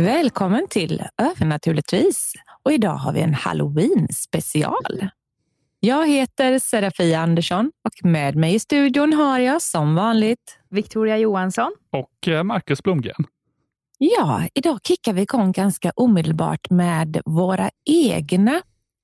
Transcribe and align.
Välkommen 0.00 0.66
till 0.70 1.02
Övernaturligtvis. 1.22 2.32
Och 2.62 2.72
idag 2.72 2.94
har 2.94 3.12
vi 3.12 3.20
en 3.20 3.34
Halloween 3.34 4.08
special. 4.08 5.08
Jag 5.80 6.08
heter 6.08 6.58
Serafia 6.58 7.20
Andersson 7.20 7.72
och 7.84 8.10
med 8.10 8.36
mig 8.36 8.54
i 8.54 8.58
studion 8.58 9.12
har 9.12 9.38
jag 9.38 9.62
som 9.62 9.94
vanligt 9.94 10.58
Victoria 10.70 11.18
Johansson. 11.18 11.72
och 11.90 12.28
eh, 12.28 12.42
Marcus 12.42 12.82
Blomgren. 12.82 13.24
Ja, 13.98 14.48
idag 14.54 14.80
kickar 14.84 15.12
vi 15.12 15.22
igång 15.22 15.52
ganska 15.52 15.92
omedelbart 15.96 16.70
med 16.70 17.20
våra 17.24 17.70
egna 17.90 18.62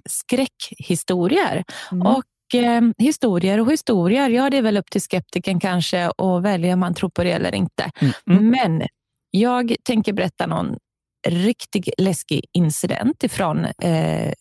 skräckhistorier. 0.08 1.64
Mm. 1.92 2.06
Och 2.06 2.54
eh, 2.54 2.82
historier 2.98 3.60
och 3.60 3.72
historier, 3.72 4.30
ja 4.30 4.50
det 4.50 4.56
är 4.56 4.62
väl 4.62 4.76
upp 4.76 4.90
till 4.90 5.02
skeptiken 5.02 5.60
kanske 5.60 6.06
att 6.06 6.42
välja 6.42 6.72
om 6.72 6.80
man 6.80 6.94
tror 6.94 7.10
på 7.10 7.24
det 7.24 7.32
eller 7.32 7.54
inte. 7.54 7.90
Mm. 8.26 8.50
Men 8.50 8.82
jag 9.30 9.74
tänker 9.84 10.12
berätta 10.12 10.46
någon 10.46 10.76
riktigt 11.28 11.88
läskig 11.98 12.44
incident 12.52 13.24
ifrån 13.24 13.64
eh, 13.64 14.32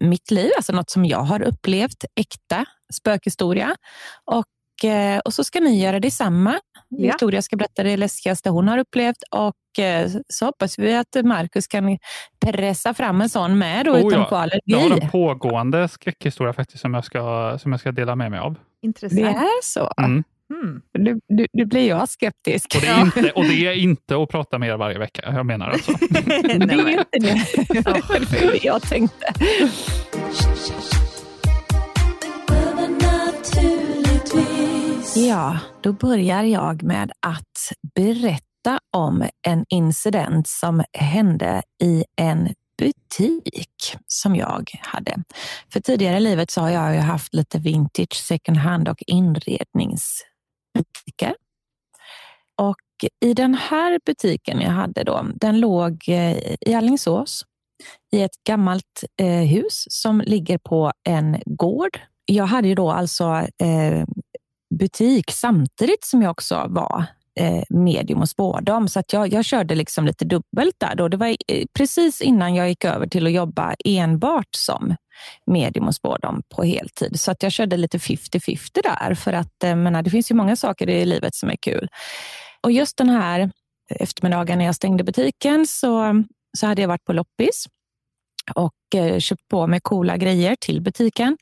mitt 0.00 0.30
liv, 0.30 0.50
alltså 0.56 0.72
något 0.72 0.90
som 0.90 1.04
jag 1.04 1.22
har 1.22 1.42
upplevt, 1.42 2.04
äkta 2.14 2.64
spökhistoria. 2.94 3.76
Och, 4.24 4.84
eh, 4.90 5.18
och 5.18 5.34
så 5.34 5.44
ska 5.44 5.60
ni 5.60 5.82
göra 5.82 6.00
detsamma. 6.00 6.60
Ja. 6.88 7.02
Victoria 7.02 7.42
ska 7.42 7.56
berätta 7.56 7.82
det 7.82 7.96
läskigaste 7.96 8.50
hon 8.50 8.68
har 8.68 8.78
upplevt 8.78 9.22
och 9.30 9.84
eh, 9.84 10.10
så 10.28 10.46
hoppas 10.46 10.78
vi 10.78 10.96
att 10.96 11.24
Markus 11.24 11.66
kan 11.66 11.98
pressa 12.46 12.94
fram 12.94 13.20
en 13.20 13.28
sån 13.28 13.58
med 13.58 13.86
då, 13.86 13.92
Oh, 13.92 13.98
utan 13.98 14.20
ja. 14.20 14.24
på 14.24 14.36
allergi. 14.36 14.62
Jag 14.64 14.78
har 14.78 15.00
en 15.00 15.10
pågående 15.10 15.88
skräckhistoria 15.88 16.52
faktiskt 16.52 16.80
som 16.80 16.94
jag 16.94 17.04
ska, 17.04 17.58
som 17.58 17.72
jag 17.72 17.80
ska 17.80 17.92
dela 17.92 18.16
med 18.16 18.30
mig 18.30 18.40
av. 18.40 18.54
Intressant. 18.82 19.20
Det 19.20 19.28
är 19.28 19.62
så? 19.62 19.92
Mm. 19.98 20.24
Mm. 20.50 20.82
Du, 20.92 21.20
du, 21.28 21.46
du 21.52 21.66
blir 21.66 21.88
jag 21.88 22.08
skeptisk. 22.08 22.74
Och, 22.74 22.80
det 22.80 22.86
är 22.86 23.00
inte, 23.02 23.32
och 23.32 23.44
det 23.44 23.66
är 23.66 23.72
inte 23.72 24.22
att 24.22 24.28
prata 24.28 24.58
med 24.58 24.68
er 24.68 24.76
varje 24.76 24.98
vecka. 24.98 25.32
Jag 25.34 25.46
menar 25.46 25.68
alltså. 25.68 25.92
det 26.10 26.34
är 26.34 26.88
inte 26.88 27.18
det. 27.18 27.46
det 28.52 28.64
jag 28.64 28.82
tänkte. 28.82 29.34
Ja, 35.16 35.58
då 35.82 35.92
börjar 35.92 36.42
jag 36.42 36.82
med 36.82 37.12
att 37.26 37.72
berätta 37.94 38.78
om 38.96 39.24
en 39.46 39.64
incident 39.68 40.48
som 40.48 40.84
hände 40.92 41.62
i 41.82 42.04
en 42.16 42.48
butik 42.78 43.96
som 44.06 44.36
jag 44.36 44.70
hade. 44.80 45.16
För 45.72 45.80
tidigare 45.80 46.16
i 46.16 46.20
livet 46.20 46.50
så 46.50 46.60
har 46.60 46.70
jag 46.70 46.94
ju 46.94 47.00
haft 47.00 47.34
lite 47.34 47.58
vintage, 47.58 48.14
second 48.14 48.56
hand 48.56 48.88
och 48.88 49.02
butiker. 50.74 51.34
Och 52.58 52.76
i 53.20 53.34
den 53.34 53.54
här 53.54 54.00
butiken 54.06 54.60
jag 54.60 54.70
hade 54.70 55.04
då, 55.04 55.26
den 55.34 55.60
låg 55.60 56.04
eh, 56.08 56.36
i 56.60 56.74
Alingsås 56.74 57.44
i 58.12 58.22
ett 58.22 58.44
gammalt 58.46 59.04
eh, 59.20 59.26
hus 59.26 59.86
som 59.90 60.20
ligger 60.20 60.58
på 60.58 60.92
en 61.08 61.42
gård. 61.46 62.00
Jag 62.24 62.46
hade 62.46 62.68
ju 62.68 62.74
då 62.74 62.90
alltså 62.90 63.24
eh, 63.58 64.04
butik 64.78 65.30
samtidigt 65.30 66.04
som 66.04 66.22
jag 66.22 66.30
också 66.30 66.66
var 66.68 67.04
eh, 67.40 67.62
medium 67.68 68.20
och 68.20 68.28
spådom. 68.28 68.88
Så 68.88 69.00
att 69.00 69.12
jag, 69.12 69.32
jag 69.32 69.44
körde 69.44 69.74
liksom 69.74 70.06
lite 70.06 70.24
dubbelt 70.24 70.74
där. 70.78 70.94
Då. 70.94 71.08
Det 71.08 71.16
var 71.16 71.26
eh, 71.26 71.64
precis 71.74 72.20
innan 72.20 72.54
jag 72.54 72.68
gick 72.68 72.84
över 72.84 73.06
till 73.06 73.26
att 73.26 73.32
jobba 73.32 73.74
enbart 73.84 74.48
som 74.56 74.96
medium 75.46 75.86
och 75.86 75.94
spådom 75.94 76.42
på 76.48 76.64
heltid. 76.64 77.20
Så 77.20 77.30
att 77.30 77.42
jag 77.42 77.52
körde 77.52 77.76
lite 77.76 77.98
50-50 77.98 78.82
där. 78.82 79.14
För 79.14 79.32
att 79.32 79.64
eh, 79.64 79.76
menar, 79.76 79.98
äh, 79.98 80.02
det 80.02 80.10
finns 80.10 80.30
ju 80.30 80.34
många 80.34 80.56
saker 80.56 80.88
i 80.88 81.04
livet 81.04 81.34
som 81.34 81.50
är 81.50 81.56
kul. 81.56 81.88
Och 82.60 82.72
just 82.72 82.96
den 82.96 83.08
här 83.08 83.50
eftermiddagen 83.94 84.58
när 84.58 84.64
jag 84.64 84.74
stängde 84.74 85.04
butiken 85.04 85.66
så, 85.66 86.24
så 86.58 86.66
hade 86.66 86.80
jag 86.80 86.88
varit 86.88 87.04
på 87.04 87.12
loppis 87.12 87.66
och 88.54 88.94
eh, 88.94 89.18
köpt 89.18 89.48
på 89.48 89.66
mig 89.66 89.80
coola 89.80 90.16
grejer 90.16 90.56
till 90.60 90.80
butiken. 90.80 91.38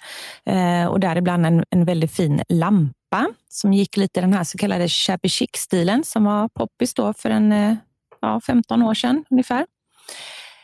Eh, 0.47 0.87
och 0.87 1.01
däribland 1.01 1.47
en, 1.47 1.65
en 1.71 1.85
väldigt 1.85 2.13
fin 2.13 2.43
lampa 2.49 3.29
som 3.49 3.73
gick 3.73 3.97
lite 3.97 4.21
i 4.21 4.23
den 4.23 4.33
här 4.33 4.45
så 4.45 4.59
kallade 4.59 4.89
shabby 4.89 5.29
chic-stilen 5.29 6.05
som 6.05 6.25
var 6.25 6.49
poppis 6.49 6.95
då 6.95 7.13
för 7.13 7.31
en 7.31 7.77
ja, 8.21 8.41
15 8.47 8.83
år 8.83 8.95
sedan 8.95 9.25
ungefär. 9.31 9.67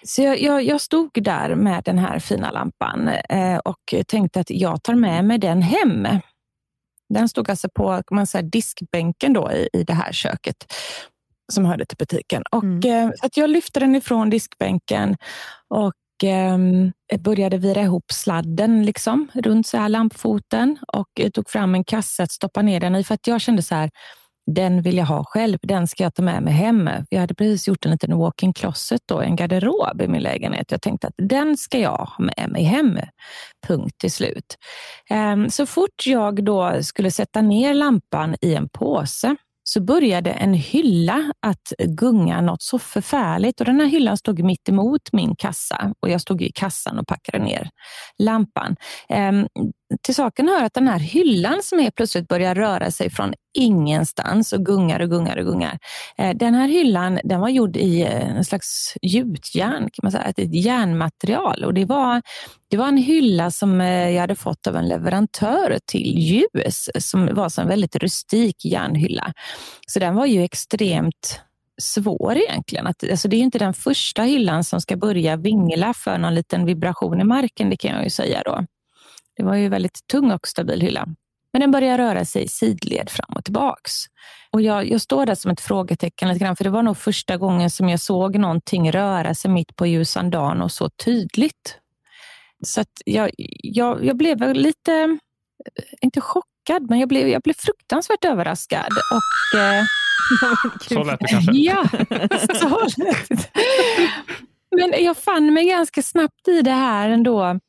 Så 0.03 0.23
jag, 0.23 0.41
jag, 0.41 0.63
jag 0.63 0.81
stod 0.81 1.11
där 1.15 1.55
med 1.55 1.85
den 1.85 1.99
här 1.99 2.19
fina 2.19 2.51
lampan 2.51 3.09
eh, 3.09 3.57
och 3.59 3.95
tänkte 4.09 4.41
att 4.41 4.51
jag 4.51 4.83
tar 4.83 4.95
med 4.95 5.25
mig 5.25 5.39
den 5.39 5.63
hem. 5.63 6.09
Den 7.15 7.29
stod 7.29 7.51
alltså 7.51 7.69
på 7.75 8.03
man 8.11 8.27
säga, 8.27 8.43
diskbänken 8.43 9.33
då 9.33 9.53
i, 9.53 9.69
i 9.73 9.85
det 9.85 9.93
här 9.95 10.13
köket 10.13 10.57
som 11.53 11.65
hörde 11.65 11.87
till 11.87 11.97
butiken. 11.97 12.43
Och, 12.51 12.65
Mm. 12.65 13.09
eh, 13.09 13.13
att 13.23 13.37
jag 13.37 13.51
lyfte 13.51 13.81
den 13.81 13.95
ifrån 13.95 14.31
diskbänken 14.31 15.17
och 15.69 15.95
ehm, 16.25 16.93
började 17.19 17.59
vira 17.59 17.83
ihop 17.83 18.13
sladden 18.13 18.83
liksom, 18.87 19.29
runt 19.35 19.67
så 19.67 19.77
här 19.79 19.89
lampfoten 19.89 20.79
och 20.93 21.09
eh, 21.21 21.31
tog 21.31 21.51
fram 21.51 21.75
en 21.75 21.85
kasse 21.85 22.23
att 22.23 22.33
stoppa 22.33 22.63
ner 22.63 22.81
den 22.81 22.97
i. 22.97 23.05
För 23.05 23.15
att 23.15 23.27
jag 23.27 23.41
kände 23.41 23.63
så 23.63 23.75
här, 23.75 23.91
den 24.47 24.83
vill 24.83 24.97
jag 24.97 25.07
ha 25.07 25.25
själv. 25.25 25.59
Den 25.63 25.87
ska 25.87 26.03
jag 26.03 26.15
ta 26.15 26.23
med 26.23 26.43
mig 26.43 26.53
hem. 26.53 26.91
Jag 27.09 27.21
hade 27.21 27.35
precis 27.35 27.69
gjort 27.69 27.85
en 27.85 27.91
liten 27.91 28.19
walk-in 28.19 28.53
closet, 28.53 29.01
då, 29.07 29.21
en 29.21 29.37
garderob 29.37 30.03
i 30.03 30.09
min 30.09 30.23
lägenhet. 30.23 30.71
Jag 30.71 30.83
tänkte 30.83 31.07
att 31.07 31.15
den 31.17 31.57
ska 31.57 31.79
jag 31.79 31.97
ha 31.97 32.25
med 32.25 32.51
mig 32.51 32.63
hem. 32.63 32.99
Punkt 33.67 33.99
till 33.99 34.13
slut. 34.13 34.57
Ehm, 35.11 35.51
så 35.51 35.67
fort 35.67 36.07
jag 36.07 36.45
då 36.45 36.83
skulle 36.83 37.11
sätta 37.11 37.43
ner 37.43 37.75
lampan 37.75 38.37
i 38.41 38.55
en 38.55 38.69
påse 38.69 39.37
så 39.69 39.81
började 39.81 40.31
en 40.31 40.55
hylla 40.55 41.33
att 41.41 41.73
gunga 41.79 42.41
något 42.41 42.63
så 42.63 42.79
förfärligt. 42.79 43.61
Och 43.61 43.67
den 43.67 43.81
här 43.81 43.87
hyllan 43.87 44.17
stod 44.17 44.45
mitt 44.45 44.69
emot 44.69 45.13
min 45.13 45.37
kassa 45.37 45.95
och 46.01 46.09
jag 46.09 46.21
stod 46.21 46.43
i 46.43 46.53
kassan 46.53 46.99
och 46.99 47.07
packade 47.07 47.39
ner 47.39 47.71
lampan. 48.19 48.77
Ehm, 49.09 49.47
till 50.03 50.15
saken 50.15 50.49
hör 50.49 50.65
att 50.65 50.75
den 50.75 50.89
här 50.89 50.99
hyllan 50.99 51.63
som 51.63 51.79
helt 51.79 51.95
plötsligt 51.95 52.29
börjar 52.29 52.55
röra 52.55 52.91
sig 52.91 53.11
från 53.11 53.35
ingenstans 53.59 54.53
och 54.53 54.67
gungar 54.67 55.01
och 55.01 55.11
gungar 55.11 55.37
och 55.37 55.45
gungar. 55.45 55.79
Eh, 56.19 56.37
den 56.37 56.55
här 56.55 56.69
hyllan 56.69 57.21
den 57.25 57.41
var 57.41 57.49
gjord 57.49 57.77
i 57.77 58.03
eh, 58.03 58.37
en 58.37 58.45
slags 58.45 58.95
gjutjärn, 59.03 59.83
kan 59.83 60.01
man 60.03 60.13
säga, 60.13 60.25
ett 60.25 60.55
järnmaterial. 60.55 61.65
Och 61.65 61.75
det, 61.75 61.85
var, 61.85 62.23
det 62.71 62.77
var 62.77 62.89
en 62.89 62.97
hylla 62.97 63.51
som 63.51 63.81
eh, 63.81 64.11
jag 64.11 64.21
hade 64.21 64.37
fått 64.37 64.67
av 64.67 64.77
en 64.77 64.89
leverantör 64.89 65.79
till 65.87 66.19
ljus, 66.19 66.91
som 66.99 67.35
var 67.35 67.61
en 67.61 67.69
väldigt 67.69 67.97
rustik 67.97 68.65
järnhylla. 68.65 69.33
Så 69.87 69.99
den 69.99 70.15
var 70.15 70.27
ju 70.27 70.43
extremt 70.43 71.41
svår 71.83 72.37
egentligen. 72.37 72.87
Att, 72.87 73.11
alltså 73.11 73.29
det 73.29 73.37
är 73.37 73.41
inte 73.41 73.59
den 73.59 73.75
första 73.75 74.23
hyllan 74.23 74.65
som 74.65 74.81
ska 74.81 74.97
börja 74.97 75.37
vingla 75.37 75.95
för 75.95 76.19
någon 76.19 76.35
liten 76.35 76.65
vibration 76.67 77.21
i 77.21 77.25
marken, 77.25 77.71
det 77.71 77.77
kan 77.77 77.95
jag 77.95 78.05
ju 78.05 78.11
säga 78.11 78.43
då. 78.45 78.65
Det 79.37 79.43
var 79.43 79.55
ju 79.55 79.69
väldigt 79.69 80.07
tung 80.07 80.31
och 80.33 80.49
stabil 80.49 80.81
hylla. 80.81 81.07
Men 81.53 81.61
den 81.61 81.71
börjar 81.71 81.99
röra 81.99 82.25
sig 82.25 82.49
sidled 82.49 83.11
fram 83.11 83.37
och 83.37 83.45
tillbaks. 83.45 83.93
Och 84.51 84.63
jag, 84.63 84.91
jag 84.91 85.01
står 85.01 85.27
där 85.27 85.35
som 85.35 85.51
ett 85.51 85.61
frågetecken 85.61 86.29
lite 86.29 86.45
grann, 86.45 86.57
för 86.57 86.65
det 86.65 86.71
var 86.71 86.83
nog 86.83 86.97
första 86.97 87.37
gången 87.37 87.71
som 87.71 87.89
jag 87.89 88.01
såg 88.01 88.37
någonting 88.37 88.93
röra 88.93 89.35
sig 89.35 89.51
mitt 89.51 89.77
på 89.77 89.87
ljusan 89.87 90.31
dagen 90.31 90.63
och 90.63 90.73
så 90.73 90.91
tydligt. 90.91 91.79
Så 92.65 92.85
jag, 93.05 93.31
jag, 93.63 94.05
jag 94.05 94.17
blev 94.17 94.55
lite, 94.55 94.93
eh, 94.93 95.85
inte 96.01 96.21
chockad, 96.21 96.91
men 96.91 96.99
jag 96.99 97.09
blev, 97.09 97.29
jag 97.29 97.43
blev 97.43 97.55
fruktansvärt 97.55 98.25
överraskad. 98.25 98.89
Och, 99.13 99.61
eh, 99.61 99.85
Så 100.89 101.05
lät 101.05 101.21
det 101.21 101.27
kanske. 101.27 101.53
Ja, 101.55 101.85
så 102.61 102.87
lät 102.97 103.29
det. 104.91 105.01
jag 105.01 105.17
fann 105.17 105.55
mig 105.55 105.67
ganska 105.67 106.03
snabbt 106.03 106.49
i 106.49 106.63
det 106.63 106.71
här 106.71 107.11
ändå. 107.11 107.61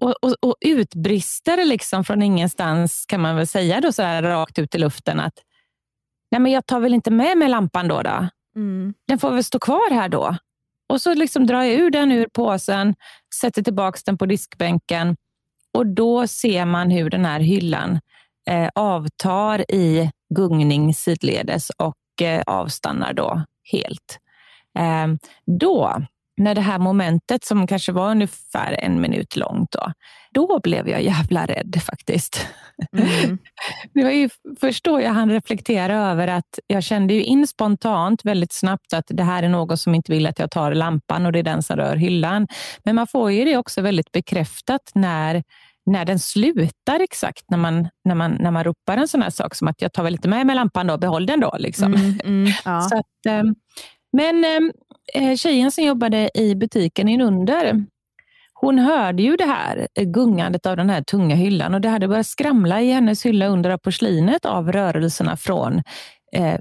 Och, 0.00 0.14
och, 0.24 0.34
och 0.40 0.56
utbrister 0.60 1.64
liksom 1.64 2.04
från 2.04 2.22
ingenstans 2.22 3.04
kan 3.06 3.20
man 3.20 3.36
väl 3.36 3.46
säga 3.46 3.80
då 3.80 3.92
så 3.92 4.02
här 4.02 4.22
rakt 4.22 4.58
ut 4.58 4.74
i 4.74 4.78
luften 4.78 5.20
att 5.20 5.34
Nej, 6.30 6.40
men 6.40 6.52
jag 6.52 6.66
tar 6.66 6.80
väl 6.80 6.94
inte 6.94 7.10
med 7.10 7.38
mig 7.38 7.48
lampan 7.48 7.88
då. 7.88 8.02
då. 8.02 8.28
Mm. 8.56 8.94
Den 9.06 9.18
får 9.18 9.30
väl 9.30 9.44
stå 9.44 9.58
kvar 9.58 9.90
här 9.90 10.08
då. 10.08 10.36
Och 10.88 11.00
så 11.00 11.14
liksom 11.14 11.46
drar 11.46 11.62
jag 11.62 11.74
ur 11.74 11.90
den 11.90 12.12
ur 12.12 12.26
påsen, 12.32 12.94
sätter 13.40 13.62
tillbaka 13.62 13.98
den 14.06 14.18
på 14.18 14.26
diskbänken 14.26 15.16
och 15.74 15.86
då 15.86 16.26
ser 16.26 16.64
man 16.64 16.90
hur 16.90 17.10
den 17.10 17.24
här 17.24 17.40
hyllan 17.40 18.00
eh, 18.50 18.68
avtar 18.74 19.70
i 19.70 20.10
gungning 20.34 20.94
sidledes 20.94 21.70
och 21.70 22.22
eh, 22.22 22.42
avstannar 22.46 23.12
då 23.12 23.42
helt. 23.72 24.18
Eh, 24.78 25.06
då 25.58 26.02
när 26.38 26.54
det 26.54 26.60
här 26.60 26.78
momentet 26.78 27.44
som 27.44 27.66
kanske 27.66 27.92
var 27.92 28.10
ungefär 28.10 28.72
en 28.72 29.00
minut 29.00 29.36
långt, 29.36 29.70
då, 29.70 29.92
då 30.34 30.60
blev 30.62 30.88
jag 30.88 31.02
jävla 31.02 31.46
rädd 31.46 31.82
faktiskt. 31.86 32.46
Mm. 32.96 33.38
Det 33.94 34.04
var 34.04 34.10
ju 34.10 34.28
först 34.60 34.84
då 34.84 35.00
jag 35.00 35.10
hann 35.10 35.30
reflektera 35.30 36.10
över 36.10 36.28
att 36.28 36.58
jag 36.66 36.82
kände 36.82 37.14
ju 37.14 37.22
in 37.22 37.46
spontant 37.46 38.24
väldigt 38.24 38.52
snabbt 38.52 38.92
att 38.92 39.04
det 39.08 39.22
här 39.22 39.42
är 39.42 39.48
någon 39.48 39.78
som 39.78 39.94
inte 39.94 40.12
vill 40.12 40.26
att 40.26 40.38
jag 40.38 40.50
tar 40.50 40.74
lampan 40.74 41.26
och 41.26 41.32
det 41.32 41.38
är 41.38 41.42
den 41.42 41.62
som 41.62 41.76
rör 41.76 41.96
hyllan. 41.96 42.46
Men 42.84 42.94
man 42.94 43.06
får 43.06 43.32
ju 43.32 43.44
det 43.44 43.56
också 43.56 43.80
väldigt 43.80 44.12
bekräftat 44.12 44.90
när 44.94 45.42
när 45.88 46.04
den 46.04 46.18
slutar 46.18 47.00
exakt, 47.00 47.50
när 47.50 47.58
man, 47.58 47.88
när, 48.04 48.14
man, 48.14 48.32
när 48.40 48.50
man 48.50 48.64
ropar 48.64 48.96
en 48.96 49.08
sån 49.08 49.22
här 49.22 49.30
sak 49.30 49.54
som 49.54 49.68
att 49.68 49.82
jag 49.82 49.92
tar 49.92 50.02
väl 50.02 50.14
inte 50.14 50.28
med 50.28 50.46
mig 50.46 50.56
lampan 50.56 50.86
då, 50.86 50.98
behåll 50.98 51.26
den 51.26 51.40
då. 51.40 51.56
Liksom. 51.58 51.94
Mm, 51.94 52.20
mm, 52.24 52.52
ja. 52.64 52.80
Så 52.90 52.98
att, 52.98 53.26
ehm, 53.28 53.54
men 54.12 54.44
eh, 54.44 54.72
tjejen 55.36 55.70
som 55.70 55.84
jobbade 55.84 56.30
i 56.34 56.54
butiken 56.54 57.08
inunder, 57.08 57.84
hon 58.60 58.78
hörde 58.78 59.22
ju 59.22 59.36
det 59.36 59.44
här 59.44 59.88
gungandet 60.00 60.66
av 60.66 60.76
den 60.76 60.90
här 60.90 61.02
tunga 61.02 61.34
hyllan 61.34 61.74
och 61.74 61.80
det 61.80 61.88
hade 61.88 62.08
börjat 62.08 62.26
skramla 62.26 62.82
i 62.82 62.92
hennes 62.92 63.26
hylla 63.26 63.46
under 63.46 63.76
porslinet 63.76 64.44
av 64.44 64.72
rörelserna 64.72 65.36
från 65.36 65.82
eh, 66.32 66.60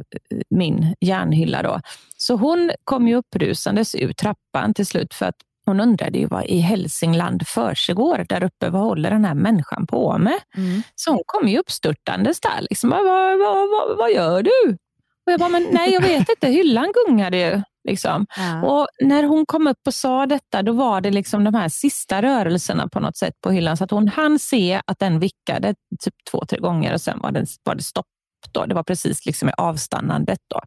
min 0.49 0.95
järnhylla. 1.01 1.61
Då. 1.63 1.81
Så 2.17 2.35
hon 2.35 2.71
kom 2.83 3.07
ju 3.07 3.15
upprusandes 3.15 3.95
ur 3.95 4.13
trappan 4.13 4.73
till 4.73 4.85
slut 4.85 5.13
för 5.13 5.25
att 5.25 5.35
hon 5.65 5.79
undrade 5.79 6.19
ju 6.19 6.25
vad 6.25 6.45
i 6.45 6.59
Hälsingland 6.59 7.47
försiggår 7.47 8.25
där 8.29 8.43
uppe. 8.43 8.69
Vad 8.69 8.81
håller 8.81 9.09
den 9.09 9.25
här 9.25 9.33
människan 9.33 9.87
på 9.87 10.17
med? 10.17 10.39
Mm. 10.57 10.81
Så 10.95 11.11
hon 11.11 11.23
kom 11.25 11.47
ju 11.47 11.59
uppstörtandes 11.59 12.39
där. 12.39 12.61
Liksom, 12.69 12.89
vad, 12.89 13.05
vad, 13.05 13.69
vad, 13.69 13.97
vad 13.97 14.11
gör 14.11 14.43
du? 14.43 14.77
Och 15.25 15.31
jag 15.31 15.39
bara, 15.39 15.49
men 15.49 15.67
nej 15.71 15.93
jag 15.93 16.01
vet 16.01 16.29
inte, 16.29 16.47
hyllan 16.47 16.93
gungade 17.05 17.37
ju. 17.37 17.61
Liksom. 17.87 18.25
Ja. 18.37 18.61
Och 18.61 18.87
när 19.03 19.23
hon 19.23 19.45
kom 19.45 19.67
upp 19.67 19.81
och 19.85 19.93
sa 19.93 20.25
detta, 20.25 20.61
då 20.61 20.71
var 20.71 21.01
det 21.01 21.11
liksom 21.11 21.43
de 21.43 21.53
här 21.53 21.69
sista 21.69 22.21
rörelserna 22.21 22.87
på 22.87 22.99
något 22.99 23.17
sätt 23.17 23.33
på 23.41 23.51
hyllan. 23.51 23.77
Så 23.77 23.83
att 23.83 23.91
hon 23.91 24.07
hann 24.07 24.39
se 24.39 24.81
att 24.87 24.99
den 24.99 25.19
vickade 25.19 25.75
typ 26.03 26.13
två, 26.31 26.45
tre 26.49 26.59
gånger 26.59 26.93
och 26.93 27.01
sen 27.01 27.19
var 27.19 27.31
det, 27.31 27.45
var 27.63 27.75
det 27.75 27.83
stopp. 27.83 28.05
Då. 28.51 28.65
Det 28.65 28.75
var 28.75 28.83
precis 28.83 29.25
liksom 29.25 29.49
i 29.49 29.51
avstannandet. 29.57 30.39
Då. 30.49 30.61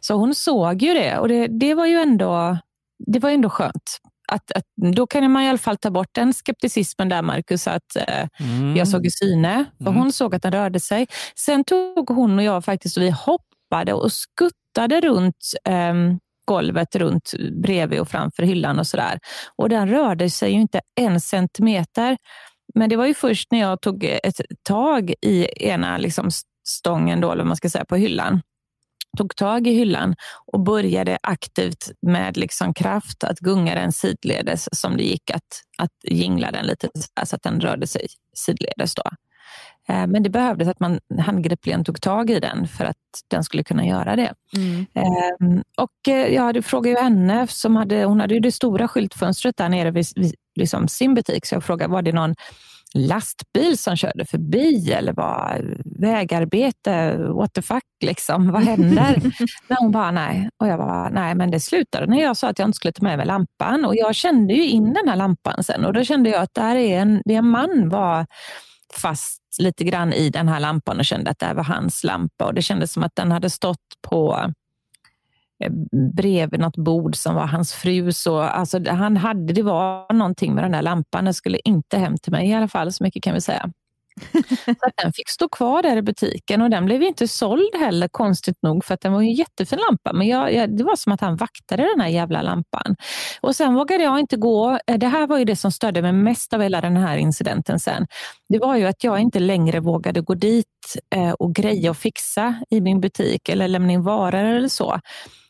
Så 0.00 0.14
hon 0.14 0.34
såg 0.34 0.82
ju 0.82 0.94
det 0.94 1.18
och 1.18 1.28
det, 1.28 1.46
det 1.46 1.74
var 1.74 1.86
ju 1.86 1.96
ändå, 1.96 2.58
det 3.06 3.18
var 3.18 3.30
ändå 3.30 3.48
skönt. 3.50 4.00
Att, 4.28 4.52
att, 4.52 4.64
då 4.94 5.06
kan 5.06 5.30
man 5.30 5.42
i 5.42 5.48
alla 5.48 5.58
fall 5.58 5.76
ta 5.76 5.90
bort 5.90 6.08
den 6.12 6.32
skepticismen 6.32 7.08
där, 7.08 7.22
Marcus, 7.22 7.66
att 7.66 7.96
eh, 7.96 8.28
mm. 8.40 8.76
jag 8.76 8.88
såg 8.88 9.06
i 9.06 9.10
syne. 9.10 9.64
För 9.78 9.86
mm. 9.90 9.94
Hon 9.94 10.12
såg 10.12 10.34
att 10.34 10.42
den 10.42 10.52
rörde 10.52 10.80
sig. 10.80 11.06
Sen 11.36 11.64
tog 11.64 12.10
hon 12.10 12.38
och 12.38 12.44
jag 12.44 12.64
faktiskt, 12.64 12.96
och 12.96 13.02
vi 13.02 13.10
hoppade 13.10 13.92
och 13.92 14.12
skuttade 14.12 15.00
runt 15.00 15.52
eh, 15.64 15.94
golvet 16.44 16.96
runt 16.96 17.32
bredvid 17.62 18.00
och 18.00 18.08
framför 18.08 18.42
hyllan 18.42 18.78
och 18.78 18.86
sådär. 18.86 19.18
Och 19.56 19.68
den 19.68 19.88
rörde 19.88 20.30
sig 20.30 20.52
ju 20.52 20.60
inte 20.60 20.80
en 21.00 21.20
centimeter. 21.20 22.16
Men 22.74 22.88
det 22.88 22.96
var 22.96 23.06
ju 23.06 23.14
först 23.14 23.52
när 23.52 23.60
jag 23.60 23.80
tog 23.80 24.04
ett 24.04 24.40
tag 24.62 25.14
i 25.22 25.48
ena 25.68 25.98
liksom 25.98 26.30
stången, 26.68 27.20
då, 27.20 27.32
eller 27.32 27.44
man 27.44 27.56
ska 27.56 27.70
säga, 27.70 27.84
på 27.84 27.96
hyllan, 27.96 28.42
tog 29.16 29.36
tag 29.36 29.66
i 29.66 29.70
hyllan 29.70 30.14
och 30.52 30.60
började 30.60 31.18
aktivt 31.22 31.90
med 32.02 32.36
liksom 32.36 32.74
kraft 32.74 33.24
att 33.24 33.38
gunga 33.38 33.74
den 33.74 33.92
sidledes 33.92 34.68
som 34.72 34.96
det 34.96 35.02
gick 35.02 35.30
att, 35.30 35.62
att 35.78 35.90
jingla 36.02 36.50
den 36.50 36.66
lite 36.66 36.88
så 37.24 37.36
att 37.36 37.42
den 37.42 37.60
rörde 37.60 37.86
sig 37.86 38.06
sidledes. 38.34 38.94
Då. 38.94 39.02
Eh, 39.88 40.06
men 40.06 40.22
det 40.22 40.30
behövdes 40.30 40.68
att 40.68 40.80
man 40.80 41.00
handgripligen 41.20 41.84
tog 41.84 42.00
tag 42.00 42.30
i 42.30 42.40
den 42.40 42.68
för 42.68 42.84
att 42.84 42.96
den 43.28 43.44
skulle 43.44 43.62
kunna 43.62 43.86
göra 43.86 44.16
det. 44.16 44.34
Mm. 44.56 44.86
Ehm, 44.94 45.62
och 45.76 46.08
eh, 46.08 46.34
jag 46.34 46.64
frågat 46.64 46.92
ju 46.92 47.02
henne, 47.02 47.46
som 47.46 47.76
hade, 47.76 48.04
hon 48.04 48.20
hade 48.20 48.34
ju 48.34 48.40
det 48.40 48.52
stora 48.52 48.88
skyltfönstret 48.88 49.56
där 49.56 49.68
nere 49.68 49.90
vid, 49.90 50.06
vid 50.16 50.34
liksom 50.56 50.88
sin 50.88 51.14
butik, 51.14 51.46
så 51.46 51.54
jag 51.54 51.64
frågade 51.64 51.92
var 51.92 52.02
det 52.02 52.12
någon 52.12 52.34
lastbil 52.94 53.78
som 53.78 53.96
körde 53.96 54.24
förbi 54.24 54.92
eller 54.92 55.12
var 55.12 55.76
vägarbete? 56.00 57.16
What 57.16 57.52
the 57.52 57.62
fuck, 57.62 57.84
liksom. 58.04 58.52
vad 58.52 58.62
händer? 58.62 59.22
men 59.68 59.76
hon 59.80 59.92
bara 59.92 60.10
nej. 60.10 60.48
Och 60.58 60.68
jag 60.68 60.78
bara 60.78 61.08
nej, 61.08 61.34
men 61.34 61.50
det 61.50 61.60
slutade 61.60 62.06
när 62.06 62.22
jag 62.22 62.36
sa 62.36 62.48
att 62.48 62.58
jag 62.58 62.68
inte 62.68 62.76
skulle 62.76 62.92
ta 62.92 63.02
med 63.02 63.18
mig 63.18 63.26
lampan. 63.26 63.84
Och 63.84 63.96
jag 63.96 64.14
kände 64.14 64.54
ju 64.54 64.68
in 64.68 64.92
den 64.92 65.08
här 65.08 65.16
lampan 65.16 65.64
sen 65.64 65.84
och 65.84 65.92
då 65.92 66.04
kände 66.04 66.30
jag 66.30 66.42
att 66.42 66.54
där 66.54 66.76
är 66.76 67.00
en, 67.00 67.22
det 67.24 67.34
är 67.34 67.38
en 67.38 67.48
man 67.48 67.88
var 67.88 68.26
fast 68.94 69.43
lite 69.58 69.84
grann 69.84 70.12
i 70.12 70.30
den 70.30 70.48
här 70.48 70.60
lampan 70.60 70.98
och 70.98 71.04
kände 71.04 71.30
att 71.30 71.38
det 71.38 71.46
här 71.46 71.54
var 71.54 71.64
hans 71.64 72.04
lampa. 72.04 72.44
Och 72.44 72.54
Det 72.54 72.62
kändes 72.62 72.92
som 72.92 73.02
att 73.02 73.16
den 73.16 73.32
hade 73.32 73.50
stått 73.50 73.78
på 74.08 74.52
eh, 75.64 75.72
bredvid 76.16 76.60
något 76.60 76.76
bord 76.76 77.16
som 77.16 77.34
var 77.34 77.46
hans 77.46 77.72
frus. 77.72 78.26
alltså, 78.26 78.90
han 78.90 79.16
hade, 79.16 79.52
det 79.52 79.62
var 79.62 80.12
någonting 80.12 80.54
med 80.54 80.64
den 80.64 80.72
där 80.72 80.82
lampan. 80.82 81.24
Den 81.24 81.34
skulle 81.34 81.58
inte 81.58 81.98
hem 81.98 82.16
till 82.18 82.32
mig 82.32 82.48
i 82.48 82.54
alla 82.54 82.68
fall, 82.68 82.92
så 82.92 83.04
mycket 83.04 83.22
kan 83.22 83.34
vi 83.34 83.40
säga. 83.40 83.70
Så 84.64 84.90
den 85.02 85.12
fick 85.12 85.28
stå 85.28 85.48
kvar 85.48 85.82
där 85.82 85.96
i 85.96 86.02
butiken 86.02 86.62
och 86.62 86.70
den 86.70 86.84
blev 86.84 87.02
inte 87.02 87.28
såld 87.28 87.74
heller, 87.78 88.08
konstigt 88.08 88.62
nog, 88.62 88.84
för 88.84 88.94
att 88.94 89.00
den 89.00 89.12
var 89.12 89.20
en 89.20 89.32
jättefin 89.32 89.78
lampa. 89.88 90.12
Men 90.12 90.26
jag, 90.26 90.54
jag, 90.54 90.76
det 90.76 90.84
var 90.84 90.96
som 90.96 91.12
att 91.12 91.20
han 91.20 91.36
vaktade 91.36 91.82
den 91.82 92.00
här 92.00 92.08
jävla 92.08 92.42
lampan. 92.42 92.96
Och 93.40 93.56
Sen 93.56 93.74
vågade 93.74 94.04
jag 94.04 94.20
inte 94.20 94.36
gå. 94.36 94.78
Eh, 94.86 94.98
det 94.98 95.06
här 95.06 95.26
var 95.26 95.38
ju 95.38 95.44
det 95.44 95.56
som 95.56 95.72
störde 95.72 96.02
mig 96.02 96.12
mest 96.12 96.52
av 96.52 96.60
hela 96.60 96.80
den 96.80 96.96
här 96.96 97.16
incidenten 97.16 97.80
sen. 97.80 98.06
Det 98.48 98.58
var 98.58 98.76
ju 98.76 98.86
att 98.86 99.04
jag 99.04 99.20
inte 99.20 99.38
längre 99.40 99.80
vågade 99.80 100.20
gå 100.20 100.34
dit 100.34 100.66
eh, 101.14 101.30
och 101.30 101.54
greja 101.54 101.90
och 101.90 101.96
fixa 101.96 102.54
i 102.70 102.80
min 102.80 103.00
butik 103.00 103.48
eller 103.48 103.68
lämna 103.68 103.92
in 103.92 104.02
varor 104.02 104.34
eller 104.44 104.68
så. 104.68 105.00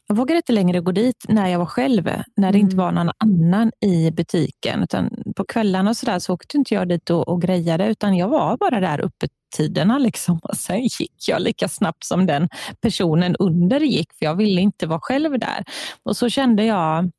Jag 0.06 0.16
vågade 0.16 0.36
inte 0.36 0.52
längre 0.52 0.80
gå 0.80 0.92
dit 0.92 1.24
när 1.28 1.48
jag 1.48 1.58
var 1.58 1.66
själv, 1.66 2.04
när 2.36 2.52
det 2.52 2.58
mm. 2.58 2.60
inte 2.60 2.76
var 2.76 2.92
någon 2.92 3.10
annan 3.18 3.72
i 3.80 4.10
butiken. 4.10 4.82
Utan 4.82 5.10
på 5.36 5.44
kvällarna 5.44 5.90
och 5.90 5.96
så, 5.96 6.06
där 6.06 6.18
så 6.18 6.34
åkte 6.34 6.56
inte 6.56 6.74
jag 6.74 6.88
dit 6.88 7.10
och, 7.10 7.28
och 7.28 7.42
grejade, 7.42 7.86
utan 7.86 8.16
jag 8.16 8.28
var 8.28 8.56
bara 8.56 8.80
där 8.80 9.00
uppe 9.00 9.28
tiderna 9.56 9.98
liksom. 9.98 10.38
och 10.42 10.56
sen 10.56 10.82
gick 10.82 11.28
jag 11.28 11.42
lika 11.42 11.68
snabbt 11.68 12.04
som 12.04 12.26
den 12.26 12.48
personen 12.80 13.36
under 13.38 13.80
gick, 13.80 14.12
för 14.12 14.26
jag 14.26 14.34
ville 14.34 14.60
inte 14.60 14.86
vara 14.86 15.00
själv 15.02 15.38
där. 15.38 15.64
Och 16.02 16.16
så 16.16 16.28
kände 16.28 16.64
jag 16.64 17.10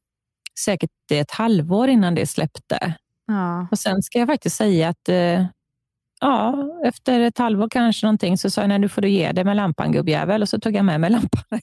säkert 0.60 0.92
ett 1.12 1.32
halvår 1.32 1.88
innan 1.88 2.16
det 2.16 2.28
släppte. 2.28 2.96
Ja. 3.28 3.68
Och 3.72 3.80
Sen 3.80 4.04
ska 4.04 4.20
jag 4.20 4.28
faktiskt 4.28 4.56
säga 4.56 4.90
att 4.90 5.10
eh, 5.10 5.46
ja, 6.26 6.70
efter 6.86 7.20
ett 7.20 7.38
halvår 7.38 7.70
kanske 7.70 8.06
någonting 8.06 8.38
så 8.38 8.50
sa 8.50 8.62
jag, 8.62 8.68
nej 8.68 8.80
nu 8.80 8.90
får 8.90 9.02
du 9.02 9.10
ge 9.10 9.32
dig 9.32 9.44
med 9.44 9.56
lampan 9.56 9.92
gubbjävel 9.92 10.42
och 10.42 10.50
så 10.50 10.60
tog 10.60 10.76
jag 10.76 10.86
med 10.86 11.02
mig 11.02 11.10
lampan 11.10 11.44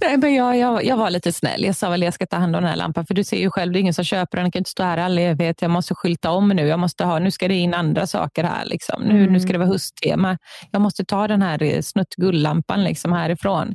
nej, 0.00 0.16
men 0.16 0.34
jag, 0.34 0.58
jag, 0.58 0.84
jag 0.84 0.96
var 0.96 1.10
lite 1.10 1.32
snäll. 1.32 1.64
Jag 1.64 1.76
sa 1.76 1.90
väl 1.90 2.02
jag 2.02 2.14
ska 2.14 2.26
ta 2.26 2.36
hand 2.36 2.56
om 2.56 2.62
den 2.62 2.70
här 2.70 2.76
lampan 2.76 3.06
för 3.06 3.14
du 3.14 3.24
ser 3.24 3.36
ju 3.36 3.50
själv, 3.50 3.72
det 3.72 3.78
är 3.78 3.80
ingen 3.80 3.94
som 3.94 4.04
köper 4.04 4.36
den. 4.36 4.44
Den 4.44 4.50
kan 4.52 4.60
inte 4.60 4.70
stå 4.70 4.82
här 4.82 4.98
all 4.98 5.18
evighet. 5.18 5.62
Jag 5.62 5.70
måste 5.70 5.94
skylta 5.94 6.30
om 6.30 6.48
nu. 6.48 6.66
Jag 6.66 6.78
måste 6.78 7.04
ha, 7.04 7.18
nu 7.18 7.30
ska 7.30 7.48
det 7.48 7.54
in 7.54 7.74
andra 7.74 8.06
saker 8.06 8.44
här. 8.44 8.64
Liksom. 8.64 9.02
Nu, 9.02 9.20
mm. 9.20 9.32
nu 9.32 9.40
ska 9.40 9.52
det 9.52 9.58
vara 9.58 9.68
hösttema. 9.68 10.38
Jag 10.70 10.82
måste 10.82 11.04
ta 11.04 11.28
den 11.28 11.42
här 11.42 11.82
snuttgulllampan 11.82 12.84
liksom 12.84 13.12
härifrån. 13.12 13.74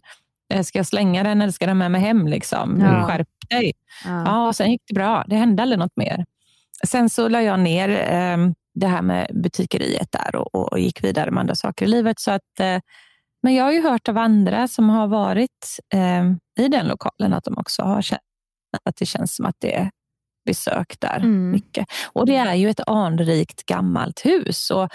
Eh, 0.53 0.63
ska 0.63 0.79
jag 0.79 0.86
slänga 0.86 1.24
den 1.24 1.41
eller 1.41 1.51
ska 1.51 1.65
den 1.65 1.77
med 1.77 1.91
mig 1.91 2.01
hem? 2.01 2.27
Liksom? 2.27 2.79
Ja. 2.82 3.08
Skärp 3.08 3.27
dig. 3.50 3.72
Ja. 4.06 4.24
ja, 4.25 4.53
sen 4.53 4.72
gick 4.72 4.82
det 4.88 4.94
bra. 4.94 5.24
Det 5.27 5.36
hände 5.36 5.63
aldrig 5.63 5.79
något 5.79 5.96
mer. 5.98 6.25
Sen 6.86 7.10
så 7.10 7.27
la 7.27 7.41
jag 7.41 7.60
ner 7.60 7.89
eh, 7.89 8.38
det 8.74 8.88
här 8.88 9.01
med 9.01 9.31
butikeriet 9.43 10.12
där 10.12 10.36
och, 10.36 10.72
och, 10.72 10.79
gick 10.79 11.03
vidare 11.03 11.31
med 11.31 11.41
andra 11.41 11.55
saker 11.55 11.86
i 11.86 11.89
livet. 11.89 12.19
Så 12.19 12.31
att, 12.31 12.60
eh, 12.60 12.79
men 13.43 13.55
jag 13.55 13.63
har 13.63 13.72
ju 13.72 13.81
hört 13.81 14.10
av 14.10 14.17
andra 14.17 14.67
som 14.67 14.89
har 14.89 15.07
varit 15.07 15.79
eh, 15.93 16.24
i 16.65 16.67
den 16.67 16.88
lokalen 16.88 17.34
att 17.34 17.43
de 17.43 17.57
också 17.57 17.84
har 17.84 18.01
känt 18.01 18.22
att 18.84 18.96
det 18.96 19.05
känns 19.05 19.36
som 19.36 19.46
att 19.46 19.55
det 19.60 19.75
är 19.75 19.89
besök 20.46 20.96
där. 21.00 21.17
Mm. 21.17 21.51
mycket. 21.51 21.88
Och 22.05 22.25
Det 22.25 22.36
är 22.36 22.53
ju 22.53 22.69
ett 22.69 22.88
anrikt 22.88 23.65
gammalt 23.65 24.25
hus. 24.25 24.72
Och 24.72 24.89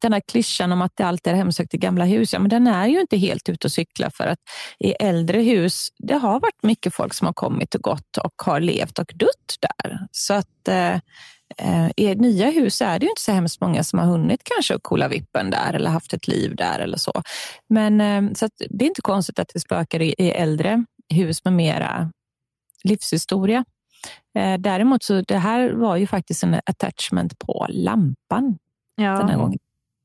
den 0.00 0.12
här 0.12 0.20
klyschan 0.20 0.72
om 0.72 0.82
att 0.82 0.92
det 0.96 1.04
alltid 1.04 1.32
är 1.32 1.36
hemsökt 1.36 1.74
i 1.74 1.78
gamla 1.78 2.04
hus, 2.04 2.32
ja, 2.32 2.38
men 2.38 2.50
den 2.50 2.66
är 2.66 2.86
ju 2.86 3.00
inte 3.00 3.16
helt 3.16 3.48
ute 3.48 3.66
och 3.66 3.72
cykla 3.72 4.10
för 4.10 4.26
att 4.26 4.38
i 4.78 4.90
äldre 4.90 5.40
hus, 5.40 5.88
det 5.98 6.14
har 6.14 6.40
varit 6.40 6.62
mycket 6.62 6.94
folk 6.94 7.14
som 7.14 7.26
har 7.26 7.34
kommit 7.34 7.74
och 7.74 7.82
gått 7.82 8.16
och 8.16 8.42
har 8.44 8.60
levt 8.60 8.98
och 8.98 9.12
dött 9.14 9.56
där. 9.60 10.06
Så 10.12 10.34
att 10.34 10.68
eh, 10.68 10.94
eh 11.58 11.90
i 11.96 12.14
nya 12.14 12.50
hus 12.50 12.82
är 12.82 12.98
det 12.98 13.04
ju 13.04 13.10
inte 13.10 13.22
så 13.22 13.32
hemskt 13.32 13.60
många 13.60 13.84
som 13.84 13.98
har 13.98 14.06
hunnit 14.06 14.40
kanske 14.44 14.74
att 14.74 14.82
kolla 14.82 15.08
vippen 15.08 15.50
där 15.50 15.72
eller 15.72 15.90
haft 15.90 16.12
ett 16.12 16.28
liv 16.28 16.56
där 16.56 16.78
eller 16.78 16.98
så. 16.98 17.22
Men 17.68 18.00
eh, 18.00 18.32
så 18.34 18.48
det 18.70 18.84
är 18.84 18.88
inte 18.88 19.02
konstigt 19.02 19.38
att 19.38 19.50
det 19.54 19.60
spökar 19.60 20.02
i, 20.02 20.14
i 20.18 20.30
äldre 20.30 20.84
hus 21.14 21.44
med 21.44 21.52
mera 21.52 22.12
livshistoria. 22.84 23.64
Eh, 24.34 24.58
däremot 24.58 25.02
så 25.02 25.20
det 25.20 25.38
här 25.38 25.70
var 25.70 25.96
ju 25.96 26.06
faktiskt 26.06 26.42
en 26.42 26.54
attachment 26.66 27.38
på 27.38 27.66
lampan 27.68 28.58
Ja. 28.96 29.18
den 29.18 29.28
här 29.28 29.36
gången. 29.36 29.58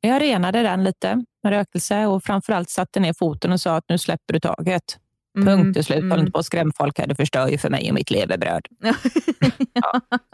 Jag 0.07 0.21
renade 0.21 0.63
den 0.63 0.83
lite 0.83 1.23
med 1.43 1.53
rökelse 1.53 2.05
och 2.05 2.23
framförallt 2.23 2.69
satte 2.69 2.99
ner 2.99 3.13
foten 3.13 3.51
och 3.51 3.61
sa 3.61 3.75
att 3.75 3.85
nu 3.89 3.97
släpper 3.97 4.33
du 4.33 4.39
taget. 4.39 4.97
Mm, 5.37 5.47
Punkt 5.47 5.73
till 5.73 5.85
slut. 5.85 6.01
Håll 6.01 6.11
mm. 6.11 6.19
inte 6.19 6.31
på 6.31 6.39
att 6.39 6.45
skrämma 6.45 6.71
folk 6.77 6.99
här. 6.99 7.07
Du 7.07 7.15
förstör 7.15 7.47
ju 7.47 7.57
för 7.57 7.69
mig 7.69 7.89
och 7.89 7.95
mitt 7.95 8.11
levebröd. 8.11 8.67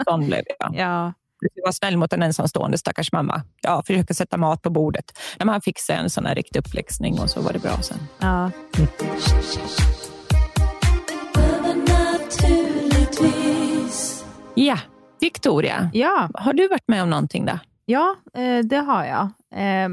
Sån 0.08 0.26
blev 0.26 0.44
jag. 0.60 0.76
ja. 0.76 1.14
Ska 1.52 1.62
vara 1.62 1.72
snäll 1.72 1.98
mot 1.98 2.14
en 2.14 2.22
ensamstående 2.22 2.78
stackars 2.78 3.12
mamma. 3.12 3.42
Ja, 3.62 3.84
försöka 3.88 4.14
sätta 4.14 4.38
mat 4.38 4.62
på 4.62 4.70
bordet. 4.70 5.06
När 5.40 5.46
man 5.46 5.62
fick 5.62 5.80
sig 5.80 5.96
en 5.96 6.10
sån 6.10 6.26
här 6.26 6.36
riktig 6.36 6.60
uppläxning 6.60 7.20
och 7.20 7.30
så 7.30 7.42
var 7.42 7.54
det 7.54 7.60
bra 7.60 7.78
sen. 7.82 7.98
ja. 8.20 8.52
Ja, 14.56 14.78
Victoria. 15.20 15.90
Ja. 15.94 16.30
Har 16.34 16.54
du 16.54 16.68
varit 16.68 16.88
med 16.88 17.04
om 17.04 17.10
någonting 17.10 17.46
då? 17.46 17.60
Ja, 17.92 18.16
eh, 18.34 18.60
det 18.66 18.78
har 18.78 19.06
jag. 19.06 19.24
Eh, 19.56 19.90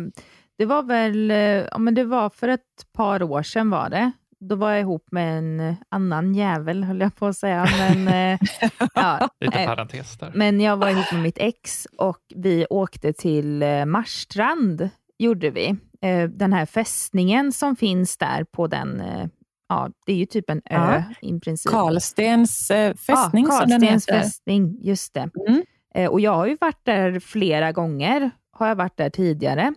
Det 0.59 0.67
var 0.67 0.83
väl, 0.83 1.31
eh, 1.31 1.37
ja 1.39 1.79
men 1.79 1.95
det 1.95 2.05
var 2.05 2.31
för 2.31 2.49
ett 2.49 2.63
par 2.93 3.23
år 3.23 3.43
sedan 3.43 3.71
var 3.71 3.91
det. 3.91 4.11
Då 4.41 4.57
var 4.57 4.71
jag 4.71 4.81
ihop 4.81 5.05
med 5.11 5.39
en 5.39 5.77
annan 5.89 6.35
jävel, 6.35 6.85
höll 6.85 7.01
jag 7.01 7.15
på 7.17 7.27
att 7.27 7.37
säga. 7.37 7.67
Men, 7.79 8.09
eh, 8.09 8.39
ja, 8.95 9.29
Lite 9.41 9.67
parentes 9.67 10.19
där. 10.19 10.33
men 10.35 10.61
jag 10.61 10.77
var 10.77 10.89
ihop 10.89 11.13
med 11.13 11.23
mitt 11.23 11.39
ex 11.39 11.87
och 11.99 12.19
vi 12.35 12.67
åkte 12.71 13.13
till 13.13 13.63
eh, 13.63 13.85
Marstrand, 13.85 14.89
gjorde 15.19 15.51
vi. 15.51 15.77
Eh, 16.03 16.29
Den 16.29 16.53
här 16.53 16.67
fästningen 16.67 17.53
som 17.53 17.77
finns 17.77 18.17
där 18.19 18.45
på 18.45 18.67
den, 18.67 19.01
eh, 19.01 19.27
ja 19.69 19.91
det 20.07 20.13
är 20.13 20.17
ju 20.17 20.27
typ 20.27 20.51
en 20.51 20.63
ö 20.71 21.03
i 21.23 21.41
princip. 21.41 21.71
Karlstens 21.73 22.71
eh, 22.71 22.95
fästning 22.95 23.47
ja, 23.49 23.53
som 23.61 23.69
den 23.69 23.81
Karlstens 23.81 24.09
heter. 24.09 24.21
fästning, 24.21 24.79
just 24.83 25.15
det. 25.15 25.31
Mm. 25.49 25.63
Eh, 25.99 26.11
Och 26.11 26.21
jag 26.21 26.35
har 26.35 26.47
ju 26.47 26.57
varit 26.61 26.85
där 26.85 27.21
flera 27.21 27.73
gånger, 27.73 28.31
har 28.51 28.69
jag 28.69 28.77
varit 28.77 28.97
där 28.97 29.11
tidigare. 29.11 29.75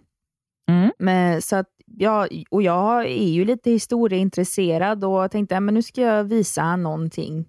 Mm. 0.69 0.91
Men, 0.99 1.41
så 1.41 1.55
att 1.55 1.69
jag, 1.85 2.43
och 2.49 2.61
jag 2.61 3.05
är 3.05 3.29
ju 3.29 3.45
lite 3.45 3.71
historieintresserad 3.71 5.03
och 5.03 5.31
tänkte 5.31 5.57
att 5.57 5.63
nu 5.63 5.81
ska 5.81 6.01
jag 6.01 6.23
visa 6.23 6.75
någonting 6.75 7.45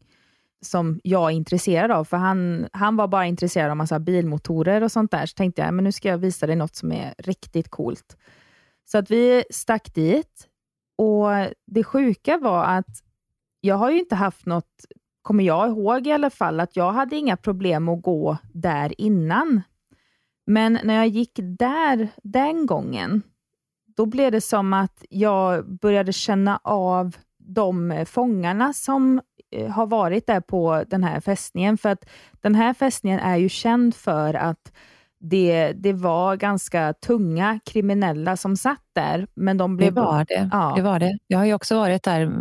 som 0.64 1.00
jag 1.04 1.30
är 1.30 1.34
intresserad 1.34 1.90
av. 1.90 2.04
För 2.04 2.16
han, 2.16 2.68
han 2.72 2.96
var 2.96 3.08
bara 3.08 3.26
intresserad 3.26 3.70
av 3.70 3.76
massa 3.76 3.98
bilmotorer 3.98 4.82
och 4.82 4.92
sånt 4.92 5.10
där. 5.10 5.26
Så 5.26 5.34
tänkte 5.34 5.62
jag 5.62 5.74
men 5.74 5.84
nu 5.84 5.92
ska 5.92 6.08
jag 6.08 6.18
visa 6.18 6.46
dig 6.46 6.56
något 6.56 6.74
som 6.74 6.92
är 6.92 7.14
riktigt 7.18 7.68
coolt. 7.68 8.16
Så 8.84 8.98
att 8.98 9.10
vi 9.10 9.44
stack 9.50 9.94
dit. 9.94 10.48
Och 10.98 11.28
det 11.66 11.84
sjuka 11.84 12.38
var 12.38 12.64
att 12.64 13.02
jag 13.60 13.76
har 13.76 13.90
ju 13.90 13.98
inte 13.98 14.14
haft 14.14 14.46
något, 14.46 14.84
kommer 15.22 15.44
jag 15.44 15.68
ihåg 15.68 16.06
i 16.06 16.12
alla 16.12 16.30
fall, 16.30 16.60
att 16.60 16.76
jag 16.76 16.92
hade 16.92 17.16
inga 17.16 17.36
problem 17.36 17.88
att 17.88 18.02
gå 18.02 18.36
där 18.52 19.00
innan. 19.00 19.62
Men 20.46 20.78
när 20.84 20.94
jag 20.94 21.08
gick 21.08 21.32
där 21.36 22.08
den 22.22 22.66
gången, 22.66 23.22
då 23.96 24.06
blev 24.06 24.32
det 24.32 24.40
som 24.40 24.72
att 24.72 25.04
jag 25.10 25.78
började 25.78 26.12
känna 26.12 26.60
av 26.64 27.16
de 27.38 28.04
fångarna 28.08 28.72
som 28.72 29.20
eh, 29.50 29.70
har 29.70 29.86
varit 29.86 30.26
där 30.26 30.40
på 30.40 30.84
den 30.86 31.04
här 31.04 31.20
fästningen. 31.20 31.78
För 31.78 31.88
att 31.88 32.04
den 32.40 32.54
här 32.54 32.74
fästningen 32.74 33.20
är 33.20 33.36
ju 33.36 33.48
känd 33.48 33.94
för 33.94 34.34
att 34.34 34.72
det, 35.20 35.72
det 35.72 35.92
var 35.92 36.36
ganska 36.36 36.92
tunga 36.92 37.60
kriminella 37.64 38.36
som 38.36 38.56
satt 38.56 38.84
där. 38.92 39.26
Men 39.34 39.56
de 39.58 39.72
Det 39.72 39.76
blev... 39.76 39.94
var 39.94 40.24
det. 40.24 40.48
Ja. 40.52 40.72
det 40.76 40.82
var 40.82 40.98
det. 40.98 41.18
Jag 41.26 41.38
har 41.38 41.44
ju 41.44 41.54
också 41.54 41.76
varit 41.76 42.02
där 42.02 42.32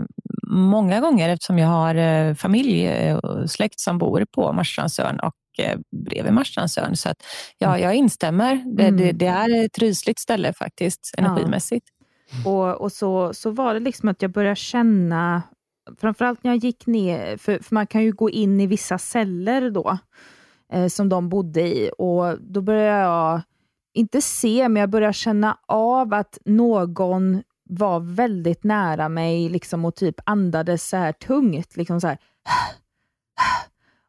många 0.52 1.00
gånger 1.00 1.30
eftersom 1.30 1.60
jag 1.60 1.68
har 1.68 1.96
eh, 1.96 2.34
familj 2.36 2.86
eh, 2.88 3.18
och 3.18 3.50
släkt 3.52 3.80
som 3.80 3.98
bor 3.98 4.26
på 4.32 4.54
Marstrandsön 4.54 5.20
och 5.20 5.34
eh, 5.66 5.80
bredvid 6.06 6.34
Marstrandsön. 6.34 6.96
Så 6.96 7.10
att, 7.10 7.18
ja, 7.58 7.80
jag 7.80 7.96
instämmer. 7.96 8.56
Det, 8.78 8.84
Mm. 8.88 8.98
det, 8.98 9.12
det 9.12 9.26
är 9.28 9.66
ett 9.66 9.78
rysligt 9.78 10.20
ställe 10.20 10.54
faktiskt, 10.54 11.14
Ja. 11.18 11.24
energimässigt. 11.26 11.88
Och, 12.46 12.82
och 12.82 12.92
så, 12.92 13.34
så 13.34 13.50
var 13.50 13.74
det 13.74 13.80
liksom 13.80 14.10
att 14.10 14.22
jag 14.22 14.32
började 14.32 14.56
känna, 14.56 15.42
framförallt 16.02 16.44
när 16.44 16.52
jag 16.52 16.58
gick 16.64 16.88
ner, 16.88 17.38
för, 17.38 17.60
för 17.64 17.76
man 17.76 17.88
kan 17.88 18.04
ju 18.04 18.12
gå 18.12 18.30
in 18.30 18.62
i 18.62 18.68
vissa 18.68 18.98
celler 18.98 19.70
då, 19.70 19.98
eh, 20.74 20.88
som 20.88 21.10
de 21.10 21.30
bodde 21.30 21.62
i. 21.62 21.92
Och 21.98 22.42
då 22.42 22.62
började 22.62 23.00
jag, 23.00 23.42
inte 23.94 24.22
se, 24.22 24.70
men 24.70 24.80
jag 24.82 24.90
började 24.90 25.14
känna 25.14 25.58
av 25.68 26.14
att 26.14 26.38
någon 26.46 27.42
var 27.74 28.00
väldigt 28.00 28.64
nära 28.64 29.10
mig 29.10 29.50
liksom, 29.50 29.86
och 29.86 29.96
typ 29.96 30.16
andades 30.26 30.90
så 30.90 30.98
här 30.98 31.12
tungt. 31.12 31.78
Liksom 31.78 32.02
så 32.02 32.08
här, 32.08 32.18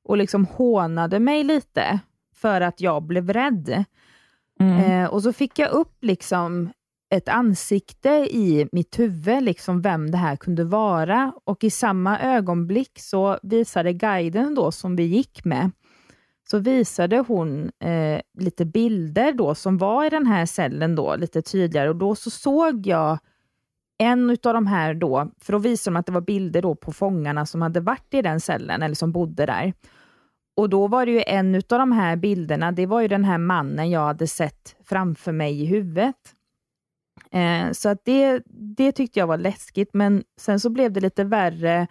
och 0.05 0.17
liksom 0.17 0.47
hånade 0.47 1.21
mig 1.21 1.45
lite 1.45 2.01
för 2.35 2.61
att 2.61 2.81
jag 2.81 3.03
blev 3.03 3.33
rädd. 3.33 3.85
Mm. 4.61 4.79
Eh, 4.79 5.09
och 5.11 5.23
så 5.23 5.33
fick 5.33 5.59
jag 5.59 5.71
upp 5.71 5.97
liksom 6.01 6.71
ett 7.11 7.29
ansikte 7.29 8.09
i 8.11 8.69
mitt 8.73 8.99
huvud, 8.99 9.43
liksom 9.43 9.83
vem 9.83 10.11
det 10.11 10.19
här 10.19 10.37
kunde 10.37 10.65
vara. 10.65 11.33
Och 11.45 11.65
i 11.65 11.71
samma 11.71 12.21
ögonblick 12.21 12.99
så 12.99 13.39
visade 13.43 13.93
guiden 13.93 14.55
då 14.55 14.73
som 14.73 14.97
vi 14.97 15.03
gick 15.03 15.45
med, 15.45 15.71
så 16.51 16.59
visade 16.59 17.19
hon 17.19 17.71
eh, 17.81 18.21
lite 18.39 18.65
bilder 18.65 19.33
då 19.33 19.55
som 19.55 19.79
var 19.79 20.05
i 20.05 20.11
den 20.11 20.27
här 20.27 20.47
cellen 20.47 20.95
då, 20.95 21.17
lite 21.17 21.43
tydligare. 21.43 21.89
Och 21.89 21.97
då 21.97 22.15
så 22.15 22.31
såg 22.31 22.87
jag 22.87 23.19
en 24.03 24.31
utav 24.31 24.55
de 24.55 24.67
här 24.67 24.95
då, 24.95 25.31
för 25.41 25.53
då 25.53 25.59
visade 25.59 25.95
de 25.95 25.99
att 26.01 26.07
det 26.07 26.13
var 26.13 26.21
bilder 26.21 26.63
då 26.63 26.75
på 26.75 26.93
fångarna 26.93 27.47
som 27.47 27.63
hade 27.63 27.81
varit 27.81 28.15
i 28.15 28.23
den 28.23 28.41
cellen, 28.41 28.83
eller 28.83 28.95
som 28.95 29.13
bodde 29.13 29.47
där. 29.47 29.73
Och 30.57 30.69
då 30.71 30.87
var 30.87 31.07
det 31.07 31.13
ju 31.13 31.23
en 31.27 31.55
utav 31.55 31.79
de 31.79 31.93
här 31.93 32.17
bilderna, 32.17 32.73
det 32.73 32.87
var 32.87 33.01
ju 33.01 33.09
den 33.09 33.25
här 33.25 33.39
mannen 33.39 33.91
jag 33.91 34.01
hade 34.07 34.27
sett 34.27 34.77
framför 34.85 35.33
mig 35.33 35.63
i 35.63 35.67
huvudet. 35.67 36.17
Eh, 37.31 37.73
så 37.73 37.89
att 37.89 38.05
det, 38.05 38.43
det 38.47 38.93
tyckte 38.93 39.19
jag 39.19 39.27
var 39.27 39.39
läskigt, 39.39 39.91
men 39.95 40.25
sen 40.41 40.61
så 40.61 40.71
blev 40.71 40.93
det 40.93 41.01
lite 41.01 41.25
värre 41.25 41.87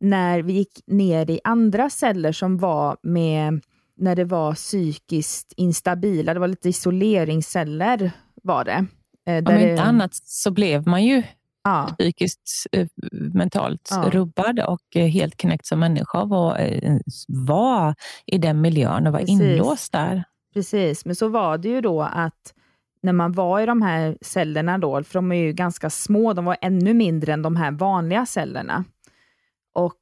när 0.00 0.42
vi 0.42 0.52
gick 0.52 0.80
ner 0.86 1.30
i 1.30 1.40
andra 1.44 1.90
celler 1.90 2.32
som 2.32 2.58
var 2.58 2.96
med, 3.02 3.60
när 3.96 4.16
det 4.16 4.24
var 4.24 4.54
psykiskt 4.54 5.52
instabila, 5.56 6.34
det 6.34 6.40
var 6.40 6.48
lite 6.48 6.68
isoleringsceller 6.68 8.10
var 8.42 8.64
det. 8.64 8.86
Eh, 9.26 9.38
Om 9.38 9.44
där 9.44 9.54
inte 9.58 9.66
det- 9.74 9.82
annat 9.82 10.14
så 10.14 10.50
blev 10.50 10.88
man 10.88 11.04
ju 11.04 11.22
Ja, 11.66 11.94
psykiskt, 11.98 12.50
eh, 12.72 12.86
mentalt 13.12 13.88
Ja. 13.90 14.10
rubbad 14.10 14.60
och 14.60 14.96
eh, 14.96 15.06
helt 15.06 15.36
knäckt 15.36 15.66
som 15.66 15.80
människa 15.80 16.24
var, 16.24 16.58
eh, 16.58 16.98
var 17.28 17.94
i 18.26 18.38
den 18.38 18.60
miljön 18.60 19.06
och 19.06 19.12
var 19.12 19.20
Precis. 19.20 19.40
inlåst 19.40 19.92
där. 19.92 20.24
Precis, 20.54 21.04
men 21.04 21.14
så 21.16 21.28
var 21.28 21.58
det 21.58 21.68
ju 21.68 21.80
då 21.80 22.02
att 22.02 22.54
när 23.02 23.12
man 23.12 23.32
var 23.32 23.60
i 23.60 23.66
de 23.66 23.82
här 23.82 24.18
cellerna 24.20 24.78
då, 24.78 25.02
för 25.02 25.14
de 25.14 25.32
är 25.32 25.36
ju 25.36 25.52
ganska 25.52 25.90
små, 25.90 26.32
de 26.32 26.44
var 26.44 26.56
ännu 26.60 26.94
mindre 26.94 27.32
än 27.32 27.42
de 27.42 27.56
här 27.56 27.70
vanliga 27.70 28.26
cellerna. 28.26 28.84
Och 29.74 29.94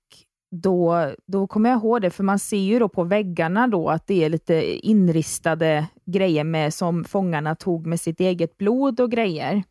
då, 0.51 1.13
då 1.27 1.47
kommer 1.47 1.71
jag 1.71 1.79
ihåg 1.79 2.03
det, 2.03 2.11
för 2.11 2.25
man 2.25 2.39
ser 2.39 2.57
ju 2.57 2.79
då 2.79 2.89
på 2.89 3.05
väggarna 3.05 3.67
då 3.67 3.89
att 3.89 4.07
det 4.07 4.25
är 4.25 4.29
lite 4.29 4.87
inristade 4.87 5.87
grejer 6.07 6.45
med, 6.45 6.75
som 6.75 7.05
fångarna 7.05 7.55
tog 7.55 7.87
med 7.87 8.01
sitt 8.01 8.21
eget 8.21 8.59
blod 8.59 9.01
och 9.01 9.11
grejer. 9.11 9.63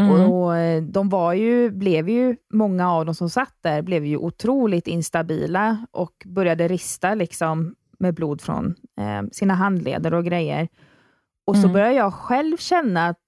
Mm. 0.00 0.32
Och 0.32 0.56
eh, 0.56 0.82
de 0.82 1.08
var 1.08 1.32
ju, 1.32 1.70
blev 1.70 2.08
ju, 2.08 2.36
många 2.52 2.92
av 2.92 3.04
dem 3.06 3.14
som 3.14 3.30
satt 3.30 3.54
där 3.60 3.82
blev 3.82 4.04
ju 4.06 4.16
otroligt 4.16 4.86
instabila 4.86 5.86
och 5.90 6.12
började 6.24 6.68
rista 6.68 7.14
liksom 7.14 7.74
med 7.98 8.14
blod 8.14 8.40
från 8.40 8.74
eh, 9.00 9.28
sina 9.32 9.54
handleder 9.54 10.14
och 10.14 10.24
grejer. 10.24 10.68
Och 11.46 11.56
så 11.56 11.62
Mm. 11.62 11.72
började 11.72 11.94
jag 11.94 12.14
själv 12.14 12.56
känna 12.56 13.06
att 13.08 13.20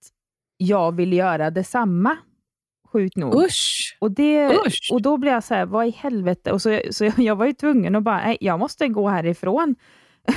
jag 0.57 0.97
vill 0.97 1.13
göra 1.13 1.51
detsamma, 1.51 2.17
sjukt 2.93 3.17
nog. 3.17 3.35
Usch! 3.35 3.97
Och, 4.01 4.11
det, 4.11 4.51
Usch! 4.67 4.89
och 4.93 5.03
då 5.03 5.17
blev 5.17 5.33
jag 5.35 5.45
så 5.45 5.55
här, 5.55 5.67
vad 5.67 5.87
i 5.87 5.91
helvete? 5.91 6.53
Och 6.53 6.63
så, 6.63 6.81
så 6.91 7.05
jag, 7.05 7.19
jag 7.19 7.37
var 7.37 7.47
ju 7.47 7.53
tvungen 7.53 7.97
att 7.97 8.03
bara, 8.03 8.17
nej, 8.19 8.37
jag 8.41 8.59
måste 8.59 8.89
gå 8.89 9.09
härifrån. 9.09 9.75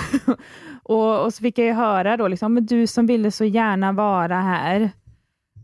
och, 0.84 1.26
och 1.26 1.34
så 1.34 1.42
fick 1.42 1.58
jag 1.58 1.68
ju 1.68 1.74
höra 1.74 2.18
då, 2.18 2.28
liksom, 2.28 2.54
men 2.54 2.66
du 2.66 2.88
som 2.88 3.06
ville 3.06 3.32
så 3.32 3.46
gärna 3.46 3.92
vara 3.92 4.36
här. 4.42 4.92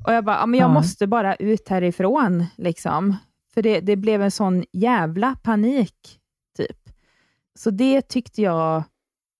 Och 0.08 0.14
jag 0.14 0.26
bara, 0.26 0.36
ja, 0.36 0.46
men 0.46 0.60
jag 0.60 0.70
Ja. 0.70 0.74
måste 0.74 1.08
bara 1.08 1.36
ut 1.36 1.70
härifrån. 1.70 2.46
Liksom. 2.58 3.16
För 3.54 3.62
det, 3.62 3.80
det 3.80 3.96
blev 3.96 4.22
en 4.22 4.32
sån 4.32 4.64
jävla 4.74 5.36
panik. 5.44 6.20
typ. 6.58 6.78
Så 7.60 7.70
det 7.70 8.02
tyckte 8.02 8.42
jag 8.42 8.84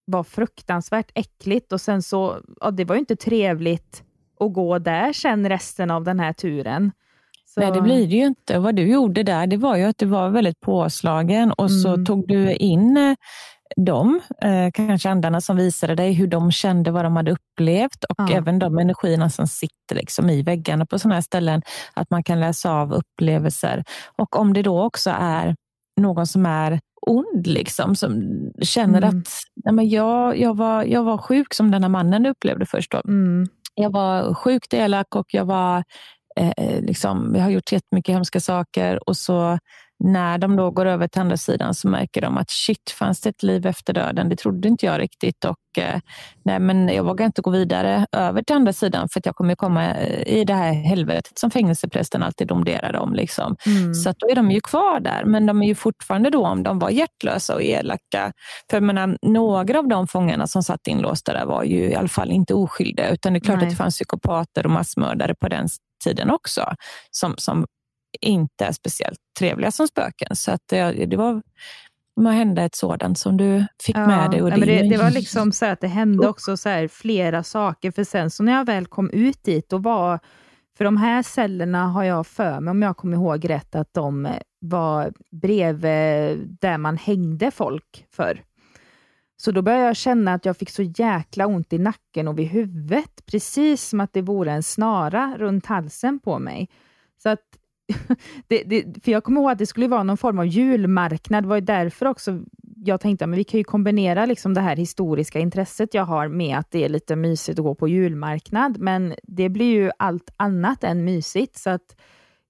var 0.06 0.24
fruktansvärt 0.24 1.12
äckligt. 1.16 1.72
Och 1.74 1.82
sen 1.82 2.02
så, 2.02 2.38
ja, 2.62 2.72
det 2.72 2.86
var 2.86 2.96
ju 2.96 3.00
inte 3.00 3.16
trevligt 3.16 4.04
att 4.40 4.54
gå 4.54 4.80
där 4.80 5.14
sen 5.14 5.50
resten 5.50 5.92
av 5.92 6.04
den 6.04 6.20
här 6.20 6.34
turen. 6.34 6.92
Så, 7.46 7.60
Nej, 7.60 7.72
det 7.72 7.82
blir 7.82 8.08
det 8.08 8.16
ju 8.16 8.26
inte. 8.26 8.60
Vad 8.60 8.76
du 8.76 8.88
gjorde 8.92 9.24
där, 9.24 9.48
det 9.48 9.58
var 9.58 9.76
ju 9.76 9.84
att 9.84 9.98
du 9.98 10.06
var 10.06 10.30
väldigt 10.30 10.60
påslagen 10.60 11.52
och 11.52 11.72
så 11.72 11.88
Mm. 11.94 12.06
tog 12.06 12.28
du 12.28 12.54
in 12.54 12.98
eh, 12.98 13.16
dem, 13.76 14.22
eh, 14.42 14.72
kanske 14.74 15.10
andarna 15.10 15.42
som 15.42 15.58
visade 15.58 15.96
dig 15.96 16.14
hur 16.14 16.28
de 16.28 16.52
kände 16.52 16.92
vad 16.92 17.06
de 17.06 17.16
hade 17.16 17.32
upplevt 17.32 18.04
och 18.04 18.16
Ja. 18.18 18.38
även 18.38 18.60
de 18.60 18.78
energierna 18.80 19.30
som 19.30 19.48
sitter 19.48 19.96
liksom 19.96 20.30
i 20.30 20.42
väggarna 20.42 20.86
på 20.86 21.00
sådana 21.00 21.16
här 21.16 21.22
ställen, 21.22 21.62
att 21.94 22.10
man 22.10 22.24
kan 22.24 22.40
läsa 22.40 22.72
av 22.72 22.94
upplevelser. 22.94 23.84
Och 24.18 24.40
om 24.40 24.54
det 24.54 24.62
då 24.62 24.84
också 24.84 25.12
är 25.20 25.56
någon 26.02 26.28
som 26.28 26.46
är 26.46 26.80
ond, 27.02 27.48
liksom, 27.48 27.96
som 27.96 28.24
känner 28.62 29.02
Mm. 29.02 29.10
att 29.20 29.28
nej, 29.66 29.74
men 29.74 29.90
jag, 29.90 30.40
jag, 30.40 30.58
var, 30.58 30.84
jag 30.84 31.04
var 31.04 31.18
sjuk, 31.18 31.54
som 31.54 31.72
den 31.72 31.84
här 31.84 31.90
mannen 31.90 32.26
upplevde 32.26 32.66
först. 32.66 32.92
Då. 32.92 33.02
Mm. 33.08 33.48
Jag 33.76 33.90
var 33.92 34.34
sjukt 34.34 34.74
elak 34.74 35.16
och 35.16 35.26
jag 35.34 35.46
var 35.46 35.84
eh, 36.40 36.82
liksom, 36.82 37.34
jag 37.36 37.44
har 37.44 37.50
gjort 37.50 37.72
jättemycket 37.72 38.16
hemska 38.16 38.40
saker 38.40 39.10
och 39.10 39.18
så 39.18 39.60
när 40.00 40.38
de 40.38 40.56
då 40.56 40.72
går 40.72 40.86
över 40.86 41.08
till 41.08 41.22
andra 41.22 41.38
sidan 41.38 41.74
så 41.74 41.88
märker 41.88 42.22
de 42.22 42.38
att 42.38 42.50
shit, 42.50 42.90
fanns 43.00 43.22
det 43.22 43.30
ett 43.30 43.44
liv 43.44 43.66
efter 43.66 43.94
döden? 43.94 44.30
Det 44.30 44.36
trodde 44.36 44.68
inte 44.68 44.86
jag 44.86 45.00
riktigt 45.00 45.46
och 45.46 45.78
eh, 45.78 46.00
nej, 46.46 46.60
men 46.60 46.88
jag 46.88 47.04
vågar 47.04 47.26
inte 47.26 47.42
gå 47.42 47.50
vidare 47.50 48.06
över 48.12 48.42
till 48.42 48.56
andra 48.56 48.74
sidan 48.74 49.10
för 49.10 49.20
att 49.20 49.26
jag 49.26 49.36
kommer 49.36 49.56
komma 49.56 49.94
eh, 49.94 50.38
i 50.38 50.44
det 50.44 50.54
här 50.54 50.74
helvetet 50.74 51.40
som 51.40 51.52
fängelseprästen 51.52 52.24
alltid 52.24 52.48
domderar 52.48 52.96
om. 52.96 53.14
Liksom. 53.14 53.56
Mm. 53.66 53.94
Så 53.94 54.10
att 54.10 54.20
då 54.20 54.30
är 54.30 54.36
de 54.36 54.52
ju 54.52 54.62
kvar 54.62 55.00
där, 55.00 55.26
men 55.26 55.46
de 55.46 55.62
är 55.62 55.68
ju 55.68 55.76
fortfarande 55.76 56.30
då, 56.30 56.46
om 56.46 56.64
de 56.64 56.80
var 56.80 56.90
hjärtlösa 56.90 57.56
och 57.56 57.64
elaka. 57.64 58.34
För 58.70 58.78
jag 58.78 58.84
menar, 58.84 59.18
några 59.22 59.80
av 59.80 59.88
de 59.88 60.08
fångarna 60.08 60.48
som 60.48 60.64
satt 60.64 60.88
inlåsta 60.88 61.34
där 61.34 61.46
var 61.46 61.64
ju 61.64 61.90
i 61.90 61.96
alla 61.96 62.08
fall 62.08 62.32
inte 62.32 62.54
oskyldiga, 62.54 63.10
utan 63.10 63.34
det 63.34 63.38
är 63.38 63.42
klart 63.42 63.58
Nej. 63.58 63.66
att 63.66 63.72
det 63.72 63.78
fanns 63.78 63.96
psykopater 63.96 64.66
och 64.66 64.72
massmördare 64.72 65.36
på 65.36 65.48
den 65.48 65.68
tiden 66.04 66.32
också, 66.32 66.76
som, 67.12 67.36
som 67.38 67.66
inte 68.22 68.66
är 68.66 68.72
speciellt 68.72 69.20
trevliga 69.40 69.72
som 69.72 69.88
spöken. 69.88 70.36
Så 70.36 70.52
att 70.52 70.62
det, 70.70 71.06
det 71.06 71.18
var 71.18 71.42
vad 72.16 72.34
hände 72.34 72.62
ett 72.62 72.76
sådant 72.76 73.20
som 73.20 73.38
du 73.38 73.66
fick 73.84 73.96
med 73.96 74.32
dig. 74.32 74.42
Och 74.42 74.50
ja, 74.50 74.58
men 74.58 74.68
det, 74.68 74.90
det 74.90 74.98
var 74.98 75.12
liksom 75.12 75.52
så 75.52 75.66
att 75.66 75.82
det 75.82 75.88
hände 75.88 76.28
också 76.28 76.58
så 76.58 76.70
här 76.70 76.88
flera 76.88 77.44
saker, 77.44 77.92
för 77.92 78.04
sen 78.04 78.32
så 78.32 78.44
när 78.44 78.52
jag 78.52 78.66
väl 78.66 78.86
kom 78.86 79.10
ut 79.10 79.44
dit, 79.44 79.70
då 79.70 79.78
var, 79.78 80.20
för 80.78 80.86
de 80.86 80.98
här 80.98 81.24
cellerna 81.24 81.88
har 81.88 82.04
jag 82.04 82.28
för 82.28 82.60
mig, 82.60 82.72
om 82.72 82.82
jag 82.82 82.98
kommer 82.98 83.18
ihåg 83.18 83.50
rätt, 83.50 83.76
att 83.76 83.94
de 83.94 84.30
var 84.60 85.14
bredvid 85.32 86.58
där 86.62 86.78
man 86.78 86.98
hängde 86.98 87.52
folk 87.52 88.06
för. 88.12 88.44
Så 89.38 89.52
då 89.52 89.62
började 89.62 89.86
jag 89.86 89.96
känna 89.96 90.34
att 90.34 90.46
jag 90.46 90.58
fick 90.58 90.70
så 90.70 90.84
jäkla 90.84 91.48
ont 91.48 91.74
i 91.74 91.78
nacken 91.78 92.28
och 92.28 92.40
vid 92.40 92.48
huvudet, 92.48 93.26
precis 93.26 93.84
som 93.90 94.00
att 94.00 94.14
det 94.14 94.22
vore 94.22 94.52
en 94.52 94.64
snara 94.64 95.36
runt 95.38 95.66
halsen 95.66 96.20
på 96.20 96.40
mig. 96.40 96.70
Så 97.24 97.30
att 97.30 97.42
det, 98.48 98.64
det, 98.64 99.04
för 99.04 99.12
jag 99.12 99.24
kommer 99.24 99.42
ihåg 99.42 99.52
att 99.52 99.58
det 99.58 99.66
skulle 99.66 99.88
vara 99.88 100.04
någon 100.04 100.18
form 100.18 100.40
av 100.40 100.46
julmarknad. 100.46 101.44
Det 101.44 101.48
var 101.48 101.56
ju 101.56 101.62
därför 101.62 102.06
också 102.06 102.40
jag 102.86 103.02
tänkte 103.02 103.26
att 103.26 103.32
vi 103.32 103.44
kan 103.44 103.58
ju 103.58 103.64
kombinera 103.64 104.26
liksom 104.26 104.54
det 104.54 104.62
här 104.62 104.76
historiska 104.76 105.40
intresset 105.40 105.94
jag 105.94 106.06
har 106.06 106.28
med 106.28 106.58
att 106.58 106.72
det 106.72 106.84
är 106.86 106.90
lite 106.90 107.16
mysigt 107.16 107.60
att 107.60 107.66
gå 107.66 107.76
på 107.76 107.88
julmarknad. 107.88 108.80
Men 108.80 109.16
det 109.24 109.50
blir 109.50 109.74
ju 109.74 109.92
allt 110.00 110.30
annat 110.38 110.84
än 110.84 111.04
mysigt. 111.06 111.58
Så 111.58 111.70
att 111.70 111.96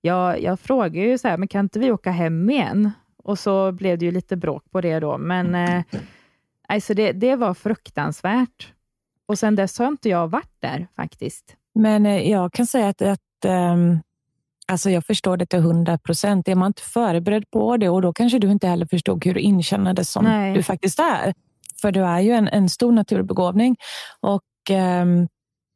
jag, 0.02 0.42
jag 0.42 0.60
frågade 0.60 1.00
ju 1.00 1.18
så 1.18 1.28
här, 1.28 1.38
men 1.38 1.48
kan 1.48 1.66
inte 1.66 1.80
vi 1.80 1.92
åka 1.92 2.12
hem 2.12 2.50
igen? 2.50 2.92
Och 3.18 3.40
så 3.40 3.72
blev 3.72 3.98
det 3.98 4.06
ju 4.06 4.12
lite 4.12 4.36
bråk 4.36 4.72
på 4.72 4.82
det 4.82 5.00
då. 5.00 5.18
Men 5.18 5.56
eh, 5.56 5.84
alltså 6.68 6.94
det, 6.94 7.12
det 7.12 7.36
var 7.36 7.54
fruktansvärt. 7.54 8.74
Och 9.26 9.40
sen 9.40 9.56
dess 9.56 9.80
har 9.80 9.88
inte 9.88 10.10
jag 10.10 10.28
varit 10.28 10.56
där 10.60 10.88
faktiskt. 10.96 11.56
Men 11.74 12.06
eh, 12.06 12.30
jag 12.30 12.54
kan 12.54 12.66
säga 12.66 12.88
att, 12.88 13.02
att 13.02 13.46
ehm, 13.46 14.00
alltså 14.72 14.90
jag 14.90 15.06
förstår 15.06 15.38
det 15.38 15.46
till 15.46 15.60
hundra 15.60 15.98
procent. 15.98 16.48
Är 16.48 16.56
man 16.56 16.68
inte 16.68 16.82
förberedd 16.82 17.52
på 17.52 17.78
det 17.78 17.90
och 17.90 18.02
då 18.02 18.14
kanske 18.14 18.40
du 18.40 18.52
inte 18.52 18.68
heller 18.68 18.86
förstod 18.86 19.26
hur 19.26 19.38
inkännande 19.38 20.06
som 20.06 20.24
Nej. 20.24 20.54
du 20.54 20.64
faktiskt 20.64 21.00
är. 21.00 21.34
För 21.82 21.92
du 21.92 22.00
är 22.06 22.20
ju 22.20 22.32
en, 22.32 22.48
en 22.48 22.70
stor 22.70 22.92
naturbegåvning. 22.92 23.76
Och, 24.22 24.42
ehm, 24.70 25.28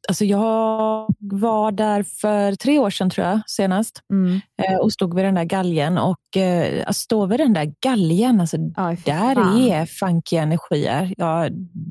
alltså 0.08 0.24
jag 0.24 1.06
var 1.18 1.72
där 1.72 2.02
för 2.02 2.52
tre 2.54 2.78
år 2.78 2.90
sedan 2.90 3.10
tror 3.10 3.26
jag 3.26 3.40
senast 3.46 4.02
Mm. 4.12 4.40
eh, 4.62 4.76
och 4.76 4.92
stod 4.92 5.14
vid 5.14 5.24
den 5.24 5.34
där 5.34 5.44
galgen. 5.44 5.98
Och 5.98 6.36
eh, 6.36 6.84
att 6.86 6.96
stå 6.96 7.26
vid 7.26 7.40
den 7.40 7.52
där 7.52 7.72
galgen, 7.80 8.40
alltså, 8.40 8.56
fy 8.56 8.62
där 9.04 9.34
fan. 9.34 9.58
är 9.60 9.86
funky 9.86 10.36
energier. 10.36 11.14
Ja, 11.16 11.48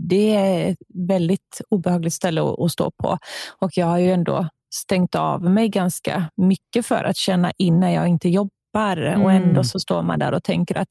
det 0.10 0.36
är 0.36 0.72
ett 0.72 0.78
väldigt 1.08 1.62
obehagligt 1.70 2.14
ställe 2.14 2.42
att, 2.42 2.60
att 2.60 2.72
stå 2.72 2.92
på. 2.92 3.18
Och 3.60 3.72
jag 3.74 3.86
har 3.86 3.98
ju 3.98 4.12
ändå 4.12 4.48
stängt 4.74 5.16
av 5.16 5.44
mig 5.44 5.70
ganska 5.70 6.24
mycket 6.38 6.86
för 6.86 7.04
att 7.04 7.18
känna 7.18 7.52
in 7.58 7.80
när 7.80 7.90
jag 7.90 8.08
inte 8.08 8.30
jobbar. 8.30 8.50
Och 8.98 9.32
Mm. 9.32 9.44
ändå 9.44 9.64
så 9.64 9.80
står 9.80 10.02
man 10.04 10.20
där 10.20 10.32
och 10.32 10.44
tänker 10.44 10.78
att 10.78 10.88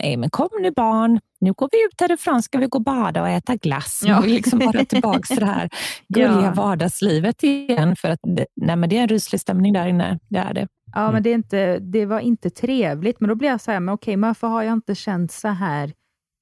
nej 0.00 0.16
men 0.16 0.30
kom 0.30 0.48
nu 0.60 0.70
barn, 0.70 1.20
nu 1.40 1.52
går 1.52 1.68
vi 1.72 1.78
ut 1.86 2.00
härifrån, 2.00 2.42
ska 2.42 2.58
vi 2.58 2.66
gå 2.66 2.78
och 2.78 2.84
bada 2.84 3.22
och 3.22 3.28
äta 3.28 3.56
glass. 3.56 4.00
Ja. 4.04 4.12
Man 4.14 4.22
vill 4.22 4.32
liksom 4.34 4.58
bara 4.58 4.84
tillbaka 4.84 5.20
till 5.22 5.36
det 5.40 5.46
här 5.46 5.68
gulliga 6.08 6.42
Ja. 6.42 6.52
vardagslivet 6.56 7.42
igen. 7.42 7.96
För 7.96 8.08
att 8.10 8.20
nej, 8.56 8.76
men 8.76 8.88
det 8.88 8.98
är 8.98 9.02
en 9.02 9.08
ryslig 9.08 9.40
stämning 9.40 9.72
där 9.72 9.86
inne, 9.86 10.18
det 10.28 10.38
är 10.38 10.54
det. 10.54 10.68
Ja, 10.94 11.12
men 11.12 11.22
det, 11.22 11.30
är 11.30 11.34
inte, 11.34 11.78
det 11.78 12.06
var 12.06 12.20
inte 12.20 12.50
trevligt. 12.50 13.20
Men 13.20 13.28
då 13.28 13.34
blir 13.34 13.48
jag 13.48 13.60
så 13.60 13.70
här, 13.70 13.80
men 13.80 13.94
okej, 13.94 14.16
men 14.16 14.28
varför 14.28 14.46
har 14.48 14.62
jag 14.62 14.72
inte 14.72 14.94
känt 14.94 15.32
så 15.32 15.48
här 15.48 15.92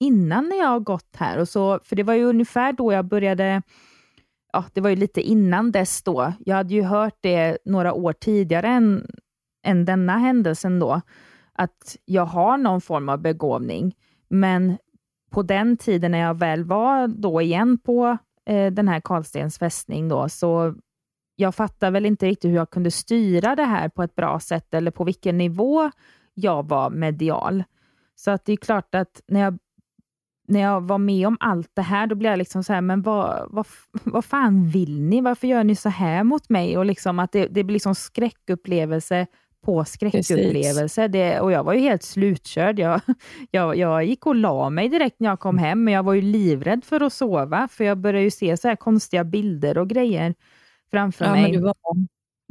innan 0.00 0.48
när 0.48 0.56
jag 0.56 0.68
har 0.68 0.80
gått 0.80 1.16
här? 1.16 1.38
Och 1.38 1.48
så, 1.48 1.80
för 1.84 1.96
det 1.96 2.02
var 2.02 2.14
ju 2.14 2.24
ungefär 2.24 2.72
då 2.72 2.92
jag 2.92 3.04
började, 3.04 3.62
ja, 4.52 4.64
det 4.72 4.80
var 4.80 4.90
ju 4.90 4.96
lite 4.96 5.20
innan 5.20 5.72
dess 5.72 6.02
då. 6.02 6.32
Jag 6.38 6.56
hade 6.56 6.74
ju 6.74 6.82
hört 6.82 7.16
det 7.20 7.58
några 7.64 7.92
år 7.92 8.12
tidigare 8.12 8.68
än, 8.68 9.06
än 9.66 9.84
denna 9.84 10.18
händelsen 10.18 10.78
då, 10.78 11.00
att 11.52 11.96
jag 12.04 12.24
har 12.26 12.58
någon 12.58 12.80
form 12.80 13.08
av 13.08 13.18
begåvning. 13.18 13.94
Men 14.28 14.76
på 15.30 15.42
den 15.42 15.76
tiden 15.76 16.10
när 16.10 16.18
jag 16.18 16.38
väl 16.38 16.64
var 16.64 17.08
då 17.08 17.40
igen 17.40 17.78
på 17.78 18.18
eh, 18.46 18.72
den 18.72 18.88
här 18.88 19.00
Karlstens 19.00 19.58
fästning 19.58 20.08
då, 20.08 20.28
så 20.28 20.74
jag 21.36 21.54
fattade 21.54 21.92
väl 21.92 22.06
inte 22.06 22.26
riktigt 22.26 22.50
hur 22.50 22.56
jag 22.56 22.70
kunde 22.70 22.90
styra 22.90 23.56
det 23.56 23.64
här 23.64 23.88
på 23.88 24.02
ett 24.02 24.14
bra 24.14 24.40
sätt 24.40 24.74
eller 24.74 24.90
på 24.90 25.04
vilken 25.04 25.38
nivå 25.38 25.90
jag 26.34 26.68
var 26.68 26.90
medial. 26.90 27.64
Så 28.14 28.30
att 28.30 28.44
det 28.44 28.52
är 28.52 28.56
klart 28.56 28.94
att 28.94 29.22
när 29.28 29.40
jag, 29.40 29.58
när 30.50 30.60
jag 30.60 30.80
var 30.80 30.98
med 30.98 31.26
om 31.26 31.36
allt 31.40 31.70
det 31.74 31.82
här, 31.82 32.06
då 32.06 32.14
blev 32.14 32.32
jag 32.32 32.38
liksom 32.38 32.64
så 32.64 32.72
här, 32.72 32.80
men 32.80 33.02
vad, 33.02 33.46
vad, 33.50 33.66
vad 34.04 34.24
fan 34.24 34.68
vill 34.68 35.00
ni? 35.00 35.20
Varför 35.20 35.46
gör 35.46 35.64
ni 35.64 35.76
så 35.76 35.88
här 35.88 36.24
mot 36.24 36.48
mig? 36.48 36.78
Och 36.78 36.84
liksom 36.84 37.18
att 37.18 37.32
det, 37.32 37.46
det 37.46 37.64
blir 37.64 37.72
liksom 37.74 37.94
skräckupplevelse 37.94 39.26
på 39.64 39.84
skräckupplevelse. 39.84 41.08
Det, 41.08 41.40
och 41.40 41.52
jag 41.52 41.64
var 41.64 41.72
ju 41.72 41.80
helt 41.80 42.02
slutkörd. 42.02 42.78
Jag, 42.78 43.00
jag, 43.50 43.76
jag 43.76 44.04
gick 44.04 44.26
och 44.26 44.34
la 44.34 44.70
mig 44.70 44.88
direkt 44.88 45.20
när 45.20 45.28
jag 45.28 45.40
kom 45.40 45.58
hem, 45.58 45.84
men 45.84 45.94
jag 45.94 46.02
var 46.02 46.14
ju 46.14 46.22
livrädd 46.22 46.84
för 46.84 47.00
att 47.00 47.12
sova, 47.12 47.68
för 47.68 47.84
jag 47.84 47.98
började 47.98 48.24
ju 48.24 48.30
se 48.30 48.56
så 48.56 48.68
här 48.68 48.76
konstiga 48.76 49.24
bilder 49.24 49.78
och 49.78 49.88
grejer 49.88 50.34
framför 50.90 51.24
Ja, 51.24 51.32
mig. 51.32 51.42
men 51.42 51.52
du 51.52 51.58
var, 51.60 51.74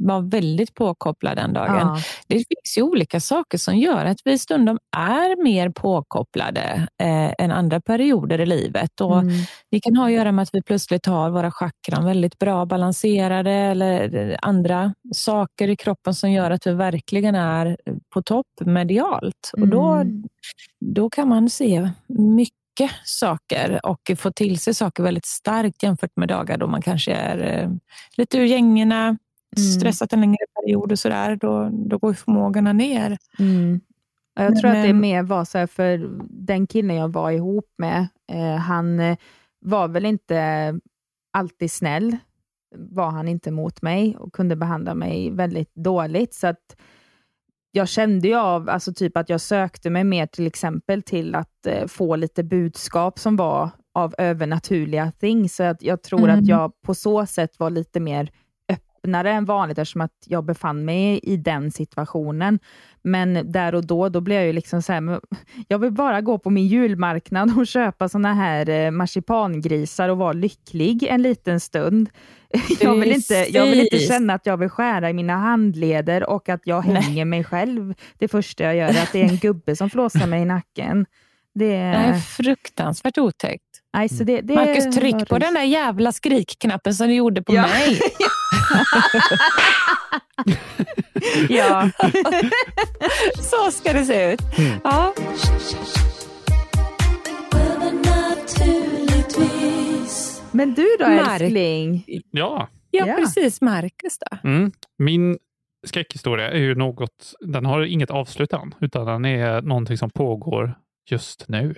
var 0.08 0.20
väldigt 0.30 0.74
påkopplad 0.74 1.36
den 1.36 1.52
dagen. 1.52 1.76
Ja. 1.76 1.98
Det 2.26 2.34
finns 2.34 2.78
ju 2.78 2.82
olika 2.82 3.20
saker 3.20 3.58
som 3.58 3.76
gör 3.78 4.04
att 4.04 4.18
vi 4.24 4.38
stundom 4.38 4.78
är 4.96 5.42
mer 5.44 5.70
påkopplade 5.70 6.88
eh, 7.02 7.32
än 7.38 7.50
andra 7.50 7.80
perioder 7.80 8.40
i 8.40 8.46
livet. 8.46 9.00
Och 9.00 9.20
Mm. 9.20 9.34
Det 9.70 9.80
kan 9.80 9.96
ha 9.96 10.06
att 10.06 10.12
göra 10.12 10.32
med 10.32 10.42
att 10.42 10.48
vi 10.54 10.62
plötsligt 10.62 11.06
har 11.06 11.30
våra 11.30 11.50
chakran 11.50 12.04
väldigt 12.04 12.38
bra 12.38 12.66
balanserade 12.66 13.50
eller 13.52 14.14
eh, 14.30 14.38
andra 14.42 14.94
saker 15.14 15.68
i 15.68 15.76
kroppen 15.76 16.14
som 16.14 16.30
gör 16.32 16.50
att 16.50 16.66
vi 16.66 16.72
verkligen 16.72 17.34
är 17.34 17.76
på 18.14 18.22
topp 18.22 18.46
medialt. 18.60 19.50
Och 19.52 19.68
då, 19.68 19.92
Mm. 19.92 20.22
då 20.80 21.10
kan 21.10 21.28
man 21.28 21.50
se 21.50 21.90
mycket 22.06 22.90
saker 23.04 23.80
och 23.86 24.00
få 24.18 24.32
till 24.32 24.58
sig 24.58 24.74
saker 24.74 25.02
väldigt 25.02 25.26
starkt 25.26 25.82
jämfört 25.82 26.16
med 26.16 26.28
dagar 26.28 26.56
då 26.58 26.66
man 26.66 26.82
kanske 26.82 27.12
är 27.12 27.38
eh, 27.62 27.70
lite 28.16 28.38
ur 28.38 28.44
gängorna, 28.44 29.18
stressat 29.56 30.12
en 30.12 30.20
längre 30.20 30.46
period 30.54 30.92
och 30.92 30.98
sådär. 30.98 31.36
Då, 31.36 31.70
då 31.72 31.98
går 31.98 32.12
förmågorna 32.12 32.72
ner. 32.72 33.18
Mm. 33.38 33.80
Ja, 34.34 34.42
Jag 34.42 34.52
Men, 34.52 34.60
tror 34.60 34.70
att 34.70 34.82
det 34.84 34.92
mer 34.92 35.22
var 35.22 35.44
så 35.44 35.58
här, 35.58 35.66
för 35.66 36.10
den 36.30 36.66
killen 36.66 36.96
jag 36.96 37.08
var 37.08 37.30
ihop 37.30 37.66
med, 37.78 38.08
eh, 38.32 38.56
han 38.56 39.00
eh, 39.00 39.16
var 39.60 39.88
väl 39.88 40.04
inte 40.06 40.74
alltid 41.32 41.70
snäll, 41.70 42.16
var 42.76 43.10
han 43.10 43.28
inte 43.28 43.50
mot 43.50 43.82
mig 43.82 44.16
och 44.16 44.32
kunde 44.32 44.56
behandla 44.56 44.94
mig 44.94 45.30
väldigt 45.30 45.74
dåligt. 45.74 46.34
Så 46.34 46.46
att 46.46 46.76
jag 47.72 47.88
kände 47.88 48.28
ju 48.28 48.34
av, 48.34 48.68
alltså 48.68 48.94
typ 48.94 49.16
att 49.16 49.28
jag 49.28 49.40
sökte 49.40 49.90
mig 49.90 50.04
mer 50.04 50.26
till 50.26 50.46
exempel 50.46 51.02
till 51.02 51.34
att 51.34 51.66
eh, 51.66 51.86
få 51.86 52.16
lite 52.16 52.42
budskap 52.44 53.18
som 53.18 53.36
var 53.36 53.70
av 53.94 54.14
övernaturliga 54.18 55.12
ting. 55.20 55.48
Så 55.48 55.62
att 55.62 55.82
jag 55.82 56.02
tror 56.02 56.24
Mm. 56.28 56.38
att 56.38 56.46
jag 56.46 56.72
på 56.82 56.94
så 56.94 57.26
sätt 57.26 57.58
var 57.58 57.70
lite 57.70 58.00
mer 58.00 58.30
öppnare 59.00 59.32
än 59.32 59.44
vanligt 59.44 59.78
eftersom 59.78 60.00
att 60.00 60.24
jag 60.26 60.44
befann 60.44 60.84
mig 60.84 61.20
i 61.22 61.36
den 61.36 61.70
situationen. 61.70 62.58
Men 63.02 63.52
där 63.52 63.74
och 63.74 63.86
då, 63.86 64.08
då 64.08 64.20
blev 64.20 64.38
jag 64.38 64.46
ju 64.46 64.52
liksom 64.52 64.82
så 64.82 64.92
här, 64.92 65.20
jag 65.68 65.78
vill 65.78 65.92
bara 65.92 66.20
gå 66.20 66.38
på 66.38 66.50
min 66.50 66.66
julmarknad 66.66 67.58
och 67.58 67.66
köpa 67.66 68.08
såna 68.08 68.34
här 68.34 68.68
eh, 68.68 68.90
marsipangrisar 68.90 70.08
och 70.08 70.18
vara 70.18 70.32
lycklig 70.32 71.02
en 71.02 71.22
liten 71.22 71.60
stund. 71.60 72.10
Jag 72.80 72.94
vill, 72.94 73.12
inte, 73.12 73.34
jag 73.34 73.66
vill 73.66 73.80
inte 73.80 73.98
känna 73.98 74.34
att 74.34 74.46
jag 74.46 74.56
vill 74.56 74.68
skära 74.68 75.10
i 75.10 75.12
mina 75.12 75.36
handleder 75.36 76.30
och 76.30 76.48
att 76.48 76.60
jag 76.64 76.86
Nej. 76.86 77.02
hänger 77.02 77.24
mig 77.24 77.44
själv. 77.44 77.94
Det 78.18 78.28
första 78.28 78.64
jag 78.64 78.76
gör 78.76 78.88
är 78.88 79.02
att 79.02 79.12
det 79.12 79.22
är 79.22 79.28
en 79.28 79.36
gubbe 79.36 79.76
som 79.76 79.90
flåsar 79.90 80.26
mig 80.26 80.42
i 80.42 80.44
nacken. 80.44 81.06
Det, 81.54 81.66
Det 81.66 81.74
är 81.74 82.18
fruktansvärt 82.18 83.18
otäckt. 83.18 83.69
Nej, 83.94 84.08
så 84.08 84.22
mm. 84.22 84.26
det, 84.26 84.40
det 84.40 84.54
Marcus, 84.54 84.96
tryck 84.96 85.28
på 85.28 85.38
den 85.38 85.54
där 85.54 85.62
jävla 85.62 86.12
skrikknappen 86.12 86.94
som 86.94 87.06
du 87.06 87.14
gjorde 87.14 87.42
på 87.42 87.54
ja. 87.54 87.62
mig. 87.62 88.00
ja, 91.48 91.90
så 93.34 93.70
ska 93.70 93.92
det 93.92 94.04
se 94.04 94.32
ut. 94.32 94.40
Mm. 94.58 94.80
Ja. 94.84 95.14
Men 100.52 100.74
du 100.74 100.96
då, 100.98 101.08
Mark. 101.08 101.40
älskling? 101.40 102.04
Ja. 102.30 102.68
ja. 102.90 103.04
Precis. 103.04 103.60
Marcus 103.60 104.18
då? 104.18 104.48
Mm. 104.48 104.72
Min 104.98 105.38
skräckhistoria 105.86 106.50
är 106.50 106.58
ju 106.58 106.74
något, 106.74 107.34
den 107.40 107.66
har 107.66 107.82
inget 107.82 108.10
avslut 108.10 108.52
än, 108.52 108.74
utan 108.80 109.06
den 109.06 109.24
är 109.24 109.62
någonting 109.62 109.96
som 109.96 110.10
pågår 110.10 110.74
just 111.10 111.48
nu. 111.48 111.74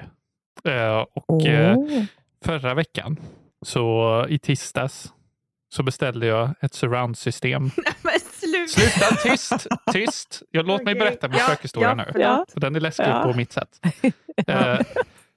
Eh, 0.65 0.97
och 1.15 1.25
Åh. 1.29 2.05
förra 2.45 2.75
veckan, 2.75 3.17
så 3.63 4.27
i 4.29 4.39
tisdags, 4.39 5.13
så 5.75 5.83
beställde 5.83 6.27
jag 6.27 6.51
ett 6.61 6.75
surround-system. 6.75 7.63
Men 8.03 8.13
sluta! 8.33 8.69
Sluta, 8.69 9.17
tyst, 9.17 9.67
tyst! 9.93 10.43
Jag, 10.51 10.67
låt 10.67 10.83
mig 10.85 10.93
Okej. 10.95 11.01
berätta 11.07 11.29
min 11.29 11.39
Ja, 11.39 11.45
spökhistoria 11.45 11.89
ja, 12.15 12.37
nu. 12.39 12.53
För 12.53 12.61
den 12.61 12.77
är 12.77 12.81
läskig 12.81 13.05
Ja. 13.05 13.23
på 13.23 13.33
mitt 13.37 13.53
sätt. 13.53 13.81
Eh, 14.47 14.79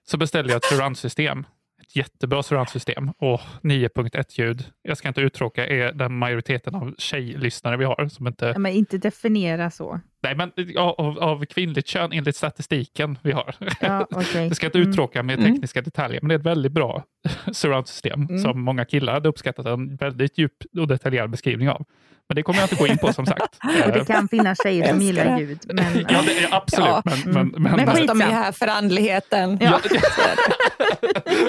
så 0.08 0.18
beställde 0.18 0.52
jag 0.54 0.58
ett 0.58 0.64
surround-system. 0.66 1.46
Ett 1.82 1.96
jättebra 1.96 2.44
surround-system. 2.44 3.10
Och 3.10 3.42
9.1-ljud. 3.62 4.66
Jag 4.82 4.98
ska 4.98 5.08
inte 5.08 5.22
uttråka 5.22 5.68
er, 5.68 5.92
den 5.94 6.18
majoriteten 6.18 6.76
av 6.76 6.96
tjejlyssnare 6.98 7.78
vi 7.78 7.86
har. 7.86 8.08
Som 8.08 8.28
inte, 8.28 8.46
Ja, 8.46 8.60
men 8.60 8.72
inte 8.72 8.98
definiera 8.98 9.72
så. 9.72 10.00
Nej, 10.26 10.36
men 10.36 10.78
av, 10.78 11.20
av 11.20 11.46
kvinnligt 11.46 11.88
kön 11.88 12.12
enligt 12.14 12.36
statistiken 12.36 13.18
vi 13.22 13.32
har. 13.32 13.56
Ja, 13.80 14.08
okej. 14.12 14.48
Jag 14.48 14.56
ska 14.56 14.66
inte 14.66 14.78
uttråka 14.78 15.24
med 15.24 15.40
Mm. 15.40 15.52
tekniska 15.54 15.82
detaljer, 15.82 16.22
men 16.22 16.30
det 16.30 16.36
är 16.36 16.40
ett 16.40 16.46
väldigt 16.46 16.72
bra 16.72 17.04
surround-system 17.52 18.22
Mm. 18.22 18.38
som 18.40 18.62
många 18.62 18.86
killar 18.86 19.14
hade 19.14 19.30
uppskattat 19.30 19.66
en 19.66 19.96
väldigt 19.96 20.38
djup 20.38 20.52
och 20.80 20.88
detaljerad 20.88 21.30
beskrivning 21.30 21.70
av. 21.70 21.86
Men 22.30 22.36
det 22.36 22.44
kommer 22.44 22.60
jag 22.60 22.66
inte 22.66 22.76
gå 22.76 22.88
in 22.88 22.98
på 22.98 23.14
som 23.14 23.26
sagt. 23.26 23.42
Och 23.64 23.70
Eh, 23.88 23.94
det 23.94 24.06
kan 24.08 24.28
finnas 24.28 24.58
tjejer 24.64 24.88
som 24.90 25.02
gillar 25.02 25.26
det. 25.26 25.40
ljud. 25.42 25.60
Men, 25.74 25.86
Ja, 26.10 26.22
det 26.26 26.48
absolut. 26.52 26.88
Ja. 26.90 27.02
Men, 27.06 27.20
men, 27.26 27.36
Mm. 27.38 27.52
men, 27.64 27.72
Men 27.76 27.86
Fast 27.86 27.98
skit- 28.00 28.08
de 28.08 28.22
är 28.22 28.26
här 28.26 28.52
för 28.52 28.68
andligheten. 28.68 29.58
ja, 29.62 29.80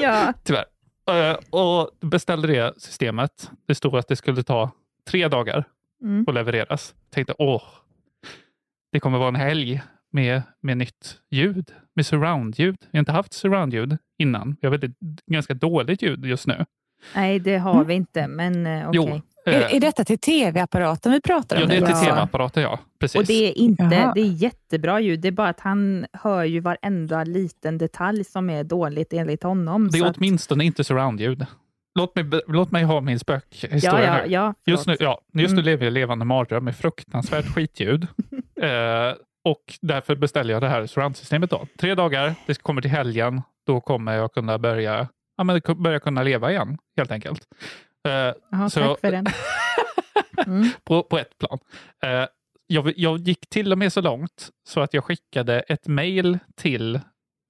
ja. 0.02 0.32
tyvärr. 0.44 0.64
Eh, 1.30 1.36
och 1.50 1.90
beställde 2.00 2.48
det 2.48 2.74
systemet. 2.80 3.50
Det 3.68 3.74
stod 3.74 3.96
att 3.96 4.08
det 4.08 4.16
skulle 4.16 4.42
ta 4.42 4.70
tre 5.10 5.28
dagar 5.28 5.64
Mm. 6.02 6.24
att 6.28 6.34
levereras. 6.34 6.94
Tänkte, 7.14 7.34
åh, 7.38 7.62
det 8.96 9.00
kommer 9.00 9.18
vara 9.18 9.28
en 9.28 9.36
helg 9.36 9.82
med, 10.12 10.42
med 10.62 10.78
nytt 10.78 11.18
ljud, 11.30 11.70
med 11.96 12.06
surround-ljud. 12.06 12.76
Vi 12.80 12.88
har 12.92 12.98
inte 12.98 13.12
haft 13.12 13.32
surround-ljud 13.32 13.98
innan. 14.18 14.56
Vi 14.60 14.66
har 14.66 14.70
väldigt, 14.70 14.96
ganska 15.26 15.54
dåligt 15.54 16.02
ljud 16.02 16.24
just 16.24 16.46
nu. 16.46 16.64
Nej, 17.14 17.38
det 17.38 17.56
har 17.58 17.84
vi 17.84 17.94
inte, 17.94 18.28
men 18.28 18.66
eh, 18.66 18.88
okej. 18.88 19.00
Jo, 19.06 19.20
Är, 19.52 19.60
eh, 19.60 19.74
är 19.76 19.80
detta 19.80 20.04
till 20.04 20.18
tv-apparaten 20.18 21.12
vi 21.12 21.20
pratar 21.20 21.56
om? 21.56 21.62
ja, 21.62 21.68
det 21.68 21.74
är 21.76 21.80
till 21.86 21.94
vad? 21.94 22.04
tv-apparater, 22.04 22.60
ja. 22.62 22.78
Precis. 23.00 23.20
Och 23.20 23.26
det 23.26 23.48
är 23.48 23.58
inte, 23.58 23.82
Jaha. 23.82 24.12
det 24.14 24.20
är 24.20 24.24
jättebra 24.42 25.00
ljud. 25.00 25.20
Det 25.20 25.28
är 25.28 25.32
bara 25.32 25.48
att 25.48 25.60
han 25.60 26.06
hör 26.12 26.44
ju 26.44 26.60
varenda 26.60 27.24
liten 27.24 27.78
detalj 27.78 28.24
som 28.24 28.50
är 28.50 28.64
dåligt 28.64 29.12
enligt 29.12 29.42
honom. 29.42 29.86
det 29.88 29.98
så 29.98 30.04
är 30.04 30.08
att- 30.10 30.16
åtminstone 30.16 30.64
inte 30.64 30.84
surround-ljud. 30.84 31.46
Låt 31.96 32.14
mig, 32.14 32.40
låt 32.48 32.70
mig 32.70 32.84
ha 32.84 33.00
min 33.00 33.18
spökhistoria 33.18 33.80
ja, 33.82 34.02
ja, 34.16 34.24
nu. 34.26 34.32
ja, 34.32 34.54
Just 34.66 34.86
nu, 34.86 34.96
ja, 35.00 35.20
just 35.32 35.52
nu 35.54 35.60
Mm. 35.60 35.64
lever 35.64 35.84
jag 35.84 35.92
levande 35.92 36.24
mardröm 36.24 36.64
med 36.64 36.76
fruktansvärt 36.76 37.54
skitljud. 37.54 38.02
eh, 38.62 39.14
och 39.44 39.62
därför 39.80 40.16
beställer 40.16 40.54
jag 40.54 40.62
det 40.62 40.68
här 40.68 40.86
surroundsystemet. 40.86 41.50
Då. 41.50 41.66
Tre 41.78 41.94
dagar, 41.94 42.34
det 42.46 42.62
kommer 42.62 42.82
till 42.82 42.90
helgen. 42.90 43.42
Då 43.66 43.80
kommer 43.80 44.12
jag 44.16 44.32
kunna 44.32 44.58
börja, 44.58 45.08
ja, 45.36 45.44
men 45.44 45.60
börja 45.76 46.00
kunna 46.00 46.22
leva 46.22 46.50
igen, 46.50 46.78
helt 46.96 47.10
enkelt. 47.10 47.42
Eh, 48.08 48.12
Jaha, 48.50 48.70
så- 48.70 48.80
tack 48.80 49.00
för 49.00 49.10
den. 49.12 49.26
Mm. 50.46 50.68
på, 50.84 51.02
på 51.02 51.18
ett 51.18 51.38
plan. 51.38 51.58
Eh, 52.04 52.26
jag, 52.66 52.92
jag 52.96 53.18
gick 53.18 53.48
till 53.48 53.72
och 53.72 53.78
med 53.78 53.92
så 53.92 54.00
långt 54.00 54.48
så 54.68 54.80
att 54.80 54.94
jag 54.94 55.04
skickade 55.04 55.60
ett 55.60 55.86
mejl 55.88 56.38
till 56.56 57.00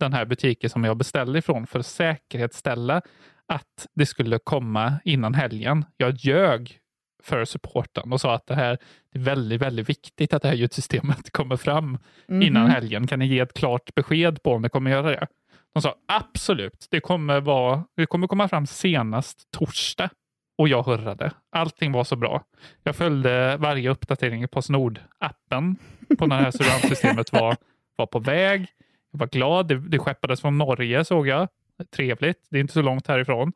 den 0.01 0.13
här 0.13 0.25
butiken 0.25 0.71
som 0.71 0.85
jag 0.85 0.97
beställde 0.97 1.39
ifrån 1.39 1.67
för 1.67 1.79
att 1.79 1.87
säkerhetsställa 1.87 3.03
att 3.49 3.87
det 3.95 4.07
skulle 4.07 4.39
komma 4.45 4.93
innan 5.05 5.35
helgen. 5.35 5.85
Jag 5.97 6.15
ljög 6.17 6.79
för 7.23 7.45
supporten 7.45 8.13
och 8.13 8.21
sa 8.21 8.35
att 8.35 8.47
det 8.47 8.55
här 8.55 8.79
är 9.15 9.19
väldigt, 9.19 9.63
väldigt 9.63 9.89
viktigt 9.89 10.35
att 10.35 10.43
det 10.43 10.49
här 10.49 10.55
ljudsystemet 10.55 11.31
kommer 11.33 11.57
fram 11.57 11.99
innan 12.29 12.63
Mhm. 12.63 12.71
helgen. 12.73 13.07
Kan 13.07 13.19
ni 13.19 13.27
ge 13.27 13.39
ett 13.41 13.55
klart 13.55 13.95
besked 13.95 14.43
på 14.43 14.53
om 14.53 14.63
det 14.63 14.69
kommer 14.69 14.91
göra 14.91 15.11
det? 15.11 15.27
De 15.75 15.83
sa 15.83 15.95
absolut, 16.09 16.87
det 16.91 17.01
kommer, 17.01 17.41
vara, 17.41 17.85
det 17.97 18.07
kommer 18.07 18.27
komma 18.27 18.49
fram 18.49 18.67
senast 18.67 19.51
torsdag. 19.51 20.11
Och 20.59 20.69
jag 20.69 20.83
hurrade. 20.83 21.31
Allting 21.53 21.93
var 21.93 22.05
så 22.05 22.17
bra. 22.17 22.45
Jag 22.83 22.97
följde 22.97 23.57
varje 23.57 23.91
uppdatering 23.91 24.49
på 24.49 24.61
Snord-appen 24.61 25.77
på 26.19 26.27
när 26.27 26.37
det 26.39 26.43
här 26.45 26.51
surroundsystemet 26.51 27.33
var, 27.33 27.57
var 27.97 28.07
på 28.07 28.19
väg. 28.19 28.67
Jag 29.13 29.19
var 29.19 29.27
glad. 29.27 29.69
Det, 29.69 29.79
det 29.89 29.99
skeppades 29.99 30.41
från 30.41 30.59
Norge 30.59 31.05
såg 31.05 31.29
jag. 31.29 31.49
Trevligt. 31.97 32.47
Det 32.51 32.57
är 32.57 32.61
inte 32.61 32.73
så 32.73 32.83
långt 32.83 33.07
härifrån. 33.07 33.53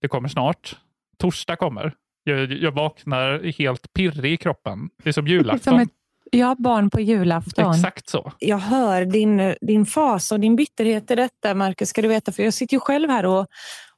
Det 0.00 0.08
kommer 0.08 0.28
snart. 0.28 0.76
Torsdag 1.18 1.56
kommer. 1.56 1.92
Jag, 2.24 2.52
jag 2.52 2.72
vaknar 2.72 3.52
helt 3.58 3.92
pirrig 3.92 4.32
i 4.32 4.36
kroppen. 4.36 4.90
Det 5.02 5.08
är 5.08 5.12
som 5.12 5.26
julafton. 5.26 5.72
Som 5.72 5.80
ett, 5.80 5.88
ja, 6.30 6.56
barn 6.58 6.90
på 6.90 7.00
julafton. 7.00 7.74
Exakt 7.74 8.08
så. 8.08 8.32
Jag 8.38 8.58
hör 8.58 9.04
din, 9.04 9.54
din 9.60 9.86
fas 9.86 10.32
och 10.32 10.40
din 10.40 10.56
bitterhet 10.56 11.10
i 11.10 11.14
detta, 11.14 11.54
Marcus, 11.54 11.88
ska 11.88 12.02
du 12.02 12.08
veta. 12.08 12.32
För 12.32 12.42
jag 12.42 12.54
sitter 12.54 12.74
ju 12.76 12.80
själv 12.80 13.10
här 13.10 13.26
och, 13.26 13.46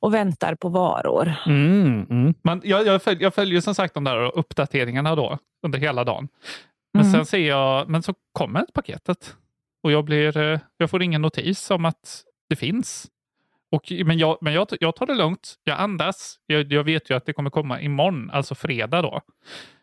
och 0.00 0.14
väntar 0.14 0.54
på 0.54 0.68
varor. 0.68 1.34
Mm, 1.46 2.06
mm. 2.10 2.34
Men 2.42 2.60
jag, 2.64 2.86
jag, 2.86 3.02
följer, 3.02 3.22
jag 3.22 3.34
följer 3.34 3.60
som 3.60 3.74
sagt 3.74 3.94
de 3.94 4.04
där 4.04 4.38
uppdateringarna 4.38 5.14
då 5.16 5.38
under 5.66 5.78
hela 5.78 6.04
dagen. 6.04 6.28
Men 6.94 7.02
Mm. 7.02 7.12
sen 7.12 7.26
ser 7.26 7.48
jag, 7.48 7.88
men 7.88 8.02
så 8.02 8.14
kommer 8.32 8.62
ett 8.62 8.72
paketet 8.72 9.36
och 9.82 9.92
jag, 9.92 10.04
blir, 10.04 10.36
eh, 10.36 10.58
jag 10.76 10.90
får 10.90 11.02
ingen 11.02 11.22
notis 11.22 11.70
om 11.70 11.84
att 11.84 12.22
det 12.48 12.56
finns. 12.56 13.06
Och, 13.72 13.92
men 14.04 14.18
jag, 14.18 14.38
men 14.40 14.52
jag, 14.52 14.68
jag 14.80 14.96
tar 14.96 15.06
det 15.06 15.14
lugnt, 15.14 15.54
jag 15.64 15.80
andas. 15.80 16.38
Jag, 16.46 16.72
jag 16.72 16.84
vet 16.84 17.10
ju 17.10 17.14
att 17.16 17.26
det 17.26 17.32
kommer 17.32 17.50
komma 17.50 17.80
imorgon, 17.80 18.30
alltså 18.30 18.54
fredag 18.54 19.02
då. 19.02 19.20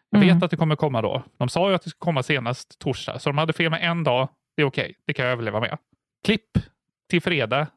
Jag 0.09 0.23
Mm. 0.23 0.35
vet 0.35 0.43
att 0.43 0.51
det 0.51 0.57
kommer 0.57 0.75
komma 0.75 1.01
då. 1.01 1.23
De 1.37 1.49
sa 1.49 1.69
ju 1.69 1.75
att 1.75 1.83
det 1.83 1.89
skulle 1.89 1.99
komma 1.99 2.23
senast 2.23 2.79
torsdag, 2.79 3.19
så 3.19 3.29
de 3.29 3.37
hade 3.37 3.53
fel 3.53 3.69
med 3.71 3.83
en 3.91 4.03
dag. 4.03 4.29
Det 4.55 4.61
är 4.61 4.65
okej, 4.65 4.95
det 5.07 5.13
kan 5.13 5.25
jag 5.25 5.31
överleva 5.31 5.59
med. 5.59 5.77
Klipp 6.25 6.57
till 7.09 7.21
fredag 7.21 7.67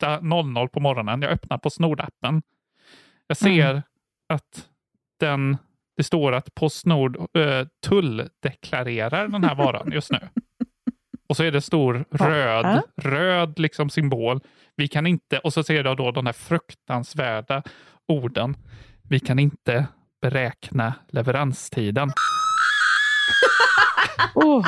8.00 0.00 0.68
på 0.68 0.80
morgonen. 0.80 1.22
Jag 1.22 1.30
öppnar 1.32 1.58
på 1.58 1.68
Snord-appen. 1.68 2.42
Jag 3.26 3.36
ser 3.36 3.82
att 4.28 4.68
den, 5.20 5.56
det 5.96 6.02
står 6.04 6.32
att 6.32 6.54
Postnord 6.54 7.16
eh, 7.38 7.66
tulldeklarerar 7.86 9.28
den 9.28 9.44
här 9.44 9.54
varan 9.54 9.92
just 9.92 10.10
nu. 10.12 10.18
Och 11.32 11.36
så 11.36 11.42
är 11.44 11.50
det 11.50 11.60
stor 11.60 12.04
röd, 12.10 12.64
Ja. 12.66 12.82
röd 13.10 13.58
liksom 13.58 13.90
symbol. 13.90 14.40
Vi 14.76 14.88
kan 14.88 15.06
inte, 15.06 15.38
och 15.38 15.52
så 15.52 15.62
ser 15.62 15.84
jag 15.84 15.96
då 15.96 16.10
de 16.10 16.26
här 16.26 16.32
fruktansvärda 16.32 17.62
orden. 18.08 18.56
Vi 19.08 19.20
kan 19.20 19.38
inte 19.38 19.86
beräkna 20.22 20.94
leveranstiden. 21.08 22.12
Oh, 24.34 24.66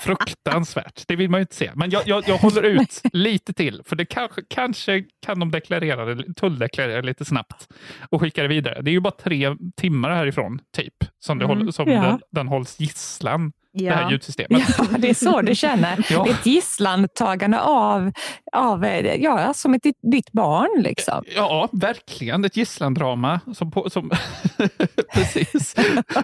Fruktansvärt. 0.00 1.02
Det 1.08 1.16
vill 1.16 1.30
man 1.30 1.40
ju 1.40 1.42
inte 1.42 1.54
se. 1.54 1.70
Men 1.74 1.90
jag, 1.90 2.02
jag, 2.06 2.24
jag 2.28 2.38
håller 2.38 2.62
ut 2.82 3.00
lite 3.12 3.52
till. 3.52 3.82
För 3.84 3.96
det 3.96 4.04
kanske, 4.04 4.42
kanske 4.48 5.04
kan 5.26 5.38
de 5.40 5.50
deklarera 5.50 6.04
det, 6.14 6.34
tulldeklarera 6.34 7.00
lite 7.00 7.24
snabbt 7.24 7.68
och 8.10 8.20
skicka 8.20 8.42
det 8.42 8.48
vidare. 8.48 8.82
Det 8.82 8.90
är 8.90 8.92
ju 8.92 9.00
bara 9.00 9.10
tre 9.22 9.56
timmar 9.76 10.10
härifrån, 10.10 10.60
typ, 10.76 10.94
som, 11.18 11.38
det 11.38 11.44
Mm, 11.44 11.58
håller, 11.58 11.72
som 11.72 11.90
ja. 11.90 12.02
den, 12.02 12.20
den 12.30 12.48
hålls 12.48 12.80
gisslan, 12.80 13.52
det 13.84 13.90
här 13.94 14.02
Ja. 14.02 14.10
ljudsystemet. 14.10 14.62
ja, 14.78 14.84
det 14.98 15.10
är 15.10 15.14
så 15.14 15.40
du 15.42 15.54
känner. 15.54 16.06
Ja. 16.10 16.28
Ett 16.28 16.46
gisslantagande 16.46 17.60
av, 17.60 18.12
av 18.52 18.84
eh, 18.84 19.14
ja, 19.22 19.54
som 19.54 19.74
ett, 19.74 19.82
ditt, 20.12 20.32
barn. 20.32 20.82
Liksom. 20.82 21.24
Ja, 21.34 21.68
verkligen. 21.72 22.44
Ett 22.44 22.56
gisslandrama. 22.56 23.40
Som 23.54 23.70
på, 23.70 23.90
som 23.90 24.10
Precis. 25.14 25.74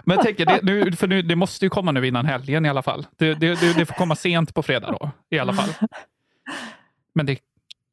Men 0.05 0.15
jag 0.17 0.25
tänker, 0.25 0.45
det, 0.45 0.59
nu, 0.63 0.91
för 0.91 1.07
nu, 1.07 1.21
det 1.21 1.35
måste 1.35 1.65
ju 1.65 1.69
komma 1.69 1.91
nu 1.91 2.07
innan 2.07 2.25
helgen 2.25 2.65
i 2.65 2.69
alla 2.69 2.81
fall. 2.81 3.05
Det, 3.17 3.33
det, 3.33 3.59
det, 3.59 3.73
det 3.73 3.85
får 3.85 3.93
komma 3.95 4.15
sent 4.15 4.53
på 4.53 4.63
fredag 4.63 4.91
då, 4.99 5.11
i 5.29 5.39
alla 5.39 5.53
fall. 5.53 5.69
Men 7.15 7.25
det, 7.25 7.39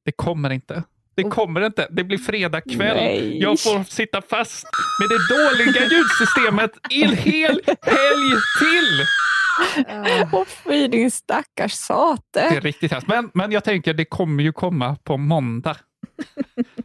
det 0.04 0.12
kommer 0.12 0.50
inte. 0.50 0.82
Det 1.14 1.22
kommer 1.22 1.66
inte. 1.66 1.88
Det 1.90 2.04
blir 2.04 2.18
fredag 2.18 2.60
kväll. 2.60 2.96
Nej. 2.96 3.38
Jag 3.42 3.60
får 3.60 3.84
sitta 3.84 4.22
fast 4.22 4.66
med 5.00 5.08
det 5.08 5.34
dåliga 5.34 5.88
ljudsystemet 5.90 6.70
en 6.90 7.16
hel 7.16 7.60
helg 7.82 8.36
till. 8.60 9.04
Åh 10.32 10.44
fy 10.64 10.88
din 10.88 11.10
stackars 11.10 11.88
Det 11.88 11.94
är 11.94 12.50
sate. 12.50 12.60
riktigt 12.60 12.92
hemskt. 12.92 13.08
Men, 13.08 13.30
men 13.34 13.52
jag 13.52 13.64
tänker, 13.64 13.94
det 13.94 14.04
kommer 14.04 14.42
ju 14.42 14.52
komma 14.52 14.96
på 15.04 15.16
måndag. 15.16 15.76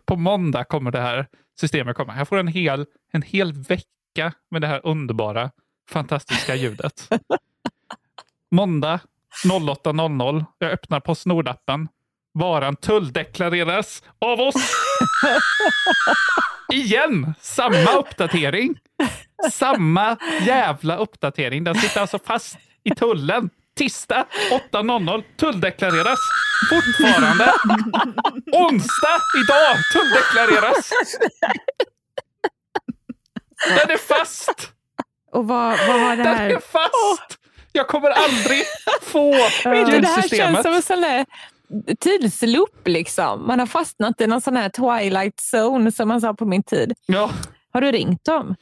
på 0.05 0.15
måndag 0.15 0.63
kommer 0.63 0.91
det 0.91 1.01
här 1.01 1.27
systemet 1.59 1.95
komma. 1.97 2.17
Jag 2.17 2.27
får 2.27 2.37
en 2.37 2.47
hel, 2.47 2.85
en 3.11 3.21
hel 3.21 3.53
vecka 3.53 4.33
med 4.51 4.61
det 4.61 4.67
här 4.67 4.81
underbara, 4.83 5.51
fantastiska 5.89 6.55
ljudet. 6.55 7.09
Måndag 8.51 8.99
08.00. 9.45 10.45
Jag 10.57 10.71
öppnar 10.71 10.99
Postnord-appen. 10.99 11.87
Varan 12.35 12.75
tulldeklareras 12.75 14.03
av 14.21 14.39
oss. 14.39 14.55
Igen! 16.73 17.33
Samma 17.41 17.91
uppdatering. 17.91 18.79
Samma 19.51 20.17
jävla 20.41 20.97
uppdatering. 20.97 21.63
Den 21.63 21.75
sitter 21.75 22.01
alltså 22.01 22.19
fast 22.19 22.57
i 22.83 22.89
tullen. 22.95 23.49
Tisdag 23.77 24.25
8.00 24.71 25.23
tulldeklareras. 25.37 26.19
Fortfarande. 26.69 27.53
Onsdag 28.51 29.21
idag 29.43 29.75
tulldeklareras. 29.93 30.91
Den 33.67 33.91
är 33.91 33.97
fast. 33.97 34.71
Och 35.31 35.47
vad, 35.47 35.87
vad 35.87 35.99
har 35.99 36.15
det 36.15 36.23
Den 36.23 36.35
här... 36.37 36.49
är 36.49 36.59
fast. 36.59 37.39
Jag 37.71 37.87
kommer 37.87 38.09
aldrig 38.09 38.63
få 39.01 39.31
det 39.31 39.69
här 39.69 39.85
känns 39.85 39.93
ljudsystemet. 39.93 40.61
som 40.61 40.73
en 40.73 40.81
sån 40.81 41.01
där 41.01 41.25
tidsloop. 41.99 42.87
Liksom. 42.87 43.47
Man 43.47 43.59
har 43.59 43.65
fastnat 43.67 44.21
i 44.21 44.27
någon 44.27 44.41
sån 44.41 44.55
här 44.55 44.69
twilight 44.69 45.41
zone 45.53 45.91
som 45.91 46.07
man 46.07 46.21
sa 46.21 46.33
på 46.33 46.45
min 46.45 46.63
tid. 46.63 46.93
Ja, 47.05 47.31
Har 47.73 47.81
du 47.81 47.91
ringt 47.91 48.25
dem? 48.25 48.55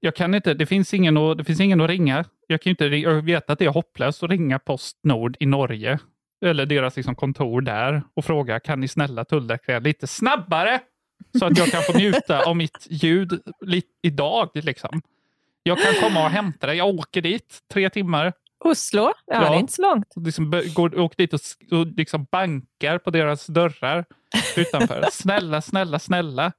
jag 0.00 0.14
kan 0.16 0.34
inte. 0.34 0.54
Det 0.54 0.66
finns 0.66 0.94
ingen 0.94 1.16
att, 1.16 1.38
det 1.38 1.44
finns 1.44 1.60
ingen 1.60 1.80
att 1.80 1.90
ringa. 1.90 2.24
Jag 2.46 2.62
kan 2.62 2.70
inte 2.70 2.84
jag 2.84 3.22
vet 3.24 3.50
att 3.50 3.58
det 3.58 3.64
är 3.64 3.68
hopplöst 3.70 4.22
att 4.22 4.30
ringa 4.30 4.58
Postnord 4.58 5.36
i 5.40 5.46
Norge 5.46 5.98
eller 6.44 6.66
deras 6.66 6.96
liksom 6.96 7.14
kontor 7.14 7.60
där 7.60 8.02
och 8.14 8.24
fråga 8.24 8.60
kan 8.60 8.80
ni 8.80 8.88
snälla 8.88 9.24
tulldeklarera 9.24 9.80
lite 9.80 10.06
snabbare 10.06 10.80
så 11.38 11.46
att 11.46 11.58
jag 11.58 11.68
kan 11.68 11.82
få 11.82 11.92
njuta 11.98 12.44
av 12.44 12.56
mitt 12.56 12.86
ljud 12.90 13.40
idag. 14.02 14.50
Liksom. 14.54 15.02
Jag 15.62 15.78
kan 15.78 15.94
komma 16.02 16.24
och 16.24 16.30
hämta 16.30 16.66
det. 16.66 16.74
Jag 16.74 16.88
åker 16.88 17.22
dit 17.22 17.58
tre 17.72 17.90
timmar. 17.90 18.32
Oslo? 18.64 19.02
Ja, 19.02 19.14
Ja. 19.26 19.40
det 19.40 19.46
är 19.56 19.60
inte 19.60 19.72
så 19.72 19.82
långt. 19.82 20.12
Och 20.16 20.22
liksom 20.22 20.62
går, 20.74 20.98
åker 20.98 21.16
dit 21.16 21.32
och, 21.34 21.40
och 21.78 21.86
liksom 21.86 22.26
bankar 22.30 22.98
på 22.98 23.10
deras 23.10 23.46
dörrar 23.46 24.04
utanför. 24.56 25.04
snälla, 25.12 25.60
snälla, 25.60 25.98
snälla 25.98 26.52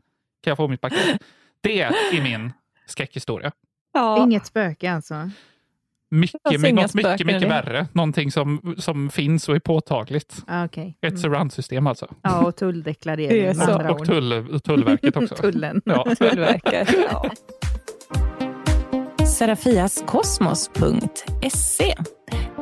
kan 0.44 0.52
jag 0.52 0.58
få 0.58 0.68
mitt 0.68 0.82
paket. 0.82 1.22
Det 1.62 1.82
är 1.82 2.22
min 2.24 2.52
skräckhistoria. 2.86 3.52
Ja. 3.94 4.24
Inget 4.24 4.46
spöke 4.46 4.92
alltså? 4.92 5.30
Mycket, 6.12 6.42
Alltså 6.44 6.62
my- 6.62 6.72
något 6.72 6.94
mycket, 6.94 7.26
mycket 7.26 7.50
värre. 7.50 7.88
Någonting 7.94 8.32
som, 8.32 8.76
som 8.78 9.10
finns 9.10 9.50
och 9.50 9.56
är 9.56 9.60
påtagligt. 9.60 10.44
Ah. 10.48 10.64
Ett 10.66 10.78
Mm. 11.02 11.18
surround-system 11.18 11.88
alltså. 11.88 12.08
Ja, 12.22 12.46
och 12.48 12.56
tulldeklarering 12.56 13.90
Och 13.92 14.06
tull, 14.06 14.60
Tullverket 14.60 15.16
också. 15.18 15.36
Tullen. 15.42 15.82
Ja. 15.86 16.16
Tullverket. 16.20 16.90
Ja. 17.12 17.32
Serafiaskosmos.se 19.40 21.96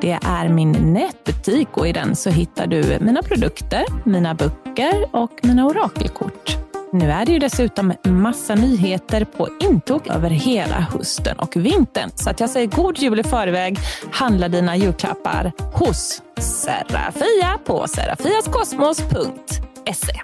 Det 0.01 0.19
är 0.25 0.49
min 0.49 0.71
nätbutik 0.71 1.77
och 1.77 1.87
i 1.87 1.93
den 1.93 2.15
så 2.15 2.29
hittar 2.29 2.67
du 2.67 2.97
mina 3.01 3.23
produkter, 3.23 3.85
mina 4.03 4.33
böcker 4.33 5.05
och 5.11 5.31
mina 5.41 5.65
orakelkort. 5.65 6.57
Nu 6.93 7.11
är 7.11 7.25
det 7.25 7.31
ju 7.31 7.39
dessutom 7.39 7.93
massa 8.03 8.55
nyheter 8.55 9.25
på 9.25 9.49
intåg 9.59 10.07
över 10.07 10.29
hela 10.29 10.79
hösten 10.79 11.39
och 11.39 11.55
vintern. 11.55 12.11
Så 12.15 12.29
att 12.29 12.39
jag 12.39 12.49
säger 12.49 12.67
god 12.67 12.97
jul 12.97 13.19
i 13.19 13.23
förväg. 13.23 13.79
Handla 14.11 14.49
dina 14.49 14.75
julklappar 14.75 15.51
hos 15.73 16.21
Serafia 16.39 17.59
på 17.65 17.87
serafiaskosmos.se. 17.87 20.21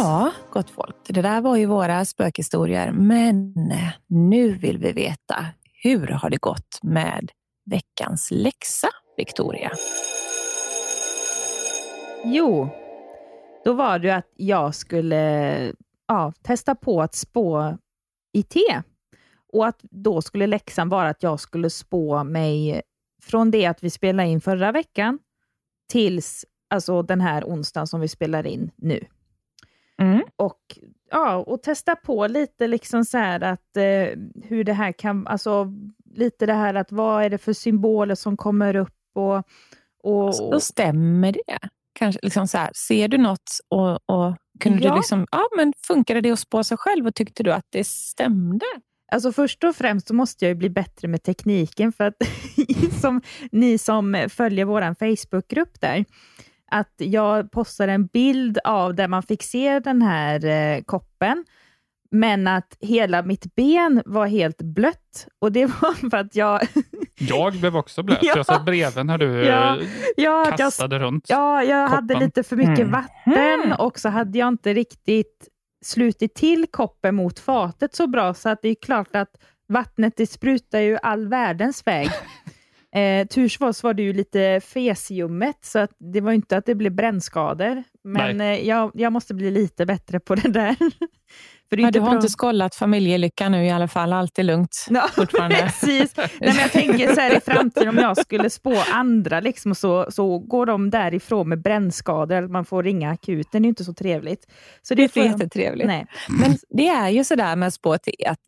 Ja, 0.00 0.32
gott 0.50 0.70
folk. 0.70 0.96
Det 1.06 1.22
där 1.22 1.40
var 1.40 1.56
ju 1.56 1.66
våra 1.66 2.04
spökhistorier. 2.04 2.92
Men 2.92 3.54
nu 4.06 4.52
vill 4.52 4.78
vi 4.78 4.92
veta, 4.92 5.46
hur 5.82 6.06
har 6.06 6.30
det 6.30 6.36
gått 6.36 6.78
med 6.82 7.30
veckans 7.70 8.28
läxa, 8.30 8.88
Victoria? 9.16 9.70
Jo, 12.24 12.68
då 13.64 13.72
var 13.72 13.98
det 13.98 14.06
ju 14.06 14.14
att 14.14 14.32
jag 14.36 14.74
skulle 14.74 15.72
ja, 16.08 16.32
testa 16.42 16.74
på 16.74 17.02
att 17.02 17.14
spå 17.14 17.78
i 18.32 18.42
te. 18.42 18.82
Och 19.52 19.66
att 19.66 19.80
då 19.82 20.22
skulle 20.22 20.46
läxan 20.46 20.88
vara 20.88 21.08
att 21.08 21.22
jag 21.22 21.40
skulle 21.40 21.70
spå 21.70 22.24
mig 22.24 22.82
från 23.22 23.50
det 23.50 23.66
att 23.66 23.82
vi 23.82 23.90
spelade 23.90 24.28
in 24.28 24.40
förra 24.40 24.72
veckan 24.72 25.18
tills 25.92 26.44
alltså 26.70 27.02
den 27.02 27.20
här 27.20 27.44
onsdagen 27.44 27.86
som 27.86 28.00
vi 28.00 28.08
spelar 28.08 28.46
in 28.46 28.70
nu. 28.76 29.04
Och, 30.38 30.78
ja, 31.10 31.36
och 31.36 31.62
testa 31.62 31.96
på 31.96 32.26
lite 32.26 32.66
liksom 32.66 33.04
så 33.04 33.18
att 33.18 33.76
eh, 33.76 34.18
hur 34.44 34.64
det 34.64 34.72
här 34.72 34.92
kan, 34.92 35.26
alltså 35.26 35.72
lite 36.14 36.46
det 36.46 36.52
här 36.52 36.74
att 36.74 36.92
vad 36.92 37.24
är 37.24 37.30
det 37.30 37.38
för 37.38 37.52
symboler 37.52 38.14
som 38.14 38.36
kommer 38.36 38.76
upp 38.76 38.94
och, 39.14 39.42
och, 40.02 40.34
Så 40.34 40.60
stämmer 40.60 41.32
det? 41.32 41.58
Kanske 41.98 42.20
liksom 42.22 42.48
så 42.48 42.58
här, 42.58 42.70
ser 42.74 43.08
du 43.08 43.18
något 43.18 43.50
och, 43.68 43.90
och 43.94 44.36
kunde 44.60 44.84
Ja. 44.84 44.90
du 44.90 44.96
liksom, 44.96 45.26
ja 45.30 45.48
men 45.56 45.72
funkade 45.86 46.20
det 46.20 46.30
att 46.30 46.38
spå 46.38 46.64
sig 46.64 46.76
själv 46.76 47.06
och 47.06 47.14
tyckte 47.14 47.42
du 47.42 47.52
att 47.52 47.66
det 47.70 47.86
stämde? 47.86 48.66
Alltså 49.12 49.32
först 49.32 49.64
och 49.64 49.76
främst 49.76 50.08
så 50.08 50.14
måste 50.14 50.44
jag 50.44 50.50
ju 50.50 50.54
bli 50.54 50.70
bättre 50.70 51.08
med 51.08 51.22
tekniken 51.22 51.92
för 51.92 52.04
att 52.04 52.14
som 53.00 53.22
ni 53.52 53.78
som 53.78 54.26
följer 54.28 54.64
vår 54.64 54.94
Facebookgrupp 54.94 55.80
där, 55.80 56.04
att 56.70 56.94
jag 56.96 57.50
postade 57.50 57.92
en 57.92 58.06
bild 58.06 58.58
av 58.64 58.94
där 58.94 59.08
man 59.08 59.22
fick 59.22 59.42
se 59.42 59.78
den 59.80 60.02
här 60.02 60.44
eh, 60.44 60.82
koppen, 60.82 61.44
men 62.10 62.46
att 62.46 62.76
hela 62.80 63.22
mitt 63.22 63.54
ben 63.54 64.02
var 64.06 64.26
helt 64.26 64.62
blött 64.62 65.26
och 65.38 65.52
det 65.52 65.66
var 65.80 66.10
för 66.10 66.16
att 66.16 66.36
jag, 66.36 66.60
Jag 67.18 67.52
blev 67.52 67.76
också 67.76 68.02
blöt. 68.02 68.18
Ja. 68.22 68.32
Jag 68.36 68.46
satt 68.46 68.64
bredvid 68.64 69.06
när 69.06 69.18
du 69.18 69.26
Ja. 69.44 69.78
ja, 70.16 70.42
att 70.42 70.48
jag 70.48 70.58
kastade 70.58 70.98
runt. 70.98 71.24
Ja, 71.28 71.62
jag 71.62 71.88
hade 71.88 72.14
koppen. 72.14 72.26
lite 72.26 72.42
för 72.42 72.56
mycket 72.56 72.78
Mm. 72.78 72.90
vatten 72.90 73.72
och 73.72 73.98
så 73.98 74.08
hade 74.08 74.38
jag 74.38 74.48
inte 74.48 74.74
riktigt 74.74 75.48
slutit 75.84 76.34
till 76.34 76.66
koppen 76.70 77.14
mot 77.14 77.38
fatet 77.38 77.94
så 77.94 78.06
bra, 78.06 78.34
så 78.34 78.48
att 78.48 78.62
det 78.62 78.68
är 78.68 78.76
klart 78.82 79.16
att 79.16 79.30
vattnet 79.68 80.14
det 80.16 80.26
sprutar 80.26 80.78
ju 80.80 80.98
all 81.02 81.28
världens 81.28 81.86
väg. 81.86 82.10
Eh, 82.94 83.26
turs 83.26 83.60
var 83.60 83.94
det 83.94 84.02
ju 84.02 84.12
lite 84.12 84.60
fesljummet, 84.64 85.58
så 85.60 85.78
att 85.78 85.90
det 85.98 86.20
var 86.20 86.32
inte 86.32 86.56
att 86.56 86.66
det 86.66 86.74
blev 86.74 86.92
brännskador. 86.92 87.84
Men 88.04 88.40
eh, 88.40 88.68
jag, 88.68 88.90
jag 88.94 89.12
måste 89.12 89.34
bli 89.34 89.50
lite 89.50 89.86
bättre 89.86 90.20
på 90.20 90.34
det 90.34 90.48
där. 90.48 90.76
För 91.70 91.76
det 91.76 91.82
är 91.82 91.86
inte 91.86 91.98
du 91.98 92.02
har 92.02 92.14
inte 92.14 92.28
skollat 92.28 92.74
familjelyckan 92.74 93.52
nu 93.52 93.64
i 93.66 93.70
alla 93.70 93.88
fall, 93.88 94.12
allt 94.12 94.38
är 94.38 94.42
lugnt. 94.42 94.86
Ja, 94.90 95.08
fortfarande. 95.12 95.56
precis. 95.56 96.16
Nej, 96.16 96.28
men 96.40 96.56
jag 96.56 96.72
tänker 96.72 97.14
så 97.14 97.20
här 97.20 97.36
i 97.36 97.40
framtiden 97.40 97.88
om 97.88 97.96
jag 97.96 98.16
skulle 98.18 98.50
spå 98.50 98.74
andra, 98.92 99.40
liksom, 99.40 99.74
så, 99.74 100.06
så 100.10 100.38
går 100.38 100.66
de 100.66 100.90
därifrån 100.90 101.48
med 101.48 101.62
brännskador, 101.62 102.36
eller 102.36 102.48
man 102.48 102.64
får 102.64 102.82
ringa 102.82 103.10
akuten, 103.10 103.62
det 103.62 103.66
är 103.66 103.68
inte 103.68 103.84
så 103.84 103.94
trevligt. 103.94 104.46
Så 104.82 104.94
Det 104.94 105.04
är 105.04 105.08
får 105.08 105.22
inte 105.22 105.44
jättetrevligt. 105.44 105.86
Nej. 105.86 106.06
Men 106.28 106.56
det 106.68 106.88
är 106.88 107.08
ju 107.08 107.24
sådär 107.24 107.56
med 107.56 107.72
spå 107.72 107.98
te, 107.98 108.12
att 108.26 108.38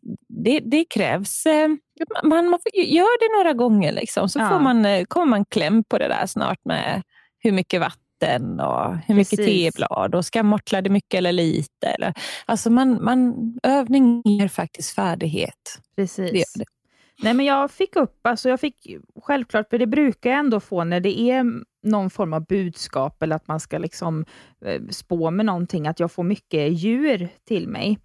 det, 0.43 0.59
det 0.59 0.85
krävs... 0.89 1.45
Eh, 1.45 1.67
man, 2.23 2.49
man 2.49 2.59
får, 2.63 2.83
gör 2.83 3.19
det 3.19 3.37
några 3.43 3.53
gånger, 3.53 3.91
liksom, 3.91 4.29
så 4.29 4.39
Ja. 4.39 4.49
får 4.49 4.59
man, 4.59 4.85
eh, 4.85 5.03
kommer 5.07 5.25
man 5.25 5.45
kläm 5.45 5.83
på 5.83 5.97
det 5.97 6.07
där 6.07 6.25
snart 6.25 6.59
med 6.65 7.01
hur 7.43 7.51
mycket 7.51 7.79
vatten 7.81 8.00
och 8.59 8.97
hur 8.97 9.15
mycket 9.15 9.39
Precis. 9.39 9.73
teblad 9.73 10.15
och 10.15 10.25
ska 10.25 10.43
mortla 10.43 10.81
det 10.81 10.89
mycket 10.89 11.17
eller 11.17 11.31
lite. 11.31 11.87
Eller, 11.87 12.13
alltså 12.45 12.69
man, 12.69 13.03
man, 13.03 13.35
övning 13.63 14.21
ger 14.25 14.47
faktiskt 14.47 14.95
färdighet. 14.95 15.79
Precis. 15.95 16.31
Det 16.31 16.59
det. 16.59 16.65
Nej, 17.23 17.33
men 17.33 17.45
jag 17.45 17.71
fick 17.71 17.95
upp, 17.95 18.19
alltså 18.21 18.49
jag 18.49 18.59
fick 18.59 18.95
självklart, 19.21 19.69
för 19.69 19.77
det 19.77 19.87
brukar 19.87 20.29
jag 20.29 20.39
ändå 20.39 20.59
få 20.59 20.83
när 20.83 20.99
det 20.99 21.19
är 21.19 21.45
någon 21.83 22.09
form 22.09 22.33
av 22.33 22.45
budskap 22.45 23.23
eller 23.23 23.35
att 23.35 23.47
man 23.47 23.59
ska 23.59 23.77
liksom 23.77 24.25
eh, 24.65 24.81
spå 24.89 25.31
med 25.31 25.45
någonting, 25.45 25.87
att 25.87 25.99
jag 25.99 26.11
får 26.11 26.23
mycket 26.23 26.71
djur 26.73 27.29
till 27.47 27.67
mig. 27.67 27.99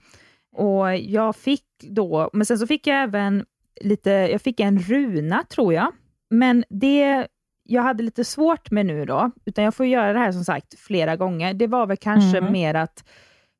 Och 0.57 0.97
jag 0.97 1.37
fick 1.37 1.65
då, 1.81 2.31
men 2.33 2.47
sen 2.47 2.59
så 2.59 2.67
fick 2.67 2.87
jag 2.87 3.03
även 3.03 3.45
lite, 3.81 4.11
jag 4.11 4.43
fick 4.43 4.61
en 4.61 4.79
runa 4.79 5.45
tror 5.49 5.75
jag, 5.75 5.93
men 6.31 6.65
det 6.69 7.27
jag 7.69 7.83
hade 7.83 8.03
lite 8.03 8.25
svårt 8.25 8.71
med 8.71 8.87
nu 8.87 9.05
då, 9.05 9.31
utan 9.45 9.65
jag 9.65 9.75
får 9.75 9.87
göra 9.87 10.13
det 10.13 10.19
här 10.19 10.33
som 10.33 10.45
sagt 10.45 10.79
flera 10.79 11.17
gånger, 11.17 11.55
det 11.55 11.67
var 11.67 11.87
väl 11.87 11.97
kanske 11.97 12.39
Mm. 12.39 12.53
mer 12.53 12.75
att 12.75 13.05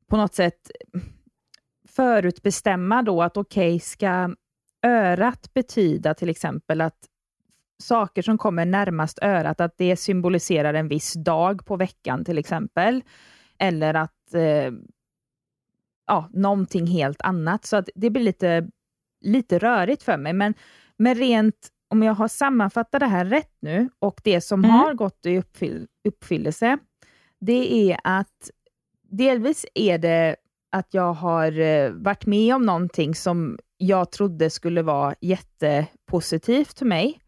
på 0.07 0.17
något 0.17 0.33
sätt 0.33 0.71
förutbestämma 1.87 3.01
då 3.01 3.23
att 3.23 3.37
okej, 3.37 3.79
ska 3.79 4.35
örat 4.85 5.53
betyda 5.53 6.13
till 6.13 6.29
exempel 6.29 6.81
att 6.81 6.97
saker 7.83 8.21
som 8.21 8.37
kommer 8.37 8.65
närmast 8.65 9.19
örat, 9.21 9.61
att 9.61 9.77
det 9.77 9.95
symboliserar 9.95 10.73
en 10.73 10.87
viss 10.87 11.13
dag 11.13 11.65
på 11.65 11.75
veckan 11.75 12.25
till 12.25 12.37
exempel, 12.37 13.03
eller 13.57 13.93
att 13.93 14.33
eh, 14.33 14.71
ja, 16.07 16.29
någonting 16.33 16.87
helt 16.87 17.21
annat. 17.21 17.65
Så 17.65 17.77
att 17.77 17.89
det 17.95 18.09
blir 18.09 18.23
lite, 18.23 18.69
lite 19.21 19.59
rörigt 19.59 20.03
för 20.03 20.17
mig. 20.17 20.33
Men, 20.33 20.53
men 20.97 21.15
rent, 21.15 21.69
om 21.89 22.03
jag 22.03 22.13
har 22.13 22.27
sammanfattat 22.27 22.99
det 22.99 23.05
här 23.07 23.25
rätt 23.25 23.55
nu, 23.59 23.89
och 23.99 24.21
det 24.23 24.41
som 24.41 24.59
Mm. 24.65 24.71
har 24.71 24.93
gått 24.93 25.25
i 25.25 25.37
uppfyll, 25.37 25.87
uppfyllelse, 26.07 26.77
det 27.39 27.91
är 27.91 27.99
att 28.03 28.49
delvis 29.09 29.65
är 29.73 29.97
det 29.97 30.35
att 30.71 30.93
jag 30.93 31.13
har 31.13 31.59
eh, 31.59 31.91
varit 31.91 32.25
med 32.25 32.55
om 32.55 32.65
någonting 32.65 33.15
som 33.15 33.59
jag 33.77 34.11
trodde 34.11 34.49
skulle 34.49 34.81
vara 34.81 35.15
jättepositivt 35.21 36.79
för 36.79 36.85
mig, 36.85 37.21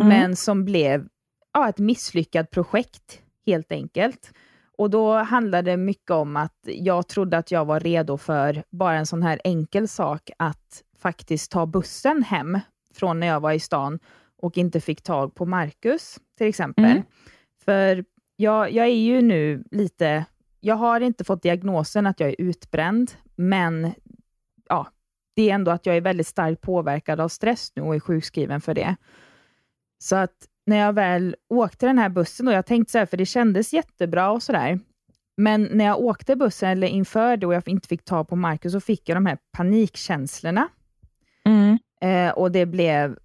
Mm. 0.00 0.08
men 0.08 0.36
som 0.36 0.64
blev 0.64 1.08
ja, 1.52 1.68
ett 1.68 1.78
misslyckat 1.78 2.50
projekt 2.50 3.20
helt 3.46 3.72
enkelt. 3.72 4.32
Och 4.78 4.90
då 4.90 5.12
handlade 5.14 5.70
det 5.70 5.76
mycket 5.76 6.10
om 6.10 6.36
att 6.36 6.58
jag 6.64 7.08
trodde 7.08 7.38
att 7.38 7.50
jag 7.50 7.64
var 7.64 7.80
redo 7.80 8.16
för 8.16 8.62
bara 8.70 8.94
en 8.98 9.06
sån 9.06 9.22
här 9.22 9.40
enkel 9.44 9.88
sak 9.88 10.30
att 10.38 10.82
faktiskt 10.98 11.50
ta 11.50 11.66
bussen 11.66 12.22
hem 12.22 12.58
från 12.96 13.20
när 13.20 13.26
jag 13.26 13.40
var 13.40 13.52
i 13.52 13.60
stan 13.60 13.98
och 14.36 14.58
inte 14.58 14.80
fick 14.80 15.02
tag 15.02 15.34
på 15.34 15.46
Marcus, 15.46 16.18
till 16.38 16.46
exempel. 16.46 16.84
Mm. 16.84 17.02
För 17.64 18.04
jag, 18.36 18.72
jag 18.72 18.86
är 18.86 18.90
ju 18.90 19.22
nu 19.22 19.64
lite... 19.70 20.24
Jag 20.60 20.74
har 20.74 21.00
inte 21.00 21.24
fått 21.24 21.42
diagnosen 21.42 22.06
att 22.06 22.20
jag 22.20 22.28
är 22.28 22.34
utbränd, 22.38 23.12
men 23.34 23.92
ja, 24.68 24.86
det 25.36 25.50
är 25.50 25.54
ändå 25.54 25.70
att 25.70 25.86
jag 25.86 25.96
är 25.96 26.00
väldigt 26.00 26.26
starkt 26.26 26.60
påverkad 26.60 27.20
av 27.20 27.28
stress 27.28 27.72
nu 27.74 27.82
och 27.82 27.94
är 27.94 28.00
sjukskriven 28.00 28.60
för 28.60 28.74
det. 28.74 28.96
Så 29.98 30.16
att 30.16 30.48
när 30.66 30.76
jag 30.76 30.92
väl 30.92 31.36
åkte 31.48 31.86
den 31.86 31.98
här 31.98 32.08
bussen, 32.08 32.48
och 32.48 32.54
jag 32.54 32.66
tänkte 32.66 32.92
så 32.92 32.98
här, 32.98 33.06
för 33.06 33.16
det 33.16 33.26
kändes 33.26 33.72
jättebra 33.72 34.30
och 34.30 34.42
sådär, 34.42 34.80
men 35.36 35.68
när 35.72 35.84
jag 35.84 36.00
åkte 36.00 36.36
bussen, 36.36 36.68
eller 36.68 36.86
inför 36.86 37.36
det, 37.36 37.46
och 37.46 37.54
jag 37.54 37.68
inte 37.68 37.88
fick 37.88 38.04
ta 38.04 38.24
på 38.24 38.36
Marcus, 38.36 38.72
så 38.72 38.80
fick 38.80 39.08
jag 39.08 39.16
de 39.16 39.26
här 39.26 39.38
panikkänslorna. 39.52 40.68
Eh, 42.00 42.30
och 42.30 42.52
det 42.52 42.66
blev 42.66 43.18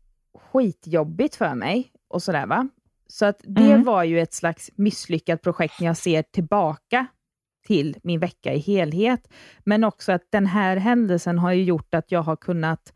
skitjobbigt 0.52 1.36
för 1.36 1.56
mig. 1.56 1.92
och 2.14 2.24
sådär 2.24 2.46
va. 2.46 2.68
Så 3.08 3.26
att 3.26 3.42
det 3.44 3.72
Mm. 3.72 3.84
var 3.84 4.04
ju 4.04 4.20
ett 4.20 4.34
slags 4.34 4.70
misslyckat 4.76 5.42
projekt 5.42 5.80
när 5.80 5.88
jag 5.88 5.98
ser 5.98 6.22
tillbaka 6.24 7.06
till 7.68 7.98
min 8.04 8.20
vecka 8.20 8.54
i 8.54 8.60
helhet. 8.60 9.28
Men 9.64 9.84
också 9.84 10.12
att 10.12 10.22
den 10.30 10.46
här 10.46 10.78
händelsen 10.78 11.40
har 11.40 11.52
ju 11.52 11.64
gjort 11.64 11.94
att 11.94 12.12
jag 12.12 12.22
har 12.22 12.36
kunnat 12.36 12.94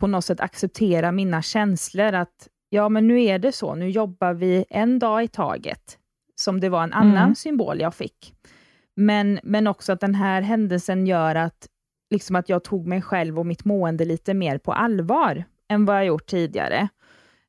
på 0.00 0.06
något 0.06 0.24
sätt 0.24 0.40
acceptera 0.40 1.12
mina 1.12 1.42
känslor. 1.42 2.12
Att 2.14 2.48
ja, 2.68 2.88
men 2.88 3.08
nu 3.08 3.22
är 3.24 3.38
det 3.38 3.52
så. 3.52 3.74
Nu 3.74 3.90
jobbar 3.90 4.32
vi 4.34 4.64
en 4.70 4.98
dag 4.98 5.24
i 5.24 5.28
taget. 5.28 5.98
Som 6.34 6.60
det 6.60 6.68
var 6.68 6.82
en 6.82 6.92
annan 6.92 7.16
Mm. 7.22 7.34
symbol 7.34 7.80
jag 7.80 7.94
fick. 7.94 8.34
Men, 8.96 9.40
men 9.42 9.66
också 9.66 9.92
att 9.92 10.00
den 10.00 10.14
här 10.14 10.42
händelsen 10.42 11.06
gör 11.06 11.34
att, 11.34 11.66
liksom 12.12 12.36
att 12.36 12.48
jag 12.48 12.64
tog 12.64 12.86
mig 12.86 13.02
själv 13.02 13.38
och 13.38 13.46
mitt 13.46 13.64
mående 13.64 14.04
lite 14.04 14.34
mer 14.34 14.58
på 14.58 14.72
allvar 14.72 15.44
än 15.68 15.84
vad 15.84 15.96
jag 15.96 16.04
gjort 16.06 16.26
tidigare. 16.26 16.88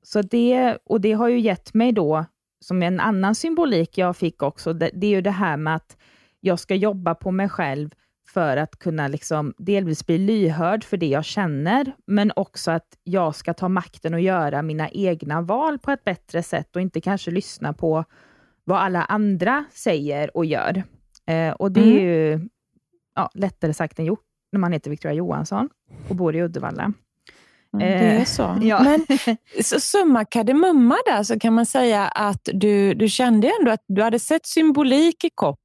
Så 0.04 0.22
det, 0.22 0.78
och 0.86 1.02
det 1.02 1.12
har 1.14 1.28
ju 1.28 1.40
gett 1.40 1.74
mig 1.74 1.92
då, 1.92 2.26
som 2.60 2.84
en 2.84 3.00
annan 3.00 3.36
symbolik 3.36 3.98
jag 3.98 4.18
fick 4.18 4.44
också, 4.44 4.74
det, 4.74 4.90
det 4.94 5.08
är 5.08 5.12
ju 5.12 5.22
det 5.22 5.32
här 5.32 5.58
med 5.58 5.76
att 5.76 5.98
jag 6.40 6.60
ska 6.60 6.76
jobba 6.76 7.16
på 7.16 7.32
mig 7.32 7.50
själv 7.50 7.90
för 8.34 8.58
att 8.58 8.80
kunna 8.80 9.08
liksom 9.08 9.54
delvis 9.58 10.06
bli 10.06 10.18
lyhörd 10.18 10.84
för 10.84 10.98
det 10.98 11.08
jag 11.08 11.26
känner, 11.26 11.92
men 12.08 12.32
också 12.36 12.72
att 12.72 12.88
jag 13.04 13.36
ska 13.36 13.54
ta 13.54 13.70
makten 13.70 14.14
och 14.14 14.20
göra 14.22 14.62
mina 14.62 14.90
egna 14.90 15.42
val 15.42 15.80
på 15.80 15.92
ett 15.92 16.04
bättre 16.04 16.44
sätt 16.44 16.76
och 16.76 16.82
inte 16.82 17.02
kanske 17.02 17.32
lyssna 17.32 17.74
på 17.74 18.04
vad 18.64 18.78
alla 18.78 19.04
andra 19.04 19.66
säger 19.72 20.38
och 20.38 20.46
gör. 20.46 20.84
Eh, 21.28 21.52
och 21.52 21.72
det 21.72 21.82
är 21.82 22.00
Mm. 22.00 22.04
ju 22.06 22.50
ja, 23.16 23.30
lättare 23.34 23.74
sagt 23.74 24.00
än 24.00 24.06
gjort 24.06 24.26
när 24.54 24.60
man 24.60 24.74
heter 24.74 24.90
Victoria 24.90 25.16
Johansson 25.16 25.70
och 26.10 26.16
bor 26.16 26.36
i 26.36 26.42
Uddevalla. 26.44 26.94
Det 27.80 27.86
är 27.86 28.20
Eh, 28.20 28.24
så. 28.26 28.58
ja. 28.62 28.84
Men 28.84 29.06
så 29.64 29.80
summa 29.80 30.26
kardemumma 30.26 30.96
där 31.06 31.24
så 31.24 31.40
kan 31.40 31.54
man 31.54 31.66
säga 31.66 32.08
att 32.08 32.50
du, 32.54 32.94
du 32.94 33.10
kände 33.10 33.52
ändå 33.60 33.72
att 33.72 33.84
du 33.88 34.02
hade 34.02 34.20
sett 34.20 34.46
symbolik 34.46 35.24
i 35.24 35.30
koppen 35.36 35.64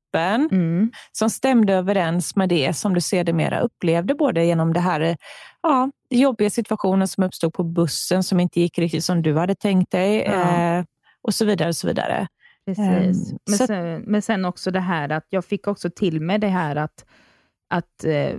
Mm. 0.53 0.91
som 1.13 1.31
stämde 1.31 1.75
överens 1.75 2.37
med 2.37 2.49
det 2.49 2.77
som 2.77 2.95
du 2.95 3.01
sedermera 3.01 3.61
upplevde, 3.61 4.15
både 4.15 4.45
genom 4.45 4.73
det 4.73 4.81
här 4.81 5.17
ja, 5.63 5.91
jobbiga 6.11 6.51
situationen 6.51 7.09
som 7.09 7.25
uppstod 7.25 7.53
på 7.53 7.63
bussen 7.65 8.23
som 8.23 8.41
inte 8.41 8.61
gick 8.61 8.79
riktigt 8.79 9.05
som 9.05 9.23
du 9.23 9.35
hade 9.39 9.55
tänkt 9.55 9.91
dig 9.91 10.23
Ja. 10.27 10.59
eh, 10.79 10.85
och 11.23 11.35
så 11.35 11.45
vidare. 11.45 11.69
och 11.69 11.77
så 11.77 11.87
vidare. 11.87 12.27
Precis. 12.67 13.33
Ehm, 13.33 13.39
men, 13.49 13.59
så 13.59 13.67
sen, 13.67 14.01
men 14.07 14.23
sen 14.23 14.45
också 14.45 14.71
det 14.71 14.81
här 14.81 15.09
att 15.09 15.27
jag 15.29 15.45
fick 15.45 15.67
också 15.67 15.91
till 15.91 16.21
mig 16.21 16.39
det 16.39 16.49
här 16.49 16.77
att, 16.77 17.05
att 17.71 18.05
eh, 18.05 18.33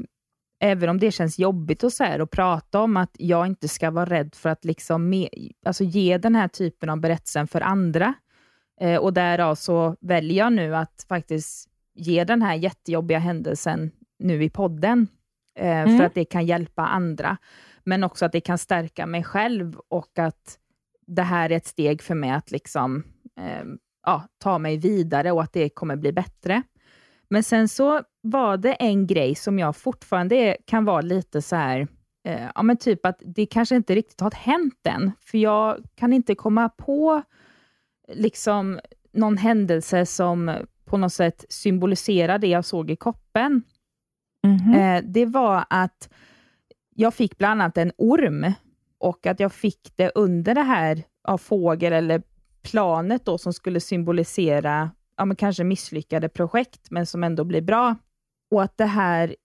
även 0.59 0.89
om 0.89 0.99
det 0.99 1.11
känns 1.11 1.39
jobbigt 1.39 1.83
och 1.83 1.93
så 1.93 2.03
här, 2.03 2.19
att 2.19 2.31
prata 2.31 2.79
om 2.81 2.97
att 2.97 3.15
jag 3.19 3.47
inte 3.47 3.67
ska 3.67 3.91
vara 3.91 4.05
rädd 4.05 4.35
för 4.35 4.49
att 4.49 4.65
liksom 4.65 5.09
me, 5.09 5.27
alltså 5.65 5.83
ge 5.83 6.17
den 6.17 6.35
här 6.35 6.47
typen 6.47 6.89
av 6.89 6.99
berättelsen 6.99 7.47
för 7.47 7.61
andra. 7.61 8.13
Eh, 8.81 8.97
och 8.97 9.13
därav 9.13 9.55
så 9.55 9.95
väljer 10.01 10.37
jag 10.37 10.53
nu 10.53 10.75
att 10.75 11.05
faktiskt 11.09 11.69
ge 11.95 12.23
den 12.23 12.41
här 12.41 12.55
jättejobbiga 12.55 13.19
händelsen 13.19 13.91
nu 14.19 14.43
i 14.43 14.49
podden, 14.49 15.07
eh, 15.59 15.81
Mm. 15.81 15.97
för 15.97 16.05
att 16.05 16.13
det 16.13 16.25
kan 16.25 16.45
hjälpa 16.45 16.85
andra. 16.87 17.37
Men 17.83 18.03
också 18.03 18.25
att 18.25 18.31
det 18.31 18.41
kan 18.41 18.57
stärka 18.57 19.05
mig 19.05 19.23
själv 19.23 19.75
och 19.89 20.19
att 20.19 20.57
det 21.07 21.21
här 21.21 21.51
är 21.51 21.57
ett 21.57 21.65
steg 21.65 22.01
för 22.01 22.15
mig 22.15 22.29
att 22.29 22.51
liksom, 22.51 23.03
eh, 23.39 23.63
ja, 24.05 24.23
ta 24.37 24.57
mig 24.57 24.77
vidare 24.77 25.31
och 25.31 25.43
att 25.43 25.53
det 25.53 25.69
kommer 25.69 25.95
bli 25.95 26.11
bättre. 26.11 26.63
Men 27.29 27.43
sen 27.43 27.67
så 27.67 28.01
var 28.21 28.57
det 28.57 28.73
en 28.73 29.07
grej 29.07 29.35
som 29.35 29.59
jag 29.59 29.75
fortfarande 29.75 30.57
kan 30.65 30.85
vara 30.85 31.01
lite 31.01 31.41
så 31.41 31.55
här, 31.55 31.87
eh, 32.27 32.47
ja 32.55 32.63
men 32.63 32.77
typ 32.77 33.05
att 33.05 33.21
det 33.25 33.45
kanske 33.45 33.75
inte 33.75 33.95
riktigt 33.95 34.21
har 34.21 34.31
hänt 34.31 34.87
än, 34.87 35.11
för 35.19 35.37
jag 35.37 35.83
kan 35.95 36.13
inte 36.13 36.35
komma 36.35 36.69
på 36.69 37.21
liksom 38.13 38.79
någon 39.13 39.37
händelse 39.37 40.05
som 40.05 40.51
på 40.85 40.97
något 40.97 41.13
sätt 41.13 41.45
symboliserar 41.49 42.39
det 42.39 42.47
jag 42.47 42.65
såg 42.65 42.91
i 42.91 42.95
koppen. 42.95 43.63
Mhm. 44.47 44.73
Eh, 44.73 45.03
det 45.03 45.25
var 45.25 45.65
att 45.69 46.09
jag 46.95 47.13
fick 47.13 47.37
bland 47.37 47.61
annat 47.61 47.77
en 47.77 47.91
orm 47.97 48.53
och 48.97 49.25
att 49.25 49.39
jag 49.39 49.53
fick 49.53 49.93
det 49.95 50.11
under 50.15 50.55
det 50.55 50.61
här 50.61 51.03
av 51.23 51.37
fågel 51.37 51.93
eller 51.93 52.21
planet 52.61 53.25
då 53.25 53.37
som 53.37 53.53
skulle 53.53 53.79
symbolisera 53.79 54.91
ja, 55.19 55.25
men 55.25 55.35
kanske 55.35 55.63
misslyckade 55.63 56.29
projekt, 56.29 56.91
men 56.91 57.05
som 57.05 57.23
ändå 57.23 57.43
blir 57.43 57.61
bra. 57.61 57.95
Och 58.51 58.63
att 58.63 58.77
det 58.77 58.85
här, 58.85 59.35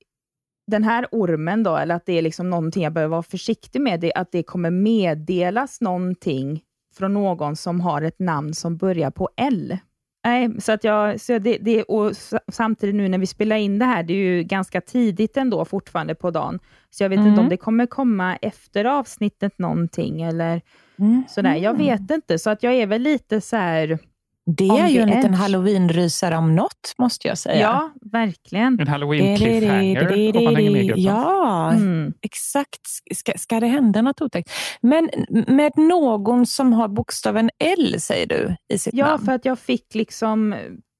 den 0.71 0.85
här 0.85 1.07
ormen 1.11 1.63
då, 1.63 1.77
eller 1.77 1.95
att 1.95 2.07
det 2.07 2.13
är 2.19 2.23
liksom 2.23 2.51
någonting 2.51 2.83
jag 2.83 2.93
behöver 2.93 3.11
vara 3.11 3.23
försiktig 3.23 3.81
med, 3.81 4.01
det, 4.01 4.13
att 4.15 4.33
det 4.33 4.43
kommer 4.43 4.71
meddelas 4.71 5.81
någonting 5.81 6.63
från 6.97 7.15
någon 7.15 7.57
som 7.57 7.81
har 7.81 8.03
ett 8.03 8.19
namn 8.19 8.55
som 8.55 8.77
börjar 8.77 9.11
på 9.11 9.31
L. 9.37 9.79
Nej, 10.27 10.61
så 10.61 10.73
att 10.73 10.85
jag, 10.85 11.21
så 11.21 11.39
det, 11.39 11.59
det, 11.61 11.83
och 11.83 12.13
samtidigt 12.53 12.95
nu 12.95 13.09
när 13.09 13.19
vi 13.19 13.27
spelar 13.27 13.57
in 13.57 13.79
det 13.79 13.85
här, 13.85 14.03
det 14.03 14.13
är 14.13 14.17
ju 14.37 14.43
ganska 14.43 14.81
tidigt 14.81 15.37
ändå 15.37 15.65
fortfarande 15.65 16.15
på 16.15 16.31
dagen, 16.31 16.59
så 16.91 17.05
jag 17.05 17.09
vet 17.09 17.19
inte 17.19 17.29
Mm. 17.29 17.39
om 17.41 17.49
det 17.49 17.57
kommer 17.57 17.87
komma 17.87 18.37
efter 18.37 18.85
avsnittet 18.85 19.59
någonting 19.59 20.23
eller 20.23 20.61
Mm. 20.99 21.23
sådär. 21.29 21.55
Jag 21.55 21.79
vet 21.79 22.11
inte, 22.11 22.39
så 22.39 22.51
att 22.51 22.63
jag 22.63 22.75
är 22.75 22.87
väl 22.87 23.03
lite 23.03 23.41
så 23.41 23.57
här, 23.57 23.99
Det 24.47 24.69
är 24.69 24.89
ju 24.89 25.01
en 25.01 25.09
liten 25.09 25.25
edge. 25.35 25.41
halloween-rysare 25.41 26.37
om 26.37 26.55
något, 26.57 26.95
måste 26.99 27.29
jag 27.29 27.39
säga. 27.39 27.61
ja, 27.61 27.91
verkligen. 28.13 28.81
En 28.81 28.89
halloween 28.89 29.37
cliffhanger 29.37 30.37
om 30.37 30.45
man 30.45 30.57
hänger 30.57 30.71
med 30.71 30.83
i 30.83 30.87
gruppen. 30.87 31.03
Ja, 31.05 31.73
Mm. 31.73 32.13
exakt. 32.23 32.81
Ska, 33.15 33.33
ska 33.37 33.61
det 33.61 33.67
hända 33.67 34.03
något 34.03 34.23
otäckt? 34.23 34.51
Men 34.81 35.11
med 35.47 35.73
någon 35.77 36.47
som 36.47 36.73
har 36.73 36.89
bokstaven 36.89 37.51
L, 37.79 38.01
säger 38.01 38.27
du, 38.27 38.57
i 38.75 38.79
sitt 38.79 38.95
Ja, 38.95 39.07
namn? 39.07 39.25
för 39.25 39.33
att 39.33 39.45
jag 39.45 39.59
fick 39.59 39.95
liksom, 39.95 40.55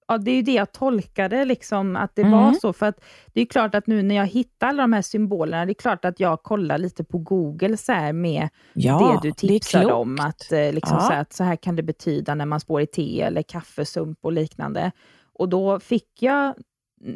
ja 0.09 0.19
det 0.19 0.31
är 0.31 0.35
ju 0.35 0.43
det 0.43 0.53
jag 0.53 0.73
tolkade, 0.73 1.45
liksom, 1.45 1.97
att 1.97 2.15
det 2.17 2.23
Mm. 2.23 2.33
var 2.33 2.53
så. 2.53 2.73
För 2.73 2.87
att 2.87 3.05
det 3.33 3.41
är 3.41 3.47
klart 3.47 3.75
att 3.75 3.87
nu 3.87 4.03
när 4.03 4.15
jag 4.15 4.27
hittar 4.27 4.67
alla 4.69 4.83
de 4.83 4.93
här 4.93 5.03
symbolerna, 5.03 5.67
det 5.67 5.73
är 5.73 5.75
klart 5.75 6.05
att 6.05 6.21
jag 6.21 6.43
kollar 6.43 6.79
lite 6.79 7.05
på 7.05 7.19
Google 7.19 7.77
så 7.77 7.93
här 7.93 8.13
med 8.13 8.49
ja, 8.73 8.99
det 9.23 9.29
du 9.29 9.31
det 9.31 9.49
tipsade 9.49 9.85
klokt. 9.85 9.95
om, 9.97 10.21
att 10.21 10.53
eh, 10.53 10.73
liksom 10.73 10.97
Ja. 11.01 11.07
så, 11.07 11.13
här, 11.13 11.21
att 11.21 11.33
så 11.33 11.45
här 11.45 11.57
kan 11.57 11.77
det 11.77 11.83
betyda 11.83 12.35
när 12.35 12.47
man 12.47 12.61
spår 12.61 12.81
i 12.81 12.87
te 12.87 13.21
eller 13.23 13.43
kaffesump 13.43 14.19
och 14.23 14.33
liknande. 14.33 14.91
Och 15.33 15.49
då 15.49 15.81
fick 15.81 16.23
jag 16.23 16.55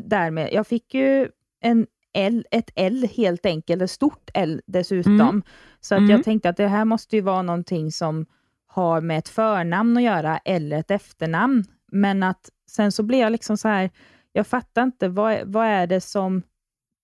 därmed, 0.05 0.49
jag 0.53 0.67
fick 0.67 0.95
ju 0.95 1.29
en 1.61 1.87
L, 2.15 2.47
ett 2.51 2.71
L 2.75 3.09
helt 3.17 3.47
enkelt, 3.47 3.83
ett 3.83 3.91
stort 3.91 4.31
L 4.35 4.61
dessutom. 4.67 5.21
Mm. 5.21 5.43
Så 5.81 5.95
att 5.95 5.99
Mm. 5.99 6.11
jag 6.11 6.25
tänkte 6.25 6.49
att 6.49 6.57
det 6.57 6.69
här 6.69 6.85
måste 6.85 7.17
ju 7.17 7.23
vara 7.23 7.43
någonting 7.43 7.93
som 7.93 8.27
har 8.67 9.01
med 9.01 9.19
ett 9.19 9.29
förnamn 9.29 9.97
att 9.97 10.03
göra 10.03 10.39
eller 10.39 10.79
ett 10.79 10.91
efternamn. 10.91 11.65
Men 11.93 12.23
att 12.23 12.49
sen 12.71 12.93
så 12.93 13.03
blev 13.03 13.21
jag 13.21 13.33
liksom 13.33 13.57
så 13.57 13.69
här, 13.69 13.91
jag 14.33 14.47
fattar 14.47 14.83
inte, 14.83 15.09
vad, 15.09 15.39
vad 15.45 15.67
är 15.67 15.87
det 15.87 16.01
som 16.01 16.43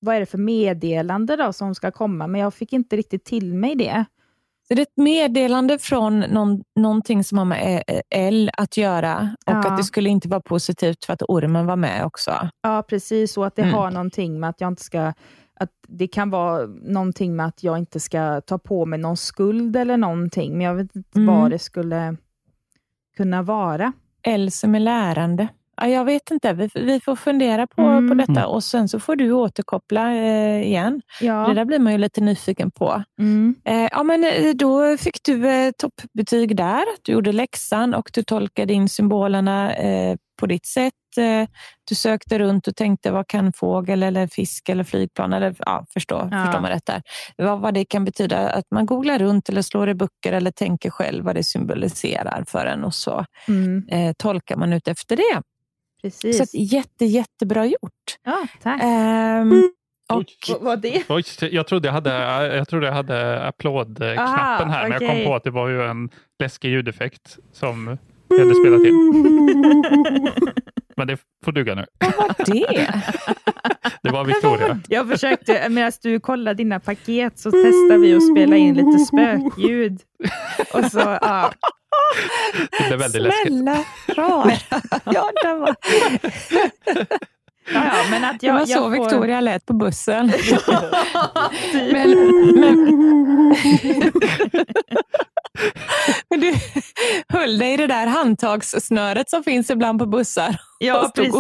vad 0.01 0.17
är 0.17 0.21
det 0.21 0.27
för 0.27 0.39
meddelande 0.39 1.37
då 1.37 1.53
som 1.53 1.75
ska 1.75 1.91
komma? 1.91 2.27
Men 2.27 2.41
jag 2.41 2.55
fick 2.55 2.73
inte 2.73 2.97
riktigt 2.97 3.25
till 3.25 3.55
mig 3.55 3.75
det. 3.75 4.05
Så 4.69 4.75
det 4.75 4.81
är 4.81 4.87
ett 4.87 4.97
meddelande 4.97 5.79
från 5.79 6.21
någon, 6.21 6.63
någonting 6.77 7.25
som 7.25 7.39
har 7.39 7.45
med 7.45 7.83
L 8.11 8.51
att 8.57 8.77
göra 8.77 9.37
och 9.47 9.53
Ja. 9.53 9.59
att 9.71 9.77
det 9.77 9.85
skulle 9.85 10.09
inte 10.11 10.29
vara 10.29 10.41
positivt 10.41 11.05
för 11.05 11.13
att 11.13 11.23
ormen 11.29 11.67
var 11.67 11.77
med 11.77 12.05
också. 12.05 12.49
Ja, 12.63 12.83
precis. 12.89 13.37
Och 13.37 13.47
att 13.47 13.57
det 13.57 13.63
Mm. 13.63 13.75
har 13.75 13.91
någonting 13.91 14.41
med 14.41 14.51
att 14.51 14.61
jag 14.61 14.69
inte 14.69 14.83
ska... 14.85 15.13
Att 15.61 15.71
det 15.89 16.07
kan 16.07 16.31
vara 16.31 16.67
någonting 16.67 17.37
med 17.37 17.47
att 17.47 17.63
jag 17.63 17.79
inte 17.79 18.01
ska 18.01 18.41
ta 18.41 18.59
på 18.59 18.87
mig 18.87 18.99
någon 18.99 19.17
skuld 19.17 19.77
eller 19.77 19.97
någonting, 19.97 20.53
men 20.53 20.61
jag 20.67 20.75
vet 20.75 20.97
inte 20.97 21.19
Mm. 21.19 21.35
vad 21.41 21.51
det 21.51 21.59
skulle 21.59 22.17
kunna 23.17 23.43
vara. 23.43 23.93
L 24.23 24.51
som 24.51 24.75
är 24.75 24.81
lärande. 24.81 25.49
Ja, 25.77 25.87
jag 25.89 26.05
vet 26.05 26.31
inte. 26.31 26.53
Vi, 26.53 26.69
vi 26.75 27.01
får 27.01 27.17
fundera 27.17 27.67
på, 27.67 27.83
Mm. 27.83 28.09
på 28.09 28.15
detta 28.15 28.47
och 28.47 28.65
sen 28.65 28.89
så 28.89 29.01
får 29.01 29.17
du 29.17 29.33
återkoppla 29.33 30.15
eh, 30.15 30.63
igen. 30.63 31.01
Ja. 31.21 31.47
Det 31.49 31.55
där 31.55 31.65
blir 31.65 31.79
man 31.79 31.93
ju 31.93 31.99
lite 31.99 32.21
nyfiken 32.21 32.71
på. 32.71 33.03
Mm. 33.19 33.55
Eh, 33.65 33.89
ja, 33.93 34.03
men 34.03 34.25
eh, 34.25 34.55
då 34.55 34.97
fick 34.97 35.19
du 35.25 35.49
eh, 35.49 35.71
toppbetyg 35.79 36.57
där. 36.57 36.85
Du 37.03 37.13
gjorde 37.13 37.33
läxan 37.33 37.95
och 37.95 38.11
du 38.15 38.23
tolkade 38.23 38.73
in 38.73 38.89
symbolerna 38.89 39.75
eh, 39.75 40.17
på 40.41 40.47
ditt 40.47 40.67
sätt. 40.67 40.93
Eh, 41.17 41.49
du 41.89 41.95
sökte 41.95 42.39
runt 42.39 42.67
och 42.69 42.77
tänkte 42.77 43.11
vad 43.11 43.27
kan 43.29 43.53
fågel 43.53 44.03
eller 44.03 44.27
fisk 44.27 44.69
eller 44.69 44.85
flygplan 44.85 45.33
eller 45.33 45.55
ja, 45.59 45.87
förstå, 45.93 46.29
Ja. 46.33 46.45
förstår 46.45 46.61
man 46.61 46.71
rätt 46.71 46.87
där. 46.87 47.03
Vad, 47.37 47.61
vad 47.61 47.75
det 47.75 47.85
kan 47.85 48.05
betyda 48.05 48.51
att 48.51 48.65
man 48.71 48.87
googlar 48.87 49.19
runt 49.19 49.49
eller 49.49 49.63
slår 49.63 49.89
i 49.89 49.95
böcker 49.95 50.33
eller 50.33 50.51
tänker 50.51 50.91
själv 50.91 51.25
vad 51.25 51.35
det 51.35 51.43
symboliserar 51.45 52.45
för 52.49 52.67
en 52.67 52.85
och 52.85 52.95
så 52.95 53.25
Mm. 53.49 53.89
eh, 53.89 54.13
tolkar 54.19 54.57
man 54.57 54.73
ut 54.73 54.89
efter 54.89 55.17
det. 55.17 55.43
Precis. 56.05 56.37
Så 56.37 56.43
att, 56.43 56.55
jätte, 56.55 57.05
jättebra 57.05 57.67
gjort. 57.67 58.17
ja, 58.25 58.47
tack. 58.63 58.81
Ehm, 58.83 59.71
och, 60.13 60.19
Oj. 60.19 60.27
Vad 60.49 60.63
var 60.63 60.77
det? 60.77 61.03
Oj, 61.09 61.25
jag 61.41 61.67
trodde 61.67 61.89
jag 61.89 61.93
hade, 61.93 62.11
jag 62.57 62.69
trodde 62.69 62.87
jag 62.87 62.95
hade 62.95 63.43
applådknappen 63.47 64.19
Aha, 64.19 64.67
här, 64.67 64.89
men 64.89 65.03
jag 65.03 65.11
kom 65.11 65.25
på 65.25 65.35
att 65.35 65.45
det 65.45 65.51
var 65.51 65.69
ju 65.69 65.83
en 65.83 66.11
läskig 66.39 66.69
ljudeffekt 66.69 67.39
som 67.53 67.99
jag 68.29 68.39
hade 68.39 68.55
spelat 68.55 68.87
in. 68.87 70.33
Men 70.97 71.07
det 71.07 71.19
får 71.45 71.53
duga 71.53 71.75
nu. 71.75 71.87
vad 71.99 72.17
var 72.17 72.45
det? 72.55 73.03
Det 74.03 74.11
var 74.11 74.25
Victoria. 74.25 74.81
Jag 74.89 75.09
försökte, 75.09 75.69
medan 75.69 75.93
du 76.03 76.21
kollade 76.21 76.55
dina 76.55 76.81
paket 76.81 77.39
så 77.39 77.51
testade 77.51 77.99
vi 77.99 78.15
att 78.15 78.31
spela 78.33 78.57
in 78.57 78.75
lite 78.75 78.99
spökljud. 78.99 80.01
Och 80.75 80.85
så, 80.85 80.99
ja. 80.99 81.53
Det 82.79 82.87
blev 82.89 82.99
väldigt 82.99 83.23
läskigt. 83.23 83.47
Snälla 83.53 83.85
rara. 84.09 84.53
ja, 85.05 85.31
det 85.43 85.55
var, 85.55 85.75
Ja, 87.75 87.81
ja, 87.85 87.93
men 88.11 88.25
att 88.25 88.41
det 88.41 88.47
jag, 88.47 88.55
var 88.55 88.67
så 88.67 88.73
jag 88.73 88.83
får- 88.83 88.91
Victoria 88.91 89.41
lät 89.41 89.67
på 89.67 89.73
bussen. 89.73 90.33
Typ. 91.73 91.93
Men, 91.93 92.11
men, 92.61 92.85
men 96.31 96.41
du 96.41 96.55
höll 97.29 97.59
dig 97.59 97.73
i 97.73 97.77
det 97.77 97.87
där 97.87 98.07
handtagssnöret 98.07 99.31
som 99.31 99.43
finns 99.43 99.71
ibland 99.71 99.99
på 99.99 100.07
bussar. 100.07 100.57
Ja, 100.79 101.13
precis. 101.15 101.35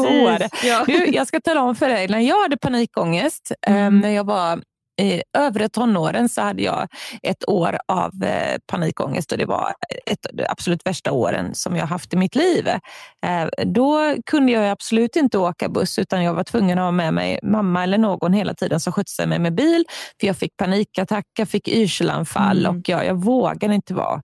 Ja. 0.64 0.84
Du, 0.86 1.06
jag 1.06 1.26
ska 1.26 1.40
tala 1.40 1.62
om 1.62 1.74
för 1.76 1.88
dig, 1.88 2.08
när 2.08 2.20
jag 2.20 2.42
hade 2.42 2.56
panikångest, 2.56 3.52
eh, 3.66 3.74
Mm. 3.76 3.98
när 4.00 4.10
jag 4.10 4.24
var 4.26 4.60
i 5.03 5.22
övre 5.38 5.68
tonåren 5.68 6.28
så 6.28 6.42
hade 6.42 6.62
jag 6.62 6.88
ett 7.22 7.49
år 7.49 7.78
av 7.88 8.24
eh, 8.24 8.59
panikångest 8.66 9.32
och 9.32 9.38
det 9.38 9.47
var 9.47 9.72
ett 10.07 10.26
av 10.26 10.36
de 10.36 10.47
absolut 10.49 10.86
värsta 10.86 11.12
åren 11.12 11.55
som 11.55 11.76
jag 11.76 11.86
haft 11.86 12.14
i 12.14 12.16
mitt 12.16 12.34
liv. 12.34 12.68
Eh, 12.68 13.49
då 13.64 14.14
kunde 14.26 14.53
jag 14.53 14.70
absolut 14.70 15.16
inte 15.16 15.38
åka 15.38 15.68
buss 15.68 15.99
utan 15.99 16.24
jag 16.24 16.34
var 16.34 16.45
tvungen 16.45 16.78
att 16.78 16.84
ha 16.84 16.90
med 16.90 17.14
mig 17.14 17.38
mamma 17.42 17.82
eller 17.82 17.99
någon 17.99 18.32
hela 18.32 18.55
tiden 18.55 18.80
som 18.80 18.92
skjutsade 18.92 19.28
mig 19.28 19.38
med 19.38 19.55
bil. 19.55 19.84
För 20.20 20.26
jag 20.26 20.36
fick 20.36 20.57
panikattack, 20.57 21.24
jag 21.38 21.49
fick 21.49 21.68
yrselanfall 21.68 22.66
Mm. 22.66 22.76
och 22.76 22.88
jag, 22.88 23.07
jag 23.07 23.14
vågade 23.14 23.74
inte 23.74 23.95
vara 23.95 24.22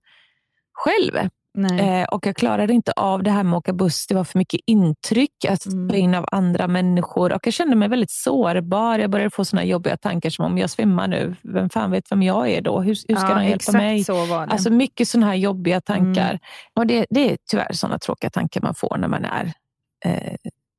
själv. 0.73 1.29
Eh, 1.79 2.03
och 2.03 2.25
jag 2.25 2.35
klarade 2.35 2.73
inte 2.73 2.91
av 2.91 3.23
det 3.23 3.31
här 3.31 3.43
med 3.43 3.53
att 3.53 3.57
åka 3.57 3.73
buss. 3.73 4.07
Det 4.07 4.15
var 4.15 4.23
för 4.23 4.37
mycket 4.37 4.59
intryck 4.65 5.45
att 5.49 5.65
Mm. 5.65 5.89
ta 5.89 5.95
in 5.95 6.15
av 6.15 6.25
andra 6.31 6.67
människor. 6.67 7.33
Och 7.33 7.47
jag 7.47 7.53
kände 7.53 7.75
mig 7.75 7.87
väldigt 7.87 8.11
sårbar. 8.11 8.99
Jag 8.99 9.09
började 9.09 9.29
få 9.29 9.45
såna 9.45 9.63
jobbiga 9.63 9.97
tankar 9.97 10.29
som 10.29 10.45
om 10.45 10.57
jag 10.57 10.69
svimmar 10.69 11.07
nu. 11.07 11.35
Vem 11.41 11.69
fan 11.69 11.91
vet 11.91 12.11
vem 12.11 12.23
jag 12.23 12.49
är 12.49 12.61
då? 12.61 12.81
Hur, 12.81 12.95
hur 13.07 13.15
ska 13.15 13.29
ja, 13.29 13.35
de 13.35 13.45
hjälpa 13.45 13.71
mig? 13.71 14.05
Alltså 14.51 14.69
mycket 14.69 15.07
sådana 15.07 15.27
här 15.27 15.35
jobbiga 15.35 15.81
tankar. 15.81 16.29
Mm. 16.29 16.39
Och 16.75 16.87
det, 16.87 17.05
det 17.09 17.31
är 17.31 17.37
tyvärr 17.51 17.73
sådana 17.73 17.99
tråkiga 17.99 18.29
tankar 18.29 18.61
man 18.61 18.75
får 18.75 18.97
när 18.97 19.07
man 19.07 19.25
är 19.25 19.53
eh, 20.05 20.33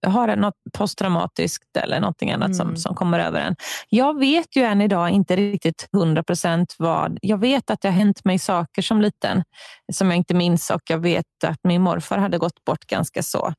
har 0.06 0.36
något 0.36 0.54
posttraumatiskt 0.78 1.76
eller 1.76 2.00
någonting 2.00 2.32
annat 2.32 2.56
som, 2.56 2.66
Mm. 2.66 2.76
som 2.76 2.94
kommer 2.94 3.18
över 3.18 3.40
en. 3.40 3.56
Jag 3.88 4.18
vet 4.18 4.56
ju 4.56 4.62
än 4.62 4.80
idag 4.80 5.10
inte 5.10 5.36
riktigt 5.36 5.88
100 5.96 6.22
procent 6.22 6.74
vad... 6.78 7.18
Jag 7.22 7.38
vet 7.38 7.70
att 7.70 7.80
det 7.80 7.88
har 7.88 7.92
hänt 7.94 8.24
mig 8.24 8.38
saker 8.38 8.82
som 8.82 9.00
liten 9.02 9.42
som 9.92 10.08
jag 10.10 10.16
inte 10.16 10.34
minns 10.34 10.70
och 10.70 10.82
jag 10.88 10.98
vet 10.98 11.24
att 11.46 11.58
min 11.64 11.82
morfar 11.82 12.18
hade 12.18 12.38
gått 12.38 12.64
bort 12.64 12.84
ganska 12.86 13.22
så 13.22 13.54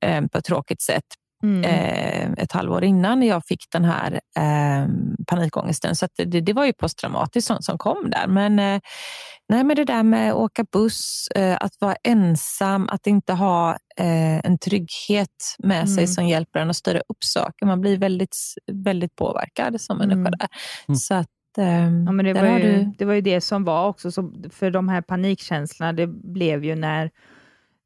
eh, 0.00 0.26
på 0.26 0.38
ett 0.38 0.44
tråkigt 0.44 0.82
sätt 0.82 1.04
mm. 1.42 1.64
eh, 1.64 2.42
ett 2.42 2.52
halvår 2.52 2.84
innan 2.84 3.22
jag 3.22 3.46
fick 3.46 3.64
den 3.72 3.84
här 3.84 4.12
eh, 4.36 4.88
panikångesten. 5.26 5.96
Så 5.96 6.08
det, 6.16 6.40
det 6.40 6.52
var 6.52 6.64
ju 6.64 6.72
posttraumatiskt 6.72 7.46
som, 7.48 7.62
som 7.62 7.78
kom 7.78 8.10
där. 8.10 8.26
Men, 8.26 8.58
eh, 8.58 8.80
nej, 9.48 9.64
men 9.64 9.76
det 9.76 9.84
där 9.84 10.02
med 10.02 10.30
att 10.30 10.36
åka 10.36 10.64
buss, 10.72 11.28
eh, 11.34 11.56
att 11.60 11.72
vara 11.80 11.96
ensam, 12.04 12.88
att 12.88 13.06
inte 13.06 13.32
ha 13.32 13.70
eh, 13.96 14.38
en 14.46 14.58
trygghet 14.58 15.56
med 15.58 15.88
sig 15.90 16.04
Mm. 16.04 16.06
som 16.14 16.26
hjälper 16.26 16.60
en 16.60 16.70
att 16.70 16.76
styra 16.76 16.98
upp 17.08 17.24
saker. 17.24 17.66
Man 17.66 17.80
blir 17.80 17.98
väldigt, 17.98 18.36
väldigt 18.72 19.16
påverkad 19.16 19.80
som 19.80 19.98
människa 19.98 20.18
Mm. 20.18 20.32
där. 20.38 20.48
Mm. 20.88 20.96
Så 20.96 21.14
att, 21.14 21.28
eh, 21.58 21.66
Ja, 22.06 22.12
men 22.12 22.24
det, 22.24 22.32
var 22.32 22.58
ju, 22.58 22.62
du... 22.62 22.92
det 22.98 23.04
var 23.04 23.14
ju 23.14 23.20
det 23.20 23.40
som 23.40 23.64
var 23.64 23.88
också, 23.88 24.12
så 24.12 24.32
för 24.50 24.70
de 24.70 24.88
här 24.88 25.02
panikkänslorna, 25.02 25.92
det 25.92 26.06
blev 26.06 26.64
ju 26.64 26.74
när, 26.76 27.10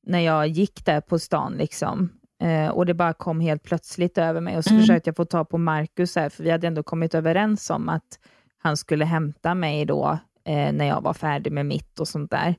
när 0.07 0.21
jag 0.21 0.49
gick 0.49 0.85
där 0.85 1.01
på 1.01 1.19
stan. 1.19 1.53
Liksom. 1.53 2.11
Eh, 2.43 2.69
och 2.69 2.87
det 2.87 2.95
bara 2.95 3.13
kom 3.13 3.41
helt 3.41 3.63
plötsligt 3.63 4.19
över 4.19 4.41
mig. 4.41 4.57
Och 4.57 4.65
så 4.65 4.71
Mm. 4.71 4.83
försökte 4.83 5.09
jag 5.09 5.17
få 5.17 5.25
ta 5.25 5.45
på 5.45 5.59
Marcus, 5.59 6.17
här, 6.17 6.29
för 6.29 6.43
vi 6.45 6.51
hade 6.51 6.67
ändå 6.67 6.83
kommit 6.83 7.15
överens 7.15 7.71
om 7.71 7.89
att 7.89 8.19
han 8.63 8.77
skulle 8.77 9.05
hämta 9.05 9.55
mig 9.55 9.85
då, 9.85 10.19
eh, 10.45 10.73
när 10.73 10.85
jag 10.85 11.01
var 11.03 11.15
färdig 11.15 11.53
med 11.53 11.67
mitt 11.67 12.01
och 12.01 12.09
sånt 12.09 12.31
där. 12.31 12.55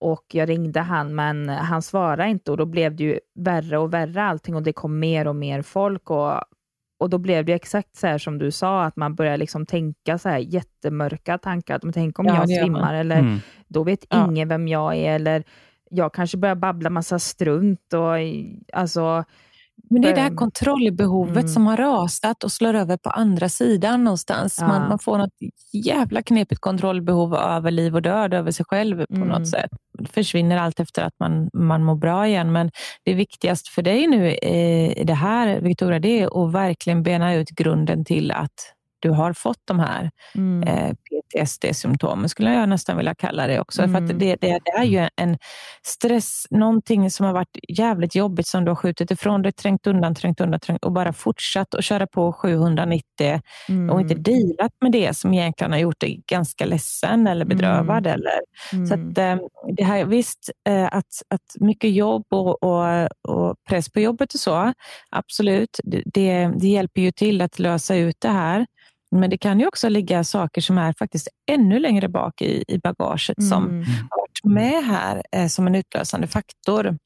Och 0.00 0.24
jag 0.32 0.48
ringde 0.48 0.80
han, 0.80 1.14
men 1.14 1.48
han 1.48 1.82
svarade 1.82 2.28
inte 2.30 2.50
och 2.50 2.56
då 2.56 2.64
blev 2.66 2.96
det 2.96 3.04
ju 3.04 3.18
värre 3.34 3.78
och 3.78 3.94
värre 3.94 4.22
allting 4.22 4.54
och 4.56 4.62
det 4.62 4.72
kom 4.72 4.98
mer 4.98 5.26
och 5.26 5.36
mer 5.36 5.62
folk. 5.62 6.10
Och, 6.10 6.32
och 7.00 7.10
då 7.10 7.18
blev 7.18 7.44
det 7.44 7.52
exakt 7.52 7.96
så 7.96 8.06
här 8.06 8.18
som 8.18 8.38
du 8.38 8.50
sa, 8.50 8.84
att 8.84 8.96
man 8.96 9.14
börjar 9.14 9.36
liksom 9.36 9.66
tänka 9.66 10.18
så 10.18 10.28
här 10.28 10.38
jättemörka 10.38 11.38
tankar. 11.38 11.80
Men 11.82 11.92
tänk 11.92 12.18
om 12.18 12.26
Ja, 12.26 12.34
jag 12.34 12.48
svimmar 12.50 12.94
eller 12.94 13.18
Mm. 13.18 13.38
då 13.68 13.82
vet 13.84 14.06
Ja. 14.08 14.26
ingen 14.28 14.48
vem 14.48 14.68
jag 14.68 14.96
är 14.96 15.14
eller 15.14 15.44
jag 15.90 16.14
kanske 16.14 16.36
börjar 16.38 16.54
babbla 16.56 16.90
massa 16.90 17.18
strunt 17.18 17.92
och 17.94 18.12
alltså, 18.72 19.24
Men 19.90 20.02
det 20.02 20.10
är 20.10 20.14
det 20.14 20.20
här 20.20 20.30
Ehm, 20.30 20.36
kontrollbehovet 20.36 21.36
mm. 21.36 21.48
som 21.48 21.66
har 21.66 21.76
rasat 21.76 22.44
och 22.44 22.52
slår 22.52 22.74
över 22.74 22.96
på 22.96 23.10
andra 23.10 23.48
sidan 23.48 24.04
någonstans. 24.04 24.58
Ja. 24.60 24.66
Man, 24.68 24.88
man 24.88 24.98
får 24.98 25.18
något 25.18 25.32
jävla 25.72 26.22
knepigt 26.22 26.60
kontrollbehov 26.60 27.34
över 27.34 27.70
liv 27.70 27.94
och 27.94 28.02
död, 28.02 28.34
över 28.34 28.50
sig 28.50 28.66
själv 28.68 29.06
på 29.06 29.14
Mm. 29.14 29.28
något 29.28 29.48
sätt. 29.48 29.70
Det 29.98 30.08
försvinner 30.08 30.56
allt 30.58 30.80
efter 30.80 31.02
att 31.02 31.14
man, 31.20 31.50
man 31.54 31.84
mår 31.84 31.94
bra 31.94 32.26
igen. 32.28 32.52
Men 32.52 32.70
det 33.04 33.14
viktigaste 33.14 33.70
för 33.70 33.82
dig 33.82 34.06
nu 34.06 34.30
i 34.32 35.04
det 35.04 35.14
här, 35.14 35.60
Victoria, 35.60 35.98
det 35.98 36.20
är 36.20 36.46
att 36.46 36.52
verkligen 36.52 37.02
bena 37.02 37.34
ut 37.34 37.50
grunden 37.50 38.04
till 38.04 38.30
att 38.30 38.75
du 39.06 39.12
har 39.12 39.32
fått 39.32 39.62
de 39.64 39.78
här 39.78 40.10
mm, 40.34 40.62
eh, 40.68 40.94
PTSD-symptomen, 40.94 42.28
skulle 42.28 42.54
jag 42.54 42.68
nästan 42.68 42.96
vilja 42.96 43.14
kalla 43.14 43.46
det 43.46 43.60
också. 43.60 43.82
För 43.82 43.88
Mm. 43.88 44.04
att 44.04 44.18
det, 44.18 44.36
det, 44.40 44.58
det 44.64 44.70
är 44.70 44.84
ju 44.84 45.08
en 45.16 45.38
stress, 45.86 46.46
någonting 46.50 47.10
som 47.10 47.26
har 47.26 47.32
varit 47.32 47.58
jävligt 47.68 48.14
jobbigt 48.14 48.46
som 48.46 48.64
du 48.64 48.70
har 48.70 48.76
skjutit 48.76 49.10
ifrån 49.10 49.42
dig, 49.42 49.52
trängt 49.52 49.86
undan, 49.86 50.14
trängt 50.14 50.40
undan, 50.40 50.60
trängt, 50.60 50.84
och 50.84 50.92
bara 50.92 51.12
fortsatt 51.12 51.74
att 51.74 51.84
köra 51.84 52.06
på 52.06 52.32
790 52.32 53.40
mm, 53.68 53.90
och 53.90 54.00
inte 54.00 54.14
dealat 54.14 54.72
med 54.80 54.92
det 54.92 55.16
som 55.16 55.34
egentligen 55.34 55.72
har 55.72 55.78
gjort 55.78 56.00
dig 56.00 56.22
ganska 56.26 56.66
ledsen 56.66 57.26
eller 57.26 57.44
bedrövad. 57.44 58.06
Eller, 58.06 58.40
mm, 58.72 58.86
så 58.86 58.94
att, 58.94 59.18
eh, 59.18 59.36
det 59.76 59.84
här, 59.84 60.04
visst, 60.04 60.50
eh, 60.68 60.84
att, 60.92 61.22
att 61.28 61.42
mycket 61.60 61.90
jobb 61.92 62.24
och, 62.30 62.62
och, 62.62 63.08
och 63.28 63.56
press 63.68 63.92
på 63.92 64.00
jobbet 64.00 64.34
och 64.34 64.40
så, 64.40 64.72
absolut, 65.10 65.80
det, 65.84 66.02
det 66.56 66.68
hjälper 66.68 67.00
ju 67.00 67.10
till 67.10 67.42
att 67.42 67.58
lösa 67.58 67.96
ut 67.96 68.16
det 68.20 68.28
här. 68.28 68.66
Men 69.10 69.30
det 69.30 69.38
kan 69.38 69.60
ju 69.60 69.66
också 69.66 69.88
ligga 69.88 70.24
saker 70.24 70.60
som 70.60 70.78
är 70.78 70.92
faktiskt 70.92 71.28
ännu 71.50 71.78
längre 71.78 72.08
bak 72.08 72.42
i, 72.42 72.64
i 72.68 72.78
bagaget 72.78 73.42
som 73.48 73.64
mm, 73.68 73.84
har 74.10 74.18
varit 74.20 74.44
med 74.44 74.84
här 74.84 75.22
eh, 75.32 75.46
som 75.48 75.66
en 75.66 75.74
utlösande 75.74 76.26
faktor. 76.26 76.98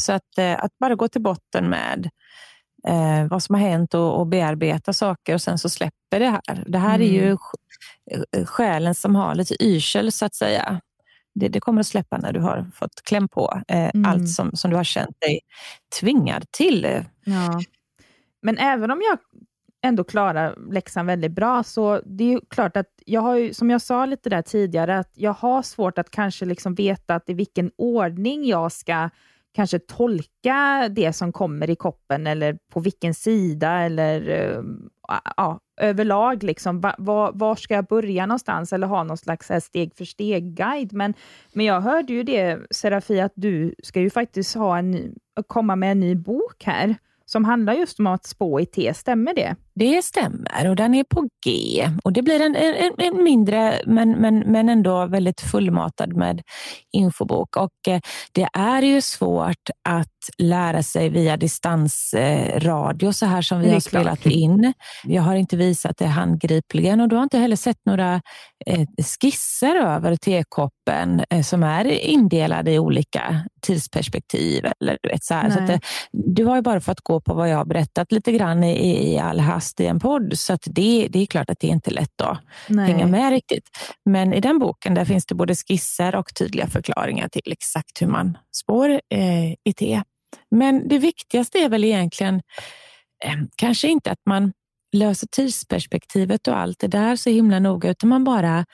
Så 0.00 0.12
att, 0.12 0.38
eh, 0.38 0.64
att 0.64 0.78
bara 0.78 0.94
gå 0.94 1.08
till 1.08 1.22
botten 1.22 1.68
med 1.70 2.10
eh, 2.88 3.26
vad 3.30 3.42
som 3.42 3.54
har 3.54 3.62
hänt 3.62 3.94
och, 3.94 4.18
och 4.20 4.26
bearbeta 4.26 4.92
saker 4.92 5.34
och 5.34 5.42
sen 5.42 5.58
så 5.58 5.68
släpper 5.68 6.20
det 6.20 6.28
här. 6.30 6.64
Det 6.66 6.78
här 6.78 7.00
är 7.00 7.12
ju 7.12 7.24
Mm. 7.26 8.24
eh, 8.36 8.44
själen 8.46 8.94
som 8.94 9.16
har 9.16 9.34
lite 9.34 9.64
yrsel 9.64 10.12
så 10.12 10.26
att 10.26 10.34
säga. 10.34 10.80
Det, 11.34 11.48
det 11.48 11.60
kommer 11.60 11.80
att 11.80 11.86
släppa 11.86 12.18
när 12.18 12.32
du 12.32 12.40
har 12.40 12.70
fått 12.74 13.02
kläm 13.04 13.28
på 13.28 13.62
eh, 13.68 13.90
Mm. 13.94 14.04
allt 14.10 14.30
som, 14.30 14.50
som 14.56 14.70
du 14.70 14.76
har 14.76 14.84
känt 14.84 15.20
dig 15.20 15.40
tvingad 16.00 16.44
till. 16.50 17.04
Ja. 17.24 17.60
Men 18.42 18.58
även 18.58 18.90
om 18.90 19.00
jag 19.10 19.18
ändå 19.82 20.04
klarar 20.04 20.58
läxan 20.70 21.06
väldigt 21.06 21.32
bra, 21.32 21.62
så 21.62 22.00
det 22.06 22.24
är 22.24 22.28
ju 22.28 22.40
klart 22.50 22.76
att 22.76 22.86
jag 23.06 23.20
har 23.20 23.36
ju, 23.36 23.54
som 23.54 23.70
jag 23.70 23.82
sa 23.82 24.06
lite 24.06 24.30
där 24.30 24.42
tidigare, 24.42 24.98
att 24.98 25.12
jag 25.14 25.32
har 25.32 25.62
svårt 25.62 25.98
att 25.98 26.10
kanske 26.10 26.44
liksom 26.44 26.74
veta 26.74 27.14
att 27.14 27.30
i 27.30 27.34
vilken 27.34 27.70
ordning 27.76 28.44
jag 28.44 28.72
ska 28.72 29.10
kanske 29.52 29.78
tolka 29.78 30.88
det 30.90 31.12
som 31.12 31.32
kommer 31.32 31.70
i 31.70 31.76
koppen 31.76 32.26
eller 32.26 32.58
på 32.72 32.80
vilken 32.80 33.14
sida 33.14 33.70
eller 33.70 34.28
eh, 34.28 34.62
ja, 35.36 35.60
överlag. 35.80 36.42
Liksom, 36.42 36.80
var, 36.80 37.32
var, 37.34 37.54
ska 37.54 37.74
jag 37.74 37.86
börja 37.86 38.26
någonstans 38.26 38.72
eller 38.72 38.86
ha 38.86 39.04
någon 39.04 39.16
slags 39.16 39.50
steg 39.60 39.94
för 39.94 40.04
steg-guide. 40.04 40.92
Men, 40.92 41.14
men 41.52 41.66
jag 41.66 41.80
hörde 41.80 42.12
ju 42.12 42.22
det, 42.22 42.58
Serafi, 42.70 43.20
att 43.20 43.32
du 43.34 43.74
ska 43.82 44.00
ju 44.00 44.10
faktiskt 44.10 44.54
ha 44.54 44.78
en, 44.78 45.14
komma 45.46 45.76
med 45.76 45.92
en 45.92 46.00
ny 46.00 46.14
bok 46.14 46.64
här 46.64 46.96
som 47.32 47.44
handlar 47.44 47.72
just 47.72 47.98
om 47.98 48.06
att 48.06 48.26
spå 48.26 48.60
i 48.60 48.66
te. 48.66 48.94
Stämmer 48.94 49.34
det? 49.34 49.56
Det 49.74 50.04
stämmer 50.04 50.68
och 50.68 50.76
den 50.76 50.94
är 50.94 51.04
på 51.04 51.28
G. 51.44 51.84
Och 52.04 52.12
Det 52.12 52.22
blir 52.22 52.40
en, 52.40 52.56
en, 52.56 52.92
en 52.98 53.22
mindre 53.24 53.80
men, 53.86 54.10
men, 54.10 54.38
men 54.38 54.68
ändå 54.68 55.06
väldigt 55.06 55.40
fullmatad 55.40 56.16
med 56.16 56.42
infobok. 56.92 57.56
Och 57.56 57.88
eh, 57.88 58.00
Det 58.32 58.48
är 58.52 58.82
ju 58.82 59.00
svårt 59.00 59.70
att 59.88 60.19
lära 60.38 60.82
sig 60.82 61.08
via 61.08 61.36
distansradio 61.36 63.12
så 63.12 63.26
här 63.26 63.42
som 63.42 63.60
vi 63.60 63.70
har 63.70 63.80
spelat 63.80 64.26
in. 64.26 64.72
Jag 65.04 65.22
har 65.22 65.34
inte 65.34 65.56
visat 65.56 65.96
det 65.96 66.06
handgripligen 66.06 67.00
och 67.00 67.08
du 67.08 67.16
har 67.16 67.22
inte 67.22 67.38
heller 67.38 67.56
sett 67.56 67.78
några 67.86 68.20
eh, 68.66 68.86
skisser 69.20 69.76
över 69.76 70.16
tekoppen 70.16 71.24
eh, 71.30 71.42
som 71.42 71.62
är 71.62 71.84
indelade 71.84 72.70
i 72.70 72.78
olika 72.78 73.40
tidsperspektiv. 73.60 74.66
Eller, 74.80 74.98
du, 75.02 75.08
vet, 75.08 75.24
så 75.24 75.34
här. 75.34 75.50
Så 75.50 75.58
att, 75.58 75.84
du 76.12 76.44
har 76.44 76.56
ju 76.56 76.62
bara 76.62 76.80
fått 76.80 77.00
gå 77.00 77.20
på 77.20 77.34
vad 77.34 77.48
jag 77.48 77.56
har 77.56 77.64
berättat 77.64 78.12
lite 78.12 78.32
grann 78.32 78.64
i, 78.64 79.12
i 79.12 79.18
all 79.18 79.40
hast 79.40 79.80
i 79.80 79.86
en 79.86 80.00
podd. 80.00 80.38
Så 80.38 80.58
det, 80.64 81.08
det 81.10 81.18
är 81.18 81.26
klart 81.26 81.50
att 81.50 81.60
det 81.60 81.66
är 81.66 81.72
inte 81.72 81.90
lätt 81.90 82.20
att 82.20 82.38
Nej. 82.68 82.92
hänga 82.92 83.06
med 83.06 83.30
riktigt. 83.30 83.68
Men 84.04 84.32
i 84.32 84.40
den 84.40 84.58
boken 84.58 84.94
där 84.94 85.04
finns 85.04 85.26
det 85.26 85.34
både 85.34 85.54
skisser 85.54 86.16
och 86.16 86.34
tydliga 86.34 86.66
förklaringar 86.66 87.28
till 87.28 87.52
exakt 87.52 88.02
hur 88.02 88.06
man 88.06 88.38
spår 88.52 88.90
eh, 88.90 89.52
i 89.64 89.72
te. 89.76 90.02
Men 90.50 90.88
det 90.88 90.98
viktigaste 90.98 91.58
är 91.58 91.68
väl 91.68 91.84
egentligen 91.84 92.34
eh, 93.24 93.36
kanske 93.56 93.88
inte 93.88 94.10
att 94.10 94.26
man 94.26 94.52
löser 94.92 95.26
tidsperspektivet 95.26 96.48
och 96.48 96.58
allt 96.58 96.78
det 96.78 96.88
där 96.88 97.16
så 97.16 97.30
himla 97.30 97.58
noga, 97.58 97.90
utan 97.90 98.08
man 98.08 98.24
bara 98.24 98.64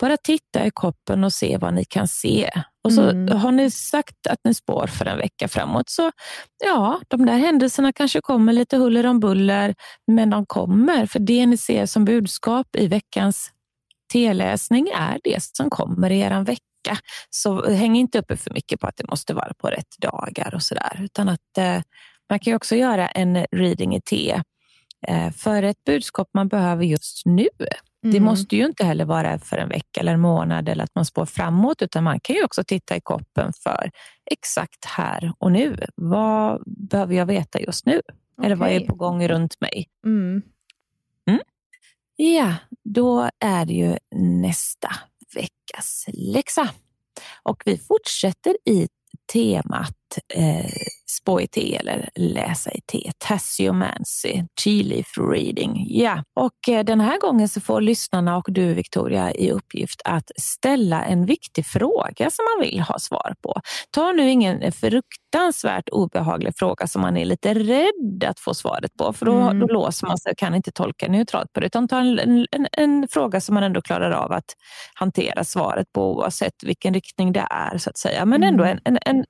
bara 0.00 0.16
titta 0.16 0.66
i 0.66 0.70
koppen 0.70 1.24
och 1.24 1.32
se 1.32 1.56
vad 1.56 1.74
ni 1.74 1.84
kan 1.84 2.08
se. 2.08 2.50
Och 2.84 2.92
så 2.92 3.10
mm. 3.10 3.38
Har 3.38 3.52
ni 3.52 3.70
sagt 3.70 4.26
att 4.30 4.38
ni 4.44 4.54
spår 4.54 4.86
för 4.86 5.06
en 5.06 5.18
vecka 5.18 5.48
framåt, 5.48 5.88
så 5.90 6.12
ja, 6.64 7.00
de 7.08 7.26
där 7.26 7.38
händelserna 7.38 7.92
kanske 7.92 8.20
kommer 8.20 8.52
lite 8.52 8.76
huller 8.76 9.06
om 9.06 9.20
buller, 9.20 9.74
men 10.06 10.30
de 10.30 10.46
kommer. 10.46 11.06
För 11.06 11.18
det 11.18 11.46
ni 11.46 11.56
ser 11.56 11.86
som 11.86 12.04
budskap 12.04 12.76
i 12.76 12.86
veckans 12.86 13.50
teläsning 14.12 14.88
är 14.94 15.20
det 15.24 15.42
som 15.42 15.70
kommer 15.70 16.10
i 16.10 16.20
er 16.20 16.44
vecka. 16.44 16.62
Så 17.30 17.70
häng 17.70 17.96
inte 17.96 18.18
uppe 18.18 18.36
för 18.36 18.50
mycket 18.50 18.80
på 18.80 18.86
att 18.86 18.96
det 18.96 19.08
måste 19.08 19.34
vara 19.34 19.54
på 19.58 19.68
rätt 19.68 19.98
dagar 19.98 20.54
och 20.54 20.62
sådär, 20.62 21.00
utan 21.02 21.28
att 21.28 21.58
eh, 21.58 21.82
man 22.30 22.38
kan 22.38 22.54
också 22.54 22.76
göra 22.76 23.08
en 23.08 23.46
reading 23.52 23.94
i 23.94 24.00
te 24.00 24.42
eh, 25.06 25.30
för 25.30 25.62
ett 25.62 25.84
budskap 25.84 26.28
man 26.34 26.48
behöver 26.48 26.84
just 26.84 27.26
nu. 27.26 27.48
Mm. 28.04 28.14
Det 28.14 28.20
måste 28.20 28.56
ju 28.56 28.66
inte 28.66 28.84
heller 28.84 29.04
vara 29.04 29.38
för 29.38 29.56
en 29.56 29.68
vecka 29.68 30.00
eller 30.00 30.14
en 30.14 30.20
månad 30.20 30.68
eller 30.68 30.84
att 30.84 30.94
man 30.94 31.04
spår 31.04 31.26
framåt, 31.26 31.82
utan 31.82 32.04
man 32.04 32.20
kan 32.20 32.36
ju 32.36 32.44
också 32.44 32.64
titta 32.64 32.96
i 32.96 33.00
koppen 33.00 33.52
för 33.62 33.90
exakt 34.30 34.84
här 34.84 35.32
och 35.38 35.52
nu. 35.52 35.76
Vad 35.94 36.62
behöver 36.66 37.14
jag 37.14 37.26
veta 37.26 37.60
just 37.60 37.86
nu? 37.86 37.98
Okay. 37.98 38.46
Eller 38.46 38.56
vad 38.56 38.68
är 38.68 38.80
på 38.80 38.94
gång 38.94 39.28
runt 39.28 39.60
mig? 39.60 39.88
Mm. 40.06 40.42
Mm. 41.28 41.40
Ja, 42.16 42.54
då 42.84 43.30
är 43.40 43.64
det 43.66 43.72
ju 43.72 43.96
nästa 44.16 44.90
veckas 45.34 46.04
läxa. 46.08 46.70
Och 47.42 47.62
vi 47.64 47.78
fortsätter 47.78 48.56
i 48.64 48.88
temat 49.32 49.94
eh, 50.34 50.70
spå 51.10 51.40
i 51.40 51.46
te 51.46 51.76
eller 51.76 52.08
läsa 52.14 52.70
i 52.72 52.80
te. 52.80 53.12
Tassiomancy, 53.18 54.44
tea 54.64 54.82
leaf 54.82 55.18
reading. 55.18 55.86
Ja, 55.88 56.22
och 56.36 56.68
eh, 56.68 56.84
den 56.84 57.00
här 57.00 57.20
gången 57.20 57.48
så 57.48 57.60
får 57.60 57.80
lyssnarna 57.80 58.36
och 58.36 58.46
du 58.48 58.74
Victoria 58.74 59.34
i 59.34 59.50
uppgift 59.50 60.02
att 60.04 60.30
ställa 60.36 61.04
en 61.04 61.26
viktig 61.26 61.66
fråga 61.66 62.30
som 62.30 62.44
man 62.44 62.68
vill 62.68 62.80
ha 62.80 62.98
svar 62.98 63.34
på. 63.42 63.60
Ta 63.90 64.12
nu 64.12 64.30
ingen 64.30 64.72
frukt 64.72 65.27
fruktansvärt 65.32 65.88
obehaglig 65.88 66.52
fråga 66.56 66.86
som 66.86 67.02
man 67.02 67.16
är 67.16 67.24
lite 67.24 67.54
rädd 67.54 68.24
att 68.26 68.40
få 68.40 68.54
svaret 68.54 68.96
på, 68.98 69.12
för 69.12 69.26
då, 69.26 69.32
mm. 69.32 69.58
då 69.58 69.66
låser 69.66 70.06
man 70.06 70.18
sig 70.18 70.32
och 70.32 70.38
kan 70.38 70.54
inte 70.54 70.72
tolka 70.72 71.08
neutralt 71.08 71.52
på 71.52 71.60
det. 71.60 71.66
Utan 71.66 71.88
ta 71.88 71.98
en, 71.98 72.18
en, 72.50 72.66
en, 72.72 73.08
fråga 73.10 73.40
som 73.40 73.54
man 73.54 73.64
ändå 73.64 73.80
klarar 73.82 74.10
av 74.10 74.32
att 74.32 74.54
hantera 74.94 75.44
svaret 75.44 75.92
på 75.92 76.16
oavsett 76.16 76.54
vilken 76.62 76.94
riktning 76.94 77.32
det 77.32 77.46
är, 77.50 77.78
så 77.78 77.90
att 77.90 77.98
säga. 77.98 78.24
Men 78.24 78.42
ändå 78.42 78.64
mm. 78.64 78.78
en, 78.84 78.98
en, 79.04 79.16
en 79.16 79.24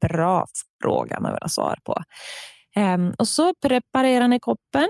bra 0.00 0.46
fråga 0.82 1.20
man 1.20 1.32
vill 1.32 1.42
ha 1.42 1.48
svar 1.48 1.78
på. 1.84 2.02
Ehm, 2.76 3.14
och 3.18 3.28
så 3.28 3.54
preparerar 3.62 4.28
ni 4.28 4.40
koppen. 4.40 4.88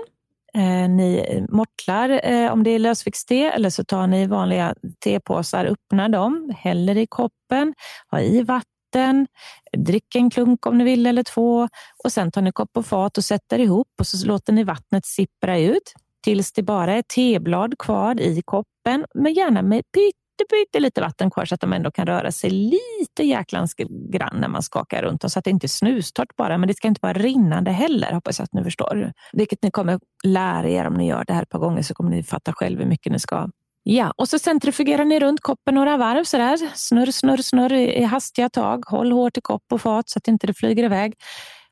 Ehm, 0.53 0.97
ni 0.97 1.45
mortlar 1.49 2.19
eh, 2.23 2.51
om 2.51 2.63
det 2.63 2.69
är 2.69 2.79
lösviktste 2.79 3.35
eller 3.35 3.69
så 3.69 3.83
tar 3.83 4.07
ni 4.07 4.27
vanliga 4.27 4.75
tepåsar, 5.03 5.65
öppnar 5.65 6.09
dem, 6.09 6.53
häller 6.57 6.97
i 6.97 7.07
koppen, 7.07 7.73
har 8.07 8.19
i 8.19 8.41
vatten, 8.41 8.74
drick 9.77 10.15
en 10.15 10.29
klunk 10.29 10.65
om 10.65 10.77
ni 10.77 10.83
vill 10.83 11.05
eller 11.05 11.23
två 11.23 11.67
och 12.03 12.11
sen 12.11 12.31
tar 12.31 12.41
ni 12.41 12.51
kopp 12.51 12.77
och 12.77 12.85
fat 12.85 13.17
och 13.17 13.23
sätter 13.23 13.59
ihop 13.59 13.87
och 13.99 14.07
så 14.07 14.27
låter 14.27 14.53
ni 14.53 14.63
vattnet 14.63 15.05
sippra 15.05 15.59
ut 15.59 15.93
tills 16.23 16.53
det 16.53 16.63
bara 16.63 16.93
är 16.93 17.01
teblad 17.01 17.77
kvar 17.79 18.21
i 18.21 18.41
koppen, 18.45 19.05
men 19.13 19.33
gärna 19.33 19.61
med 19.61 19.83
pytte 20.49 20.79
lite 20.79 21.01
vatten 21.01 21.31
kvar 21.31 21.45
så 21.45 21.55
att 21.55 21.61
de 21.61 21.73
ändå 21.73 21.91
kan 21.91 22.05
röra 22.05 22.31
sig 22.31 22.49
lite 22.49 23.23
jäklans 23.23 23.73
grann 24.13 24.37
när 24.39 24.47
man 24.47 24.63
skakar 24.63 25.01
runt 25.01 25.21
dem 25.21 25.29
så 25.29 25.39
att 25.39 25.45
det 25.45 25.51
inte 25.51 25.65
är 25.65 25.69
snustort 25.69 26.35
bara. 26.35 26.57
Men 26.57 26.67
det 26.67 26.73
ska 26.73 26.87
inte 26.87 26.99
vara 27.01 27.13
rinnande 27.13 27.71
heller, 27.71 28.13
hoppas 28.13 28.39
jag 28.39 28.43
att 28.43 28.53
ni 28.53 28.63
förstår. 28.63 29.11
Vilket 29.33 29.63
ni 29.63 29.71
kommer 29.71 29.99
lära 30.23 30.69
er 30.69 30.87
om 30.87 30.93
ni 30.93 31.07
gör 31.07 31.23
det 31.27 31.33
här 31.33 31.43
ett 31.43 31.49
par 31.49 31.59
gånger 31.59 31.81
så 31.81 31.93
kommer 31.93 32.09
ni 32.09 32.23
fatta 32.23 32.53
själv 32.53 32.79
hur 32.79 32.87
mycket 32.87 33.11
ni 33.11 33.19
ska 33.19 33.49
Ja, 33.87 34.13
och 34.17 34.29
så 34.29 34.39
centrifugerar 34.39 35.05
ni 35.05 35.19
runt 35.19 35.41
koppen 35.41 35.75
några 35.75 35.97
varv 35.97 36.23
sådär. 36.23 36.57
Snurr, 36.75 37.11
snurr, 37.11 37.41
snurr 37.41 37.73
i 37.73 38.03
hastiga 38.03 38.49
tag. 38.49 38.85
Håll 38.87 39.11
hårt 39.11 39.37
i 39.37 39.41
kopp 39.41 39.63
och 39.71 39.81
fat 39.81 40.09
så 40.09 40.17
att 40.17 40.27
inte 40.27 40.47
det 40.47 40.53
flyger 40.53 40.83
iväg. 40.83 41.13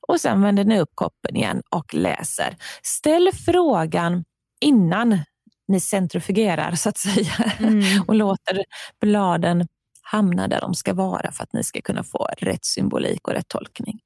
Och 0.07 0.21
sen 0.21 0.41
vänder 0.41 0.63
ni 0.63 0.79
upp 0.79 0.91
koppen 0.95 1.35
igen 1.35 1.61
och 1.69 1.93
läser. 1.93 2.55
Ställ 2.83 3.29
frågan 3.45 4.23
innan 4.61 5.19
ni 5.67 5.79
centrifugerar 5.79 6.71
så 6.75 6.89
att 6.89 6.97
säga 6.97 7.51
mm. 7.59 8.03
och 8.07 8.15
låter 8.15 8.63
bladen 9.01 9.67
hamna 10.01 10.47
där 10.47 10.61
de 10.61 10.73
ska 10.73 10.93
vara 10.93 11.31
för 11.31 11.43
att 11.43 11.53
ni 11.53 11.63
ska 11.63 11.81
kunna 11.81 12.03
få 12.03 12.27
rätt 12.37 12.65
symbolik 12.65 13.27
och 13.27 13.33
rätt 13.33 13.47
tolkning. 13.47 13.99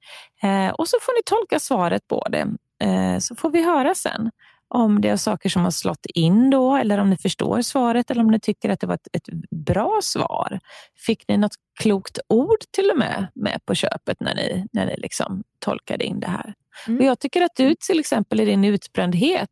Eh, 0.43 0.69
och 0.69 0.87
så 0.87 0.97
får 1.01 1.13
ni 1.13 1.23
tolka 1.25 1.59
svaret 1.59 2.07
på 2.07 2.27
det, 2.29 2.47
eh, 2.87 3.19
så 3.19 3.35
får 3.35 3.49
vi 3.49 3.63
höra 3.63 3.95
sen 3.95 4.31
om 4.69 5.01
det 5.01 5.09
är 5.09 5.17
saker 5.17 5.49
som 5.49 5.63
har 5.63 5.71
slått 5.71 6.05
in 6.05 6.49
då 6.49 6.75
eller 6.75 6.97
om 6.97 7.09
ni 7.09 7.17
förstår 7.17 7.61
svaret 7.61 8.11
eller 8.11 8.21
om 8.21 8.31
ni 8.31 8.39
tycker 8.39 8.69
att 8.69 8.79
det 8.79 8.87
var 8.87 8.95
ett, 8.95 9.07
ett 9.13 9.29
bra 9.65 9.99
svar. 10.03 10.59
Fick 11.05 11.27
ni 11.27 11.37
något 11.37 11.55
klokt 11.79 12.19
ord 12.29 12.59
till 12.71 12.91
och 12.91 12.97
med 12.97 13.27
med 13.35 13.59
på 13.65 13.75
köpet 13.75 14.19
när 14.19 14.35
ni, 14.35 14.65
när 14.73 14.85
ni 14.85 14.95
liksom 14.97 15.43
tolkade 15.59 16.05
in 16.05 16.19
det 16.19 16.27
här? 16.27 16.53
Mm. 16.87 16.99
Och 16.99 17.05
jag 17.05 17.19
tycker 17.19 17.41
att 17.41 17.55
du 17.55 17.75
till 17.87 17.99
exempel 17.99 18.39
i 18.39 18.45
din 18.45 18.65
utbrändhet 18.65 19.49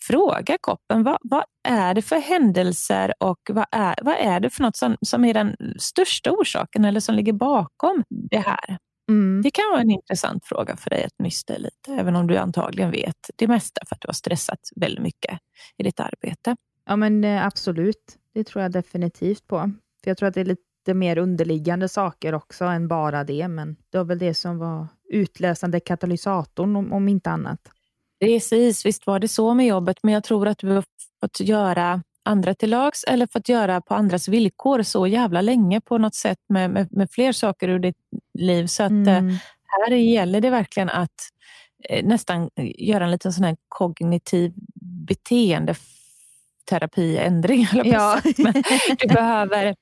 fråga 0.00 0.58
koppen 0.60 1.02
vad, 1.02 1.18
vad 1.22 1.44
är 1.68 1.94
det 1.94 2.02
för 2.02 2.16
händelser 2.16 3.14
och 3.20 3.38
vad 3.48 3.66
är, 3.72 3.94
vad 4.02 4.14
är 4.14 4.40
det 4.40 4.50
för 4.50 4.62
något 4.62 4.76
som, 4.76 4.96
som 5.00 5.24
är 5.24 5.34
den 5.34 5.56
största 5.78 6.30
orsaken 6.30 6.84
eller 6.84 7.00
som 7.00 7.14
ligger 7.14 7.32
bakom 7.32 8.04
det 8.08 8.38
här? 8.38 8.78
Mm. 9.08 9.42
Det 9.42 9.50
kan 9.50 9.64
vara 9.70 9.80
en 9.80 9.90
intressant 9.90 10.44
fråga 10.44 10.76
för 10.76 10.90
dig 10.90 11.04
att 11.04 11.18
nysta 11.18 11.56
lite, 11.56 11.92
även 11.92 12.16
om 12.16 12.26
du 12.26 12.36
antagligen 12.36 12.90
vet 12.90 13.30
det 13.36 13.46
mesta 13.46 13.80
för 13.88 13.94
att 13.94 14.00
du 14.00 14.08
har 14.08 14.14
stressat 14.14 14.60
väldigt 14.76 15.02
mycket 15.02 15.38
i 15.76 15.82
ditt 15.82 16.00
arbete. 16.00 16.56
Ja, 16.86 16.96
men 16.96 17.24
eh, 17.24 17.46
absolut. 17.46 18.18
Det 18.34 18.44
tror 18.44 18.62
jag 18.62 18.72
definitivt 18.72 19.46
på. 19.46 19.56
För 20.04 20.10
Jag 20.10 20.18
tror 20.18 20.28
att 20.28 20.34
det 20.34 20.40
är 20.40 20.44
lite 20.44 20.94
mer 20.94 21.18
underliggande 21.18 21.88
saker 21.88 22.34
också 22.34 22.64
än 22.64 22.88
bara 22.88 23.24
det, 23.24 23.48
men 23.48 23.76
det 23.90 23.98
var 23.98 24.04
väl 24.04 24.18
det 24.18 24.34
som 24.34 24.58
var 24.58 24.86
utlösande 25.08 25.80
katalysatorn, 25.80 26.76
om, 26.76 26.92
om 26.92 27.08
inte 27.08 27.30
annat. 27.30 27.60
Precis, 28.20 28.86
visst 28.86 29.06
var 29.06 29.18
det 29.18 29.28
så 29.28 29.54
med 29.54 29.66
jobbet, 29.66 29.98
men 30.02 30.14
jag 30.14 30.24
tror 30.24 30.48
att 30.48 30.58
du 30.58 30.68
har 30.68 30.84
fått 31.20 31.40
göra 31.40 32.02
andra 32.28 32.54
till 32.54 32.70
lags 32.70 33.04
eller 33.04 33.26
fått 33.26 33.48
göra 33.48 33.80
på 33.80 33.94
andras 33.94 34.28
villkor 34.28 34.82
så 34.82 35.06
jävla 35.06 35.40
länge 35.40 35.80
på 35.80 35.98
något 35.98 36.14
sätt 36.14 36.38
med, 36.48 36.70
med, 36.70 36.92
med 36.92 37.10
fler 37.10 37.32
saker 37.32 37.68
ur 37.68 37.78
ditt 37.78 37.96
liv. 38.38 38.66
Så 38.66 38.82
att 38.82 38.90
eh, 38.90 39.16
mm. 39.16 39.36
här 39.66 39.90
gäller 39.90 40.40
det 40.40 40.50
verkligen 40.50 40.88
att 40.88 41.20
eh, 41.88 42.06
nästan 42.06 42.50
göra 42.78 43.04
en 43.04 43.10
liten 43.10 43.32
sån 43.32 43.44
här 43.44 43.56
kognitiv 43.68 44.52
beteendeterapiändring. 45.08 47.66
Ja. 47.84 48.20
Men 48.38 48.62
du 48.98 49.08
behöver 49.08 49.74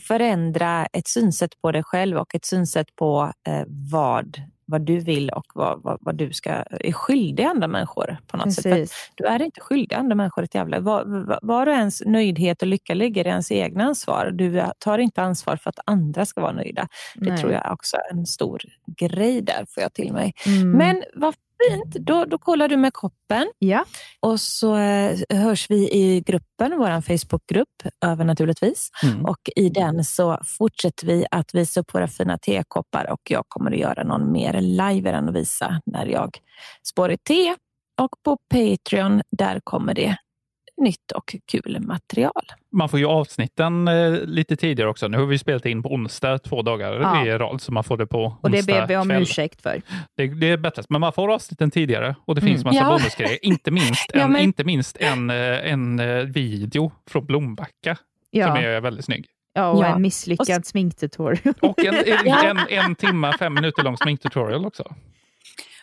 förändra 0.00 0.86
ett 0.86 1.08
synsätt 1.08 1.60
på 1.62 1.72
dig 1.72 1.82
själv 1.82 2.16
och 2.16 2.34
ett 2.34 2.44
synsätt 2.44 2.96
på 2.96 3.32
eh, 3.48 3.64
vad 3.68 4.42
vad 4.72 4.80
du 4.82 4.98
vill 4.98 5.30
och 5.30 5.46
vad, 5.54 5.82
vad, 5.82 5.98
vad 6.00 6.14
du 6.14 6.32
ska, 6.32 6.50
är 6.70 6.92
skyldig 6.92 7.44
andra 7.44 7.68
människor 7.68 8.16
på 8.26 8.36
något 8.36 8.44
Precis. 8.44 8.62
sätt. 8.62 8.90
För 8.90 9.14
du 9.14 9.24
är 9.24 9.42
inte 9.42 9.60
skyldig 9.60 9.96
andra 9.96 10.14
människor 10.14 10.44
ett 10.44 10.54
jävla... 10.54 10.80
Var, 10.80 11.04
var, 11.42 11.66
och 11.66 11.72
ens 11.72 12.02
nöjdhet 12.06 12.62
och 12.62 12.68
lycka 12.68 12.94
ligger 12.94 13.26
i 13.26 13.28
ens 13.28 13.52
egna 13.52 13.84
ansvar. 13.84 14.30
Du 14.30 14.62
tar 14.78 14.98
inte 14.98 15.22
ansvar 15.22 15.56
för 15.56 15.70
att 15.70 15.78
andra 15.84 16.26
ska 16.26 16.40
vara 16.40 16.52
nöjda. 16.52 16.88
Det 17.14 17.30
Nej. 17.30 17.38
tror 17.38 17.52
jag 17.52 17.72
också 17.72 17.96
är 17.96 18.16
en 18.16 18.26
stor 18.26 18.60
grej 18.96 19.42
där, 19.42 19.66
får 19.68 19.82
jag 19.82 19.92
till 19.92 20.12
mig. 20.12 20.34
Mm. 20.46 20.70
Men 20.70 21.02
vad 21.14 21.34
fint, 21.68 21.94
då, 22.06 22.24
då 22.24 22.38
kollar 22.38 22.68
du 22.68 22.76
med 22.76 22.92
koppen. 22.92 23.52
Ja, 23.58 23.84
Och 24.20 24.40
så 24.40 24.76
eh, 24.76 25.18
hörs 25.30 25.70
vi 25.70 25.92
i 25.92 26.20
gruppen, 26.20 26.78
vår 26.78 27.00
Facebookgrupp, 27.00 27.82
över 28.04 28.24
naturligtvis. 28.24 28.90
Mm. 29.02 29.24
Och 29.24 29.50
i 29.56 29.68
den 29.68 30.04
så 30.04 30.38
fortsätter 30.58 31.06
vi 31.06 31.26
att 31.30 31.54
visa 31.54 31.80
upp 31.80 31.94
våra 31.94 32.08
fina 32.08 32.38
tekoppar 32.38 33.10
och 33.10 33.20
jag 33.30 33.44
kommer 33.48 33.70
att 33.72 33.78
göra 33.78 34.04
någon 34.04 34.32
mer 34.32 34.60
live 34.60 35.10
än 35.10 35.28
att 35.28 35.34
visa 35.34 35.80
när 35.86 36.06
jag 36.06 36.38
spår 36.82 37.12
i 37.12 37.18
te. 37.18 37.54
Och 38.00 38.10
på 38.24 38.38
Patreon, 38.50 39.22
där 39.30 39.60
kommer 39.64 39.94
det 39.94 40.16
nytt 40.82 41.12
och 41.14 41.34
kul 41.52 41.76
material. 41.80 42.42
Man 42.72 42.88
får 42.88 42.98
ju 42.98 43.06
avsnitten 43.06 43.88
eh, 43.88 44.10
lite 44.12 44.56
tidigare 44.56 44.90
också. 44.90 45.08
Nu 45.08 45.18
har 45.18 45.26
vi 45.26 45.38
spelat 45.38 45.66
in 45.66 45.82
på 45.82 45.92
onsdag 45.92 46.38
två 46.38 46.62
dagar 46.62 46.92
Ja. 47.00 47.26
i 47.26 47.30
rad, 47.38 47.60
så 47.60 47.72
man 47.72 47.84
får 47.84 47.96
det 47.96 48.06
på 48.06 48.36
och 48.42 48.50
det 48.50 48.56
onsdag 48.58 48.72
ber 48.80 48.86
vi 48.86 48.96
om 48.96 49.08
kväll. 49.08 49.22
ursäkt 49.22 49.62
för. 49.62 49.82
Det, 50.16 50.26
det 50.26 50.46
är 50.50 50.56
bättre, 50.56 50.82
men 50.88 51.00
man 51.00 51.12
får 51.12 51.34
avsnitten 51.34 51.70
tidigare 51.70 52.16
och 52.24 52.34
det 52.34 52.40
Mm. 52.40 52.52
finns 52.54 52.64
massa 52.64 52.78
Ja. 52.78 52.86
bonusgrejer. 52.98 53.44
Inte 53.44 53.70
minst, 53.70 54.10
en, 54.14 54.20
Ja, 54.20 54.28
men- 54.28 54.42
inte 54.42 54.64
minst 54.64 54.96
en, 54.96 55.30
eh, 55.30 55.72
en 55.72 56.00
eh, 56.00 56.06
video 56.24 56.92
från 57.10 57.26
Blombacka 57.26 57.94
som 57.94 58.40
Ja, 58.40 58.58
är 58.58 58.80
väldigt 58.80 59.04
snygg. 59.04 59.26
ja 59.54 59.68
och 59.70 59.82
Ja. 59.84 59.94
en 59.94 60.02
misslyckad 60.02 60.66
sminktutorial. 60.66 61.54
Och 61.60 61.84
en, 61.84 61.94
en, 61.94 62.02
Ja. 62.24 62.42
en, 62.44 62.58
en 62.68 62.94
timma, 62.94 63.32
fem 63.38 63.54
minuter 63.54 63.82
lång 63.82 63.96
sminktutorial 63.96 64.66
också. 64.66 64.94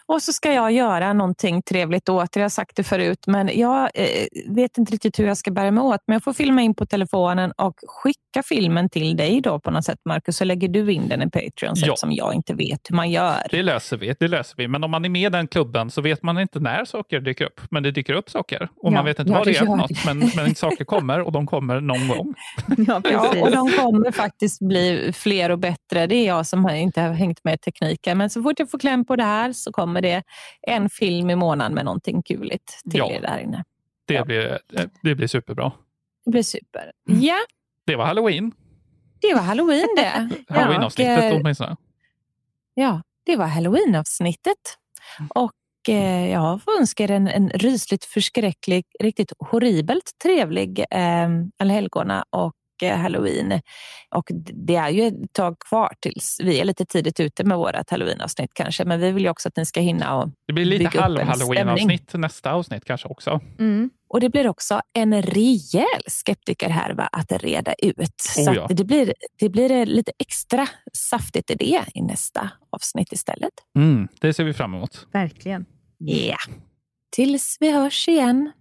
Och 0.10 0.22
så 0.22 0.34
ska 0.34 0.53
jag 0.53 0.72
göra 0.72 1.14
någonting 1.14 1.62
trevligt 1.62 2.10
åt 2.10 2.32
det. 2.32 2.39
Jag 2.39 2.43
har 2.45 2.49
sagt 2.49 2.76
det 2.76 2.84
förut, 2.84 3.20
men 3.28 3.49
jag 3.60 3.89
eh, 3.93 4.28
vet 4.49 4.78
inte 4.78 4.93
riktigt 4.93 5.20
hur 5.20 5.28
jag 5.28 5.38
ska 5.38 5.51
bära 5.51 5.72
mig 5.72 5.82
åt. 5.84 5.99
Men 6.07 6.14
jag 6.14 6.24
får 6.24 6.34
filma 6.34 6.62
in 6.62 6.76
på 6.76 6.86
telefonen 6.86 7.51
och 7.51 7.74
skicka 7.88 8.43
filmen 8.45 8.89
till 8.89 9.18
dig 9.18 9.41
då 9.41 9.60
på 9.60 9.72
något 9.72 9.86
sätt, 9.86 9.99
Marcus. 10.05 10.38
Så 10.38 10.43
lägger 10.45 10.68
du 10.68 10.91
in 10.93 11.07
den 11.07 11.22
i 11.22 11.30
Patreon, 11.30 11.74
Ja. 11.76 11.88
eftersom 11.88 12.12
jag 12.12 12.34
inte 12.34 12.53
vet 12.53 12.80
hur 12.89 12.95
man 12.95 13.12
gör. 13.12 13.47
Det 13.51 13.64
löser 13.64 13.97
vi. 13.97 14.16
Det 14.20 14.28
löser 14.28 14.57
vi. 14.57 14.68
Men 14.68 14.84
om 14.84 14.91
man 14.91 15.05
är 15.05 15.10
med 15.10 15.22
i 15.22 15.30
den 15.30 15.47
klubben 15.47 15.91
så 15.91 16.01
vet 16.01 16.24
man 16.24 16.39
inte 16.39 16.60
när 16.60 16.86
saker 16.86 17.20
dyker 17.20 17.45
upp. 17.45 17.62
Men 17.72 17.84
det 17.84 17.91
dyker 17.91 18.14
upp 18.14 18.30
saker. 18.30 18.64
Och 18.64 18.70
Ja, 18.82 18.89
man 18.89 19.05
vet 19.05 19.20
inte 19.20 19.32
vad 19.32 19.45
det 19.47 19.51
är 19.51 19.53
för 19.53 19.66
något. 19.66 20.05
Men, 20.05 20.32
men 20.36 20.55
saker 20.55 20.86
kommer 20.86 21.22
och 21.22 21.32
de 21.32 21.47
kommer 21.47 21.82
någon 21.82 22.07
gång. 22.07 22.34
ja, 22.88 23.01
Ja, 23.12 23.41
och 23.41 23.51
de 23.51 23.70
kommer 23.72 24.12
faktiskt 24.12 24.60
bli 24.60 25.12
fler 25.16 25.49
och 25.51 25.60
bättre. 25.60 26.07
Det 26.07 26.16
är 26.16 26.28
jag 26.28 26.45
som 26.47 26.66
har 26.66 26.72
inte 26.72 27.01
har 27.01 27.14
hängt 27.14 27.43
med 27.43 27.62
tekniken. 27.62 28.18
Men 28.18 28.30
så 28.30 28.43
fort 28.43 28.60
jag 28.60 28.72
får 28.72 28.80
kläm 28.80 29.05
på 29.05 29.16
det 29.16 29.24
här 29.24 29.53
så 29.53 29.72
kommer 29.72 29.99
det 30.02 30.24
en 30.62 30.89
film 30.89 31.30
i 31.30 31.36
månaden 31.36 31.74
med 31.74 31.86
någonting 31.86 32.22
kuligt 32.24 32.80
till 32.91 32.97
Ja. 33.00 33.12
er 33.12 33.22
där 33.22 33.38
inne. 33.39 33.64
Det, 34.06 34.14
Ja. 34.14 34.26
blir, 34.26 34.60
eh, 34.74 34.86
det 35.04 35.16
blir 35.16 35.28
superbra. 35.28 35.72
Det 36.26 36.32
blir 36.32 36.43
super. 36.43 36.91
Mm. 37.10 37.22
Ja, 37.22 37.38
Det 37.86 37.95
var 37.95 38.06
halloween. 38.06 38.52
det 39.22 39.34
var 39.34 39.41
halloween 39.41 39.88
det. 39.97 40.30
Halloween-avsnittet 40.54 41.18
och, 41.18 41.24
eh, 41.24 41.36
åtminstone. 41.36 41.76
Ja, 42.74 43.02
det 43.26 43.36
var 43.36 43.45
halloween-avsnittet. 43.45 44.78
Och 45.36 45.54
eh, 45.89 46.30
jag 46.32 46.64
får 46.64 46.80
önska 46.80 47.04
er 47.04 47.12
en, 47.12 47.28
en 47.28 47.50
rysligt 47.50 48.06
förskräcklig, 48.06 48.86
riktigt 49.00 49.34
horribelt 49.39 50.12
trevlig 50.24 50.80
eh, 50.91 51.30
allhelgona 51.60 52.26
och 52.30 52.54
halloween. 52.88 53.61
Och 54.15 54.32
det 54.67 54.75
är 54.75 54.89
ju 54.89 55.07
ett 55.07 55.34
tag 55.34 55.59
kvar 55.59 55.93
tills 55.99 56.38
vi 56.43 56.59
är 56.59 56.65
lite 56.65 56.86
tidigt 56.86 57.19
ute 57.19 57.43
med 57.43 57.57
vårt 57.57 57.89
halloween-avsnitt 57.89 58.51
kanske. 58.53 58.86
Men 58.86 58.99
vi 58.99 59.11
vill 59.11 59.23
ju 59.23 59.30
också 59.30 59.47
att 59.47 59.57
ni 59.57 59.65
ska 59.65 59.80
hinna 59.80 60.15
och 60.15 60.30
Det 60.47 60.53
blir 60.53 60.65
lite 60.65 60.99
halv-halloween-avsnitt 60.99 62.13
nästa 62.13 62.51
avsnitt 62.51 62.86
kanske 62.86 63.07
också. 63.07 63.39
Mm. 63.59 63.89
Och 64.09 64.19
det 64.19 64.30
blir 64.30 64.47
också 64.47 64.82
en 64.93 65.21
rejäl 65.21 66.01
skeptikerhärva 66.07 67.03
att 67.03 67.32
reda 67.32 67.73
ut. 67.73 68.13
Så 68.17 68.51
Oh 68.51 68.55
ja. 68.55 68.65
att 68.65 68.77
det, 68.77 68.84
blir, 68.84 69.13
det 69.39 69.49
blir 69.49 69.86
lite 69.86 70.11
extra 70.19 70.67
saftigt 70.93 71.51
i 71.51 71.55
det 71.55 71.84
i 71.93 72.01
nästa 72.01 72.49
avsnitt 72.69 73.11
istället. 73.13 73.53
Mm, 73.77 74.07
det 74.21 74.34
ser 74.34 74.43
vi 74.43 74.53
fram 74.53 74.73
emot. 74.75 75.07
Verkligen. 75.13 75.65
Ja. 75.97 76.38
Tills 77.11 77.57
vi 77.59 77.71
hörs 77.71 78.07
igen. 78.07 78.51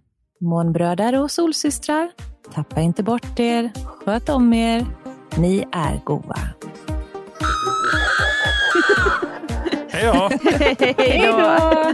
Månbröder 0.41 1.21
och 1.21 1.31
solsystrar, 1.31 2.11
tappa 2.53 2.81
inte 2.81 3.03
bort 3.03 3.39
er. 3.39 3.71
Sköt 3.85 4.29
om 4.29 4.53
er. 4.53 4.85
Ni 5.37 5.65
är 5.71 6.01
goa. 6.05 6.37
Hej 9.89 10.05
då! 10.05 10.29
Hej 10.97 11.27
då! 11.27 11.93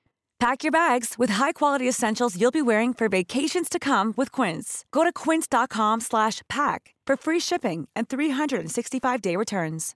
Pack 0.41 0.63
your 0.63 0.71
bags 0.71 1.19
with 1.19 1.33
high-quality 1.33 1.89
essentials 1.89 2.35
you'll 2.35 2.51
be 2.51 2.63
wearing 2.63 2.95
for 2.95 3.09
vacations 3.09 3.69
to 3.69 3.79
come 3.79 4.13
with 4.17 4.31
Quince. 4.31 4.85
Go 4.91 5.03
to 5.03 5.11
quince.com 5.13 6.01
slash 6.01 6.41
pack 6.49 6.95
for 7.07 7.17
free 7.17 7.39
shipping 7.39 7.87
and 7.95 8.07
365-day 8.07 9.35
returns. 9.35 9.95